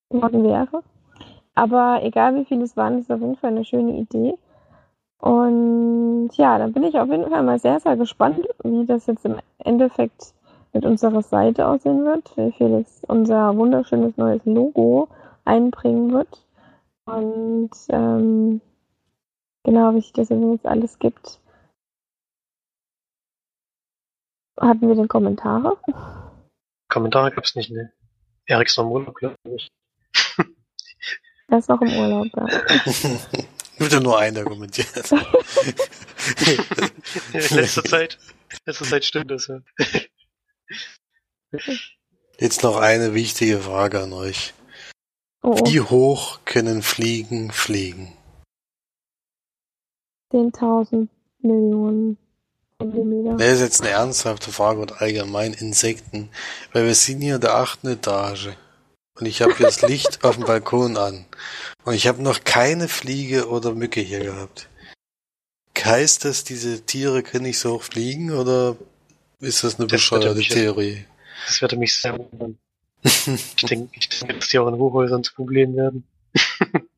worden 0.09 0.45
wäre. 0.45 0.83
Aber 1.55 2.01
egal 2.03 2.37
wie 2.37 2.45
viele 2.45 2.63
es 2.63 2.77
waren, 2.77 2.99
ist 2.99 3.11
auf 3.11 3.21
jeden 3.21 3.37
Fall 3.37 3.51
eine 3.51 3.65
schöne 3.65 3.99
Idee. 3.99 4.35
Und 5.19 6.31
ja, 6.35 6.57
dann 6.59 6.73
bin 6.73 6.85
ich 6.85 6.99
auf 6.99 7.11
jeden 7.11 7.29
Fall 7.29 7.43
mal 7.43 7.59
sehr, 7.59 7.81
sehr 7.81 7.97
gespannt, 7.97 8.47
wie 8.63 8.87
das 8.87 9.07
jetzt 9.07 9.27
im 9.27 9.37
Endeffekt 9.59 10.33
mit 10.73 10.87
unserer 10.87 11.23
Seite 11.23 11.67
aussehen 11.67 12.05
wird, 12.05 12.35
wie 12.37 12.53
Felix 12.53 13.03
unser 13.07 13.57
wunderschönes 13.57 14.17
neues 14.17 14.45
Logo 14.47 15.09
einbringen 15.45 16.13
wird. 16.13 16.47
Und 17.07 17.71
ähm, 17.89 18.61
genau, 19.65 19.95
wie 19.95 20.01
sich 20.01 20.13
das 20.13 20.29
jetzt 20.29 20.67
alles 20.67 20.99
gibt. 20.99 21.41
Hatten 24.59 24.89
wir 24.89 24.95
denn 24.95 25.09
Kommentare? 25.09 25.77
Kommentare 26.91 27.31
gab's 27.31 27.55
nicht, 27.55 27.71
ne? 27.71 27.93
Erik 28.47 28.69
ist 28.69 28.77
noch 28.77 28.85
im 28.85 28.91
Urlaub, 28.93 29.15
glaube 29.15 29.37
ich. 29.57 29.71
Er 31.49 31.59
ist 31.59 31.69
noch 31.69 31.81
im 31.81 31.93
Urlaub, 31.93 32.29
ja. 32.37 32.47
Wird 33.79 33.93
ja 33.93 34.01
nur 34.01 34.19
einer 34.19 34.45
kommentiert. 34.45 35.11
In 37.33 37.57
letzter 37.57 37.83
Zeit, 37.83 38.19
letzter 38.67 38.85
Zeit 38.85 39.05
stimmt 39.05 39.31
das, 39.31 39.49
ja. 39.49 39.61
Jetzt 42.39 42.63
noch 42.63 42.77
eine 42.77 43.15
wichtige 43.15 43.59
Frage 43.59 44.01
an 44.01 44.13
euch. 44.13 44.53
Oh, 45.43 45.57
oh. 45.59 45.67
Wie 45.67 45.81
hoch 45.81 46.41
können 46.45 46.83
Fliegen 46.83 47.51
fliegen? 47.51 48.13
10.000 50.33 51.09
Millionen 51.41 52.19
Zentimeter. 52.81 53.37
Das 53.37 53.53
ist 53.55 53.61
jetzt 53.61 53.81
eine 53.83 53.91
ernsthafte 53.91 54.51
Frage 54.53 54.81
und 54.81 55.01
allgemein 55.01 55.53
Insekten. 55.53 56.31
Weil 56.73 56.87
wir 56.87 56.95
sind 56.95 57.21
hier 57.21 57.37
in 57.37 57.41
der 57.41 57.55
achten 57.55 57.89
Etage. 57.89 58.49
Und 59.19 59.27
ich 59.27 59.43
habe 59.43 59.55
hier 59.57 59.67
das 59.67 59.83
Licht 59.83 60.21
auf 60.25 60.37
dem 60.37 60.45
Balkon 60.47 60.97
an. 60.97 61.27
Und 61.85 61.95
ich 61.95 62.07
habe 62.09 62.23
noch 62.23 62.43
keine 62.45 62.89
Fliege 62.89 63.49
oder 63.49 63.75
Mücke 63.75 64.01
hier 64.01 64.21
gehabt. 64.21 64.69
Heißt 65.83 66.27
das, 66.27 66.45
diese 66.45 66.83
Tiere 66.83 67.23
können 67.23 67.45
nicht 67.45 67.59
so 67.59 67.73
hoch 67.75 67.83
fliegen 67.83 68.33
oder 68.33 68.77
ist 69.41 69.65
das 69.65 69.77
eine 69.79 69.87
Das 69.87 69.97
bescheuerte 69.99 70.35
mich- 70.35 70.49
Theorie? 70.51 71.07
Das 71.47 71.63
würde 71.63 71.77
mich 71.77 71.95
sehr 71.97 72.19
wundern. 72.19 72.59
Ich 73.03 73.65
denke, 73.65 73.89
ich 73.99 74.09
denke, 74.11 74.35
dass 74.35 74.49
die 74.49 74.59
auch 74.59 74.69
in 74.69 74.75
Hochhäusern 74.75 75.25
zu 75.25 75.33
Problemen 75.35 75.75
werden. 75.77 76.05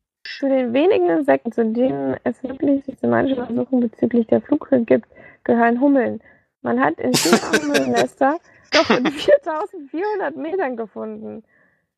Zu 0.43 0.49
den 0.49 0.73
wenigen 0.73 1.09
Insekten, 1.09 1.53
zu 1.53 1.65
denen 1.65 2.17
es 2.25 2.43
wirklich 2.43 2.85
systematische 2.85 3.43
Untersuchungen 3.43 3.89
bezüglich 3.89 4.27
der 4.27 4.41
Flughöhe 4.41 4.81
gibt, 4.81 5.07
gehören 5.45 5.81
Hummeln. 5.81 6.21
Man 6.63 6.81
hat 6.81 6.99
in 6.99 7.13
China 7.13 7.39
Hummelnester 7.63 8.39
doch 8.73 8.91
in 8.91 9.07
4400 9.07 10.35
Metern 10.35 10.77
gefunden. 10.77 11.45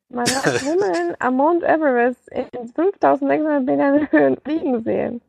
Man 0.09 0.27
hat 0.27 0.61
Hummeln 0.63 1.15
am 1.17 1.37
Mount 1.37 1.63
Everest 1.63 2.29
in 2.29 2.67
5600 2.67 3.63
Metern 3.63 4.11
Höhe 4.11 4.37
fliegen 4.43 4.83
sehen. 4.83 5.21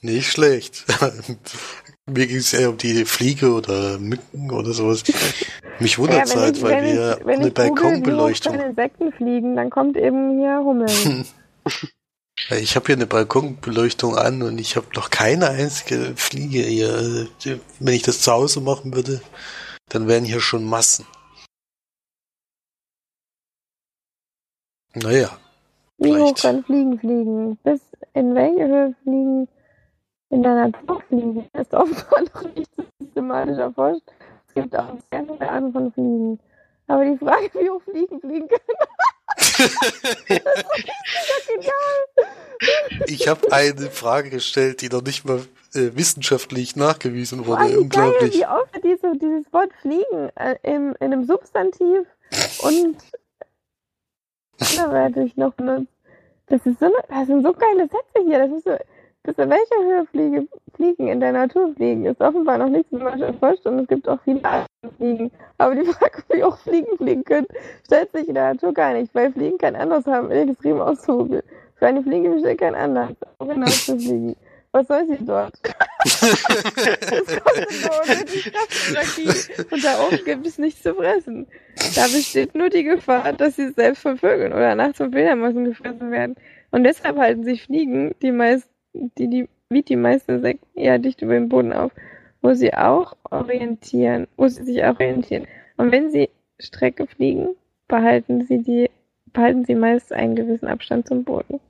Nicht 0.00 0.30
schlecht. 0.30 0.84
Mir 2.06 2.26
ging 2.26 2.36
es 2.38 2.52
eher 2.54 2.70
um 2.70 2.78
die 2.78 3.04
Fliege 3.04 3.52
oder 3.52 3.98
Mücken 3.98 4.50
oder 4.50 4.72
sowas. 4.72 5.02
Mich 5.78 5.98
wundert 5.98 6.24
es 6.26 6.34
wenn 6.34 6.40
halt, 6.40 6.56
ich- 6.56 6.62
weil 6.62 6.72
wenn 6.82 6.84
wir 6.84 7.20
wenn 7.24 7.40
eine 7.40 7.50
Balkonbeleuchtung 7.50 8.52
können 8.56 8.70
Insekten 8.70 9.12
fliegen, 9.12 9.56
dann 9.56 9.68
kommt 9.70 9.96
eben 9.96 10.38
hier 10.38 10.58
Hummeln. 10.64 11.26
Ja, 12.50 12.56
Ich 12.56 12.76
habe 12.76 12.86
hier 12.86 12.94
eine 12.94 13.06
Balkonbeleuchtung 13.08 14.16
an 14.16 14.42
und 14.42 14.58
ich 14.60 14.76
habe 14.76 14.86
noch 14.94 15.10
keine 15.10 15.48
einzige 15.48 16.12
Fliege 16.14 16.60
hier. 16.62 16.94
Also, 16.94 17.26
Wenn 17.80 17.94
ich 17.94 18.02
das 18.02 18.20
zu 18.20 18.30
Hause 18.30 18.60
machen 18.60 18.94
würde, 18.94 19.20
dann 19.88 20.06
wären 20.06 20.22
hier 20.24 20.40
schon 20.40 20.62
Massen. 20.64 21.04
Naja, 24.94 25.36
Wie 25.98 26.16
hoch 26.16 26.34
können 26.36 26.64
Fliegen 26.64 26.98
fliegen? 27.00 27.56
Bis 27.64 27.80
in 28.14 28.34
welche 28.36 28.66
Höhe 28.68 28.94
Fliegen 29.02 29.48
in 30.30 30.42
der 30.42 30.54
Natur 30.54 31.00
fliegen? 31.08 31.48
Ist 31.52 31.74
offenbar 31.74 32.22
noch 32.34 32.54
nicht 32.54 32.70
systematisch 32.98 33.58
erforscht. 33.58 34.02
Es 34.48 34.54
gibt 34.54 34.76
auch 34.76 34.94
sehr 35.10 35.24
viele 35.24 35.50
Arten 35.50 35.72
von 35.72 35.92
Fliegen. 35.92 36.40
Aber 36.86 37.04
die 37.04 37.18
Frage, 37.18 37.50
wie 37.54 37.68
hoch 37.68 37.82
Fliegen 37.82 38.20
fliegen 38.20 38.48
können, 38.48 38.78
ist 39.38 40.40
egal. 41.58 42.28
ich 43.06 43.28
habe 43.28 43.52
eine 43.52 43.90
Frage 43.90 44.30
gestellt, 44.30 44.80
die 44.80 44.88
noch 44.88 45.02
nicht 45.02 45.26
mal 45.26 45.40
äh, 45.74 45.90
wissenschaftlich 45.94 46.76
nachgewiesen 46.76 47.46
wurde. 47.46 47.60
allem 47.60 47.88
geil, 47.90 48.08
Unglaublich. 48.08 48.38
wie 48.38 48.46
oft 48.46 48.82
diese, 48.82 49.18
dieses 49.18 49.52
Wort 49.52 49.70
fliegen 49.82 50.30
äh, 50.36 50.56
im, 50.62 50.96
in 51.00 51.12
einem 51.12 51.24
Substantiv 51.24 52.06
und 52.62 52.96
anderweitig 54.60 55.36
noch 55.36 55.52
benutzt. 55.54 55.92
Das 56.46 56.64
ist 56.64 56.80
so 56.80 56.86
eine, 56.86 56.94
das 57.08 57.26
sind 57.26 57.42
so 57.42 57.52
geile 57.52 57.82
Sätze 57.82 58.26
hier. 58.26 58.38
Das 58.38 58.50
ist 58.50 58.64
so, 58.64 58.76
bis 59.22 59.36
in 59.36 59.50
welcher 59.50 59.84
Höhe 59.84 60.06
Fliege, 60.06 60.48
Fliegen 60.74 61.08
in 61.08 61.20
der 61.20 61.32
Natur 61.32 61.74
fliegen, 61.74 62.06
ist 62.06 62.20
offenbar 62.20 62.58
noch 62.58 62.68
nicht 62.68 62.88
so 62.90 62.98
much 62.98 63.20
erforscht 63.20 63.66
und 63.66 63.80
es 63.80 63.88
gibt 63.88 64.08
auch 64.08 64.20
viele 64.24 64.44
Arten 64.44 64.66
von 64.80 64.92
Fliegen. 64.96 65.30
Aber 65.58 65.74
die 65.74 65.84
Frage, 65.92 66.22
wie 66.30 66.42
auch 66.42 66.58
Fliegen 66.58 66.96
fliegen 66.96 67.24
können, 67.24 67.46
stellt 67.84 68.12
sich 68.12 68.28
in 68.28 68.34
der 68.34 68.54
Natur 68.54 68.72
gar 68.72 68.94
nicht, 68.94 69.14
weil 69.14 69.32
Fliegen 69.32 69.58
kein 69.58 69.76
Anlass 69.76 70.06
haben, 70.06 70.30
extrem 70.30 70.80
auszugoogeln. 70.80 71.42
Für 71.76 71.86
eine 71.86 72.02
Fliege 72.02 72.30
besteht 72.30 72.58
kein 72.58 72.74
Anlass, 72.74 73.14
auch 73.38 73.50
hinaus 73.50 73.86
zu 73.86 73.98
fliegen. 73.98 74.36
Was 74.72 74.86
soll 74.86 75.06
sie 75.06 75.24
dort? 75.24 75.54
Es 76.04 76.20
kostet 77.40 77.82
nur 77.82 78.00
unnötig 78.02 78.52
Kraftenergie 78.52 79.28
und 79.70 79.84
da 79.84 80.00
oben 80.00 80.24
gibt 80.24 80.46
es 80.46 80.58
nichts 80.58 80.82
zu 80.82 80.94
fressen. 80.94 81.46
Da 81.96 82.02
besteht 82.02 82.54
nur 82.54 82.68
die 82.70 82.84
Gefahr, 82.84 83.32
dass 83.32 83.56
sie 83.56 83.70
selbst 83.70 84.02
von 84.02 84.16
Vögeln 84.16 84.52
oder 84.52 84.74
nachts 84.74 84.98
von 84.98 85.10
Fledermäusen 85.10 85.64
gefressen 85.64 86.10
werden. 86.10 86.36
Und 86.70 86.84
deshalb 86.84 87.18
halten 87.18 87.44
sich 87.44 87.64
Fliegen, 87.64 88.14
die 88.22 88.30
meist, 88.30 88.68
die, 88.92 89.28
die, 89.28 89.48
wie 89.70 89.82
die 89.82 89.96
meisten 89.96 90.32
Insekten, 90.36 90.66
eher 90.78 90.98
dicht 90.98 91.22
über 91.22 91.34
den 91.34 91.48
Boden 91.48 91.72
auf, 91.72 91.92
wo 92.42 92.54
sie 92.54 92.72
auch 92.74 93.16
orientieren, 93.30 94.26
wo 94.36 94.48
sie 94.48 94.64
sich 94.64 94.82
auch 94.84 94.94
orientieren. 94.94 95.46
Und 95.76 95.92
wenn 95.92 96.10
sie 96.10 96.30
Strecke 96.58 97.06
fliegen, 97.06 97.54
behalten 97.86 98.46
sie 98.46 98.58
die, 98.62 98.90
behalten 99.32 99.64
sie 99.64 99.74
meist 99.74 100.12
einen 100.12 100.36
gewissen 100.36 100.66
Abstand 100.66 101.08
zum 101.08 101.24
Boden. 101.24 101.60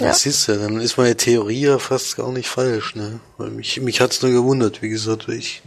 Ja. 0.00 0.08
Das 0.08 0.26
ist 0.26 0.48
ja, 0.48 0.56
dann 0.56 0.80
ist 0.80 0.96
meine 0.96 1.16
Theorie 1.16 1.60
ja 1.60 1.78
fast 1.78 2.16
gar 2.16 2.32
nicht 2.32 2.48
falsch, 2.48 2.96
ne? 2.96 3.20
Weil 3.38 3.50
mich, 3.50 3.80
mich 3.80 4.00
hat's 4.00 4.22
nur 4.22 4.32
gewundert, 4.32 4.82
wie 4.82 4.88
gesagt, 4.88 5.28
weil 5.28 5.36
ich 5.36 5.62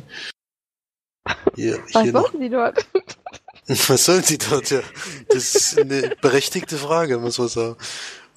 hier, 1.55 1.79
Was 1.93 2.01
hier 2.03 2.11
noch, 2.11 2.23
machen 2.23 2.41
sie 2.41 2.49
dort? 2.49 2.85
was 3.67 4.05
sollen 4.05 4.23
sie 4.23 4.37
dort, 4.37 4.69
ja? 4.69 4.81
Das 5.29 5.55
ist 5.55 5.79
eine 5.79 6.13
berechtigte 6.21 6.77
Frage, 6.77 7.19
muss 7.19 7.37
man 7.37 7.47
sagen. 7.47 7.77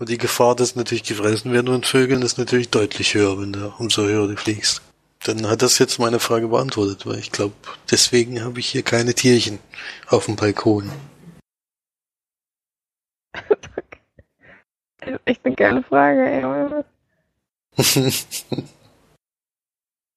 Und 0.01 0.09
die 0.09 0.17
Gefahr, 0.17 0.57
dass 0.57 0.77
natürlich 0.77 1.03
gefressen 1.03 1.53
werden 1.53 1.67
von 1.67 1.83
Vögeln, 1.83 2.23
ist 2.23 2.39
natürlich 2.39 2.71
deutlich 2.71 3.13
höher, 3.15 3.39
wenn 3.39 3.53
du 3.53 3.71
umso 3.79 4.05
höher 4.05 4.27
du 4.27 4.35
fliegst. 4.35 4.81
Dann 5.27 5.47
hat 5.47 5.61
das 5.61 5.79
jetzt 5.79 5.99
meine 5.99 6.19
Frage 6.19 6.49
beantwortet, 6.49 7.05
weil 7.07 7.19
ich 7.19 7.31
glaube, 7.31 7.53
deswegen 7.91 8.43
habe 8.43 8.61
ich 8.61 8.67
hier 8.69 8.83
keine 8.83 9.13
Tierchen 9.13 9.59
auf 10.09 10.25
dem 10.25 10.37
Balkon. 10.37 10.91
Ist 15.03 15.21
echt 15.27 15.45
eine 15.45 15.55
geile 15.55 15.83
Frage, 15.83 16.27
ey. 16.27 16.41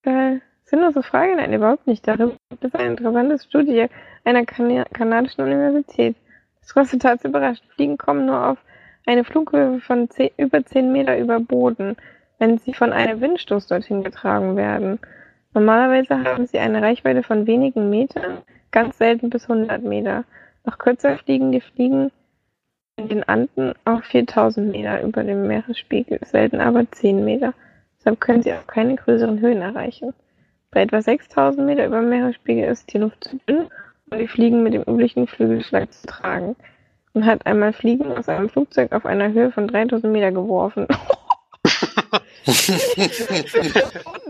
Geil. 0.04 0.42
So 0.94 1.04
Fragen? 1.04 1.36
Nein, 1.36 1.54
überhaupt 1.54 1.86
nicht. 1.86 2.08
Darüber 2.08 2.36
gibt 2.50 2.64
es 2.64 2.74
eine 2.74 2.90
interessante 2.92 3.38
Studie 3.38 3.86
einer 4.24 4.44
Kana 4.44 4.86
kanadischen 4.86 5.44
Universität. 5.44 6.16
Das 6.62 6.76
Resultat 6.76 7.24
überrascht. 7.24 7.62
Fliegen 7.76 7.96
kommen 7.98 8.26
nur 8.26 8.44
auf 8.44 8.58
eine 9.06 9.24
Flughöhe 9.24 9.80
von 9.82 10.10
10, 10.10 10.32
über 10.38 10.66
10 10.66 10.92
Meter 10.92 11.18
über 11.18 11.40
Boden, 11.40 11.96
wenn 12.40 12.58
sie 12.58 12.74
von 12.74 12.94
einem 12.94 13.22
Windstoß 13.22 13.68
dorthin 13.68 14.04
getragen 14.04 14.56
werden. 14.56 15.00
Normalerweise 15.54 16.24
haben 16.24 16.48
sie 16.48 16.60
eine 16.60 16.82
Reichweite 16.82 17.24
von 17.24 17.46
wenigen 17.46 17.90
Metern, 17.90 18.40
ganz 18.72 18.98
selten 18.98 19.30
bis 19.30 19.50
100 19.50 19.84
Meter. 19.84 20.24
Noch 20.66 20.78
kürzer 20.78 21.18
fliegen 21.18 21.52
die 21.52 21.62
Fliegen 21.62 22.12
in 22.98 23.10
den 23.10 23.24
Anden 23.24 23.74
auf 23.86 24.04
4000 24.04 24.72
Meter 24.72 25.02
über 25.02 25.24
dem 25.24 25.48
Meeresspiegel, 25.48 26.20
selten 26.24 26.60
aber 26.60 26.90
10 26.90 27.24
Meter. 27.24 27.54
Deshalb 28.00 28.20
können 28.20 28.44
sie 28.44 28.54
auch 28.54 28.68
keine 28.68 28.96
größeren 28.96 29.40
Höhen 29.40 29.62
erreichen. 29.62 30.14
Bei 30.72 30.82
etwa 30.82 31.02
6000 31.02 31.66
Meter 31.66 31.86
über 31.86 32.00
dem 32.00 32.10
Meeresspiegel 32.10 32.66
ist 32.66 32.92
die 32.94 32.98
Luft 32.98 33.24
zu 33.24 33.38
dünn, 33.48 33.68
um 34.10 34.18
die 34.18 34.28
Fliegen 34.28 34.64
mit 34.64 34.74
dem 34.74 34.84
üblichen 34.84 35.28
Flügelschlag 35.28 35.92
zu 35.94 36.08
tragen. 36.08 36.56
Man 37.14 37.26
hat 37.26 37.46
einmal 37.46 37.74
Fliegen 37.74 38.12
aus 38.18 38.28
einem 38.28 38.50
Flugzeug 38.50 38.92
auf 38.92 39.06
einer 39.06 39.32
Höhe 39.32 39.52
von 39.52 39.68
3000 39.68 40.12
Meter 40.12 40.32
geworfen. 40.32 40.88
und 42.46 42.58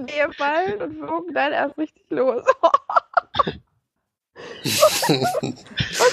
die 0.10 0.34
fallen 0.36 0.82
und 0.82 0.98
flogen 0.98 1.34
dann 1.34 1.54
erst 1.54 1.78
richtig 1.78 2.04
los. 2.10 2.44
das 4.64 5.10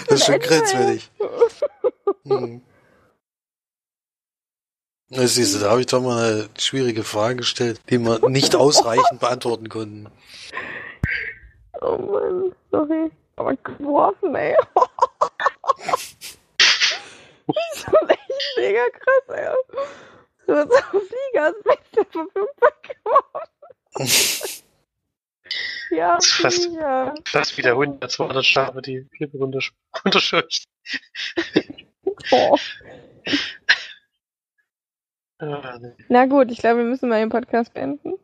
ist 0.08 0.26
schon 0.26 0.38
grenzwertig. 0.38 1.10
Hm. 2.24 2.62
Na, 5.12 5.26
siehst 5.26 5.56
du, 5.56 5.58
da 5.58 5.70
habe 5.70 5.80
ich 5.80 5.88
doch 5.88 6.00
mal 6.00 6.22
eine 6.22 6.48
schwierige 6.56 7.02
Frage 7.02 7.36
gestellt, 7.36 7.80
die 7.90 7.98
wir 7.98 8.28
nicht 8.28 8.54
ausreichend 8.54 9.18
beantworten 9.18 9.68
konnten. 9.68 10.08
Oh 11.80 11.96
Mann, 11.96 12.52
sorry. 12.70 13.10
Aber 13.34 13.56
geworfen, 13.56 14.36
ey. 14.36 14.54
das 17.74 17.84
ist 17.84 18.10
echt 18.10 18.56
mega 18.58 18.88
krass, 18.90 19.28
ey. 19.28 19.54
Wird 20.46 20.72
so 20.72 20.76
ein 20.78 21.06
Flieger 21.06 21.44
als 21.44 21.62
beste 21.62 22.04
verfügbar 22.10 22.72
geworden. 22.82 23.50
ja, 25.90 26.16
Das 26.16 26.24
ist 26.26 26.34
fast, 26.34 26.68
fast 27.28 27.58
wie 27.58 27.62
der 27.62 27.76
Hund, 27.76 28.02
der 28.02 28.08
200 28.08 28.44
Schafe, 28.44 28.82
die 28.82 29.06
Klippe 29.16 29.38
runterscheucht. 30.04 30.64
Oh. 32.32 32.56
Ah, 35.38 35.78
nee. 35.80 35.92
Na 36.08 36.26
gut, 36.26 36.50
ich 36.50 36.58
glaube, 36.58 36.78
wir 36.78 36.84
müssen 36.84 37.08
mal 37.08 37.20
den 37.20 37.30
Podcast 37.30 37.72
beenden. 37.72 38.14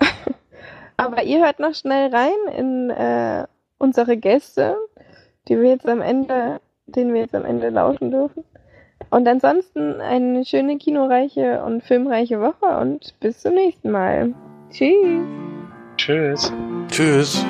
Aber 0.96 1.24
ihr 1.24 1.44
hört 1.44 1.58
noch 1.58 1.74
schnell 1.74 2.14
rein 2.14 2.54
in 2.56 2.90
äh, 2.90 3.46
unsere 3.78 4.16
Gäste, 4.16 4.76
die 5.48 5.58
wir 5.58 5.70
jetzt 5.70 5.86
am 5.88 6.00
Ende, 6.00 6.60
denen 6.86 7.14
wir 7.14 7.22
jetzt 7.22 7.34
am 7.34 7.44
Ende 7.44 7.70
lauschen 7.70 8.10
dürfen. 8.10 8.44
Und 9.10 9.28
ansonsten 9.28 10.00
eine 10.00 10.44
schöne 10.44 10.78
kinoreiche 10.78 11.62
und 11.64 11.82
filmreiche 11.82 12.40
Woche 12.40 12.78
und 12.80 13.14
bis 13.20 13.40
zum 13.40 13.54
nächsten 13.54 13.90
Mal. 13.90 14.34
Tschüss. 14.70 15.24
Tschüss. 15.96 16.52
Tschüss. 16.88 17.44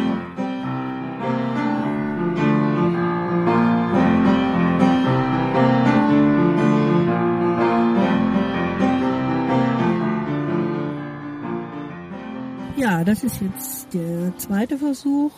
Ja, 12.77 13.03
das 13.03 13.25
ist 13.25 13.41
jetzt 13.41 13.95
der 13.95 14.37
zweite 14.37 14.77
Versuch. 14.77 15.31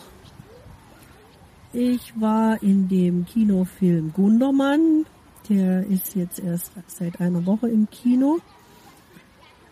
Ich 1.73 2.19
war 2.19 2.61
in 2.63 2.87
dem 2.87 3.25
Kinofilm 3.25 4.13
Gundermann. 4.13 5.05
Der 5.49 5.85
ist 5.87 6.15
jetzt 6.15 6.39
erst 6.39 6.71
seit 6.87 7.19
einer 7.21 7.45
Woche 7.45 7.69
im 7.69 7.89
Kino. 7.89 8.39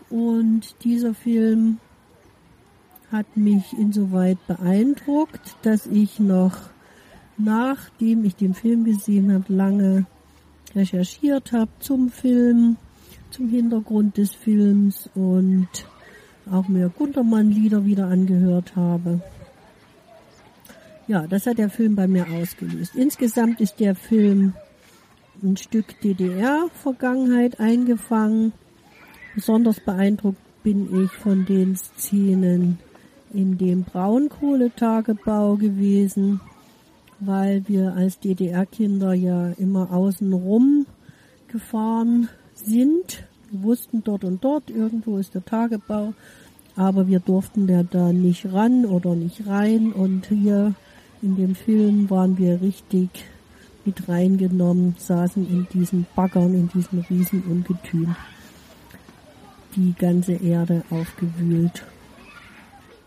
Und 0.08 0.76
dieser 0.84 1.14
Film 1.14 1.78
hat 3.10 3.36
mich 3.36 3.72
insoweit 3.72 4.38
beeindruckt, 4.46 5.56
dass 5.62 5.86
ich 5.86 6.18
noch 6.18 6.70
nachdem 7.38 8.24
ich 8.24 8.36
den 8.36 8.54
Film 8.54 8.84
gesehen 8.84 9.32
habe, 9.32 9.52
lange 9.52 10.06
recherchiert 10.74 11.52
habe 11.52 11.70
zum 11.80 12.10
Film, 12.10 12.76
zum 13.30 13.48
Hintergrund 13.48 14.16
des 14.16 14.32
Films 14.32 15.08
und 15.14 15.68
auch 16.50 16.68
mir 16.68 16.88
Gundermann-Lieder 16.88 17.84
wieder 17.84 18.06
angehört 18.06 18.76
habe. 18.76 19.20
Ja, 21.08 21.24
das 21.28 21.46
hat 21.46 21.58
der 21.58 21.70
Film 21.70 21.94
bei 21.94 22.08
mir 22.08 22.26
ausgelöst. 22.28 22.96
Insgesamt 22.96 23.60
ist 23.60 23.78
der 23.78 23.94
Film 23.94 24.54
ein 25.40 25.56
Stück 25.56 26.00
DDR-Vergangenheit 26.00 27.60
eingefangen. 27.60 28.52
Besonders 29.36 29.78
beeindruckt 29.78 30.40
bin 30.64 31.04
ich 31.04 31.12
von 31.12 31.46
den 31.46 31.76
Szenen 31.76 32.80
in 33.32 33.56
dem 33.56 33.84
Braunkohletagebau 33.84 35.54
gewesen, 35.56 36.40
weil 37.20 37.62
wir 37.68 37.94
als 37.94 38.18
DDR-Kinder 38.18 39.14
ja 39.14 39.50
immer 39.58 39.92
außenrum 39.92 40.86
gefahren 41.46 42.28
sind. 42.54 43.24
Wir 43.52 43.62
wussten 43.62 44.02
dort 44.02 44.24
und 44.24 44.42
dort, 44.42 44.70
irgendwo 44.70 45.18
ist 45.18 45.34
der 45.34 45.44
Tagebau, 45.44 46.14
aber 46.74 47.06
wir 47.06 47.20
durften 47.20 47.68
ja 47.68 47.84
da 47.84 48.12
nicht 48.12 48.52
ran 48.52 48.84
oder 48.84 49.14
nicht 49.14 49.46
rein 49.46 49.92
und 49.92 50.26
hier 50.26 50.74
in 51.22 51.36
dem 51.36 51.54
Film 51.54 52.08
waren 52.10 52.38
wir 52.38 52.60
richtig 52.60 53.10
mit 53.84 54.08
reingenommen, 54.08 54.94
saßen 54.98 55.48
in 55.48 55.66
diesen 55.72 56.06
Baggern, 56.14 56.54
in 56.54 56.68
diesem 56.68 57.00
Riesenungetüm, 57.00 58.16
die 59.76 59.94
ganze 59.98 60.32
Erde 60.32 60.82
aufgewühlt. 60.90 61.84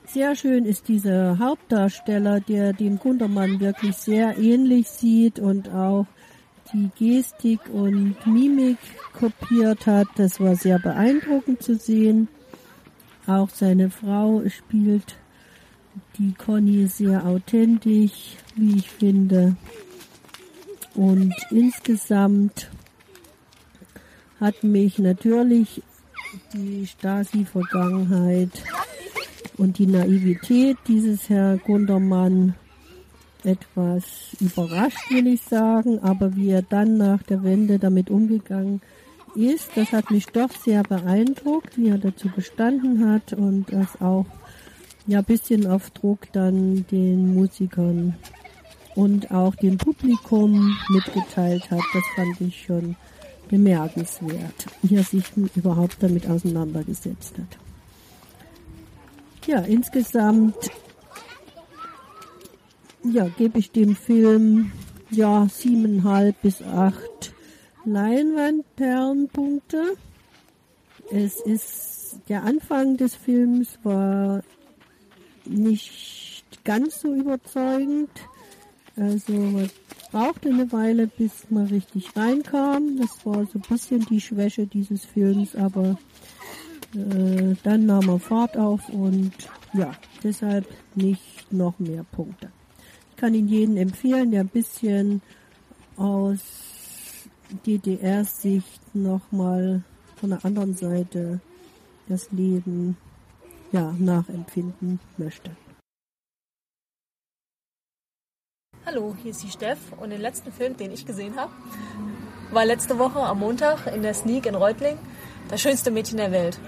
Sehr 0.08 0.36
schön 0.36 0.66
ist 0.66 0.88
dieser 0.88 1.38
Hauptdarsteller, 1.38 2.40
der 2.40 2.74
dem 2.74 2.98
Gundermann 2.98 3.60
wirklich 3.60 3.96
sehr 3.96 4.38
ähnlich 4.40 4.88
sieht 4.88 5.38
und 5.38 5.70
auch 5.70 6.08
die 6.74 6.90
Gestik 6.98 7.60
und 7.72 8.16
Mimik 8.26 8.78
kopiert 9.14 9.86
hat. 9.86 10.08
Das 10.16 10.40
war 10.40 10.56
sehr 10.56 10.80
beeindruckend 10.80 11.62
zu 11.62 11.76
sehen. 11.76 12.28
Auch 13.28 13.50
seine 13.50 13.92
Frau 13.92 14.42
spielt 14.50 15.19
die 16.18 16.34
Conny 16.34 16.88
sehr 16.88 17.26
authentisch, 17.26 18.38
wie 18.56 18.78
ich 18.78 18.90
finde. 18.90 19.56
Und 20.96 21.34
insgesamt 21.52 22.70
hat 24.40 24.64
mich 24.64 25.00
natürlich 25.00 25.82
die 26.54 26.88
Stasi-Vergangenheit 26.88 28.64
und 29.58 29.78
die 29.78 29.88
Naivität 29.88 30.78
dieses 30.88 31.30
Herr 31.30 31.58
Gundermann 31.58 32.56
etwas 33.44 34.36
überrascht, 34.40 35.10
will 35.12 35.28
ich 35.28 35.42
sagen. 35.42 36.00
Aber 36.00 36.36
wie 36.36 36.50
er 36.50 36.62
dann 36.62 36.98
nach 36.98 37.24
der 37.24 37.44
Wende 37.44 37.80
damit 37.80 38.10
umgegangen 38.10 38.82
ist, 39.36 39.70
das 39.76 39.92
hat 39.92 40.12
mich 40.12 40.28
doch 40.28 40.52
sehr 40.52 40.84
beeindruckt, 40.84 41.78
wie 41.78 41.90
er 41.90 41.98
dazu 41.98 42.30
gestanden 42.30 43.10
hat 43.10 43.34
und 43.34 43.72
das 43.72 44.02
auch 44.02 44.26
ja 45.10 45.22
bisschen 45.22 45.66
auf 45.66 45.90
Druck 45.90 46.32
dann 46.32 46.86
den 46.92 47.34
Musikern 47.34 48.16
und 48.96 49.32
auch 49.32 49.56
dem 49.56 49.78
Publikum 49.78 50.78
mitgeteilt 50.90 51.72
hat. 51.72 51.82
Das 51.94 52.04
fand 52.16 52.40
ich 52.42 52.66
schon 52.66 52.96
bemerkenswert, 53.50 54.68
wie 54.84 54.96
er 54.96 55.04
sich 55.04 55.26
überhaupt 55.56 55.98
damit 56.02 56.30
auseinandergesetzt 56.30 57.40
hat. 57.40 57.58
Ja, 59.48 59.62
insgesamt 59.62 60.70
ja, 63.04 63.28
gebe 63.30 63.58
ich 63.58 63.72
dem 63.72 63.96
Film 63.96 64.72
ja 65.10 65.48
siebeneinhalb 65.52 66.40
bis 66.44 66.62
acht 66.62 67.34
Leinwandperlenpunkte. 67.86 69.96
Es 71.10 71.42
ist 71.42 72.20
der 72.28 72.44
Anfang 72.44 72.98
des 72.98 73.16
Films 73.16 73.80
war 73.82 74.44
nicht 75.50 76.64
ganz 76.64 77.02
so 77.02 77.14
überzeugend. 77.14 78.10
Also 78.96 79.34
man 79.34 79.70
brauchte 80.12 80.50
eine 80.50 80.72
Weile, 80.72 81.08
bis 81.08 81.50
man 81.50 81.68
richtig 81.68 82.16
reinkam. 82.16 82.98
Das 82.98 83.26
war 83.26 83.46
so 83.46 83.60
ein 83.60 83.66
bisschen 83.68 84.06
die 84.06 84.22
Schwäche 84.22 84.68
dieses 84.68 85.06
Films, 85.06 85.56
aber 85.56 85.98
äh, 86.96 87.56
dann 87.64 87.86
nahm 87.86 88.10
er 88.10 88.20
Fahrt 88.20 88.58
auf 88.58 88.90
und 88.90 89.32
ja, 89.74 89.92
deshalb 90.24 90.68
nicht 90.96 91.52
noch 91.52 91.78
mehr 91.80 92.04
Punkte. 92.04 92.52
Ich 93.12 93.16
kann 93.18 93.34
ihn 93.34 93.48
jedem 93.48 93.78
empfehlen, 93.78 94.32
der 94.32 94.42
ein 94.42 94.48
bisschen 94.48 95.22
aus 95.98 96.40
DDR-Sicht 97.66 98.96
nochmal 98.96 99.84
von 100.16 100.30
der 100.30 100.44
anderen 100.46 100.76
Seite 100.76 101.40
das 102.08 102.32
Leben 102.32 102.98
ja, 103.72 103.94
nachempfinden 103.98 105.00
möchte. 105.18 105.52
Hallo, 108.86 109.16
hier 109.22 109.32
ist 109.32 109.44
die 109.44 109.50
Steff 109.50 109.78
und 110.00 110.10
den 110.10 110.22
letzten 110.22 110.52
Film, 110.52 110.76
den 110.78 110.92
ich 110.92 111.06
gesehen 111.06 111.36
habe, 111.36 111.52
war 112.52 112.66
letzte 112.66 112.98
Woche 112.98 113.20
am 113.20 113.40
Montag 113.40 113.86
in 113.94 114.02
der 114.02 114.14
Sneak 114.14 114.48
in 114.48 114.56
Reutling 114.56 114.98
das 115.50 115.62
schönste 115.62 115.92
Mädchen 115.92 116.18
der 116.18 116.32
Welt. 116.32 116.60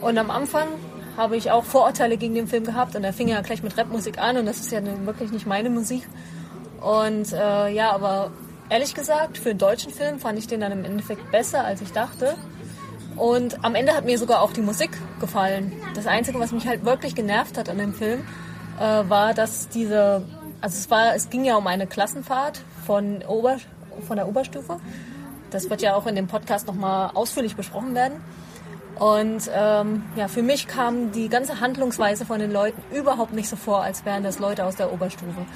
Und 0.00 0.16
am 0.16 0.30
Anfang 0.30 0.68
habe 1.16 1.36
ich 1.36 1.50
auch 1.50 1.64
Vorurteile 1.64 2.16
gegen 2.16 2.34
den 2.34 2.46
Film 2.46 2.64
gehabt 2.64 2.96
und 2.96 3.04
er 3.04 3.12
fing 3.12 3.28
ja 3.28 3.40
gleich 3.42 3.62
mit 3.62 3.76
Rapmusik 3.76 4.18
an 4.18 4.38
und 4.38 4.46
das 4.46 4.60
ist 4.60 4.72
ja 4.72 4.80
wirklich 5.04 5.32
nicht 5.32 5.46
meine 5.46 5.68
Musik. 5.68 6.08
Und 6.80 7.32
äh, 7.32 7.68
ja, 7.68 7.92
aber 7.92 8.30
ehrlich 8.70 8.94
gesagt, 8.94 9.36
für 9.36 9.50
einen 9.50 9.58
deutschen 9.58 9.92
Film 9.92 10.18
fand 10.18 10.38
ich 10.38 10.46
den 10.46 10.60
dann 10.60 10.72
im 10.72 10.84
Endeffekt 10.84 11.30
besser, 11.30 11.64
als 11.64 11.82
ich 11.82 11.92
dachte. 11.92 12.36
Und 13.16 13.64
am 13.64 13.74
Ende 13.74 13.94
hat 13.94 14.04
mir 14.04 14.18
sogar 14.18 14.40
auch 14.40 14.52
die 14.52 14.60
Musik 14.60 14.90
gefallen. 15.20 15.72
Das 15.94 16.06
Einzige, 16.06 16.38
was 16.38 16.52
mich 16.52 16.66
halt 16.66 16.84
wirklich 16.84 17.14
genervt 17.14 17.58
hat 17.58 17.68
an 17.68 17.78
dem 17.78 17.92
Film, 17.92 18.20
äh, 18.78 18.82
war, 18.82 19.34
dass 19.34 19.68
diese, 19.68 20.22
also 20.60 20.78
es 20.78 20.90
war, 20.90 21.14
es 21.14 21.28
ging 21.30 21.44
ja 21.44 21.56
um 21.56 21.66
eine 21.66 21.86
Klassenfahrt 21.86 22.62
von 22.86 23.22
Ober, 23.26 23.58
von 24.06 24.16
der 24.16 24.28
Oberstufe. 24.28 24.80
Das 25.50 25.68
wird 25.68 25.82
ja 25.82 25.94
auch 25.94 26.06
in 26.06 26.14
dem 26.14 26.28
Podcast 26.28 26.66
nochmal 26.66 27.10
ausführlich 27.14 27.56
besprochen 27.56 27.94
werden. 27.94 28.22
Und 29.00 29.50
ähm, 29.54 30.02
ja, 30.14 30.28
für 30.28 30.42
mich 30.42 30.68
kam 30.68 31.10
die 31.10 31.30
ganze 31.30 31.58
Handlungsweise 31.60 32.26
von 32.26 32.38
den 32.38 32.52
Leuten 32.52 32.82
überhaupt 32.94 33.32
nicht 33.32 33.48
so 33.48 33.56
vor, 33.56 33.82
als 33.82 34.04
wären 34.04 34.22
das 34.22 34.38
Leute 34.38 34.66
aus 34.66 34.76
der 34.76 34.92
Oberstufe. 34.92 35.46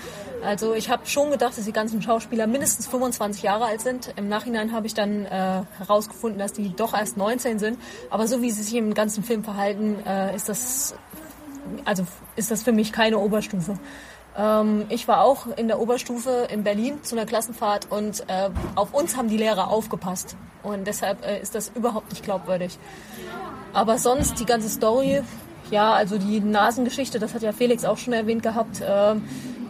Also 0.42 0.72
ich 0.72 0.88
habe 0.88 1.07
schon 1.07 1.30
gedacht, 1.30 1.59
dass 1.59 1.66
die 1.66 1.72
ganzen 1.72 2.01
Schauspieler 2.01 2.47
mindestens 2.47 2.86
25 2.86 3.42
Jahre 3.42 3.66
alt 3.66 3.82
sind. 3.82 4.14
Im 4.16 4.30
Nachhinein 4.30 4.72
habe 4.72 4.86
ich 4.86 4.95
dann 4.95 5.26
äh, 5.26 5.61
herausgefunden, 5.76 6.38
dass 6.38 6.55
die 6.55 6.74
doch 6.74 6.95
erst 6.95 7.18
19 7.18 7.59
sind. 7.59 7.78
Aber 8.09 8.26
so 8.26 8.40
wie 8.40 8.51
sie 8.51 8.62
sich 8.62 8.76
im 8.76 8.95
ganzen 8.95 9.22
Film 9.22 9.45
verhalten, 9.45 9.99
äh, 10.07 10.34
ist 10.34 10.49
das 10.49 10.95
also 11.84 12.07
ist 12.36 12.51
das 12.51 12.62
für 12.62 12.72
mich 12.72 12.92
keine 12.92 13.18
Oberstufe. 13.18 13.78
Ähm, 14.37 14.87
ich 14.89 15.07
war 15.07 15.22
auch 15.22 15.47
in 15.57 15.68
der 15.68 15.80
Oberstufe 15.80 16.49
in 16.51 16.64
Berlin 16.64 17.03
zu 17.03 17.16
einer 17.16 17.26
Klassenfahrt 17.26 17.91
und 17.91 18.24
äh, 18.28 18.51
auf 18.74 18.93
uns 18.93 19.16
haben 19.16 19.28
die 19.28 19.37
Lehrer 19.37 19.68
aufgepasst. 19.68 20.37
Und 20.62 20.87
deshalb 20.87 21.24
äh, 21.24 21.41
ist 21.41 21.55
das 21.55 21.70
überhaupt 21.74 22.11
nicht 22.11 22.24
glaubwürdig. 22.24 22.78
Aber 23.72 23.99
sonst 23.99 24.41
die 24.41 24.47
ganze 24.47 24.68
Story, 24.68 25.22
ja, 25.70 25.93
also 25.93 26.18
die 26.18 26.41
Nasengeschichte, 26.41 27.18
das 27.18 27.35
hat 27.35 27.43
ja 27.43 27.53
Felix 27.53 27.85
auch 27.85 27.99
schon 27.99 28.12
erwähnt 28.12 28.43
gehabt. 28.43 28.80
Äh, 28.80 29.16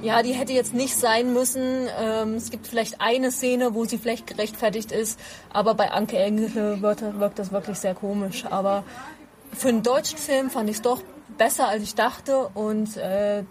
ja, 0.02 0.22
die 0.22 0.32
hätte 0.32 0.52
jetzt 0.52 0.74
nicht 0.74 0.96
sein 0.96 1.32
müssen. 1.32 1.88
Ähm, 1.98 2.34
es 2.34 2.50
gibt 2.50 2.66
vielleicht 2.66 3.00
eine 3.00 3.32
Szene, 3.32 3.74
wo 3.74 3.84
sie 3.86 3.98
vielleicht 3.98 4.26
gerechtfertigt 4.26 4.92
ist, 4.92 5.18
aber 5.50 5.74
bei 5.74 5.90
Anke 5.92 6.18
Engelke 6.18 6.82
wirkt 6.82 7.38
das 7.38 7.52
wirklich 7.52 7.78
sehr 7.78 7.94
komisch. 7.94 8.44
Aber 8.50 8.84
für 9.52 9.68
einen 9.68 9.82
deutschen 9.82 10.18
Film 10.18 10.50
fand 10.50 10.68
ich 10.68 10.76
es 10.76 10.82
doch 10.82 11.00
besser, 11.38 11.68
als 11.68 11.82
ich 11.82 11.94
dachte 11.94 12.48
und 12.54 12.96
äh, 12.96 13.44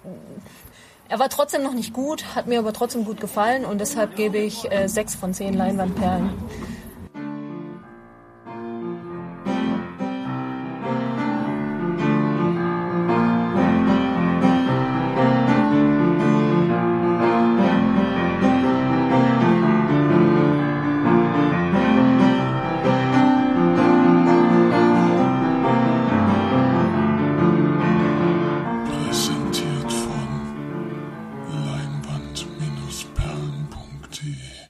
er 1.13 1.19
war 1.19 1.29
trotzdem 1.29 1.61
noch 1.61 1.75
nicht 1.75 1.93
gut, 1.93 2.25
hat 2.33 2.47
mir 2.47 2.57
aber 2.57 2.73
trotzdem 2.73 3.05
gut 3.05 3.21
gefallen 3.21 3.65
und 3.65 3.79
deshalb 3.79 4.15
gebe 4.15 4.39
ich 4.39 4.71
äh, 4.71 4.87
sechs 4.87 5.13
von 5.13 5.31
zehn 5.31 5.53
Leinwandperlen. 5.53 6.31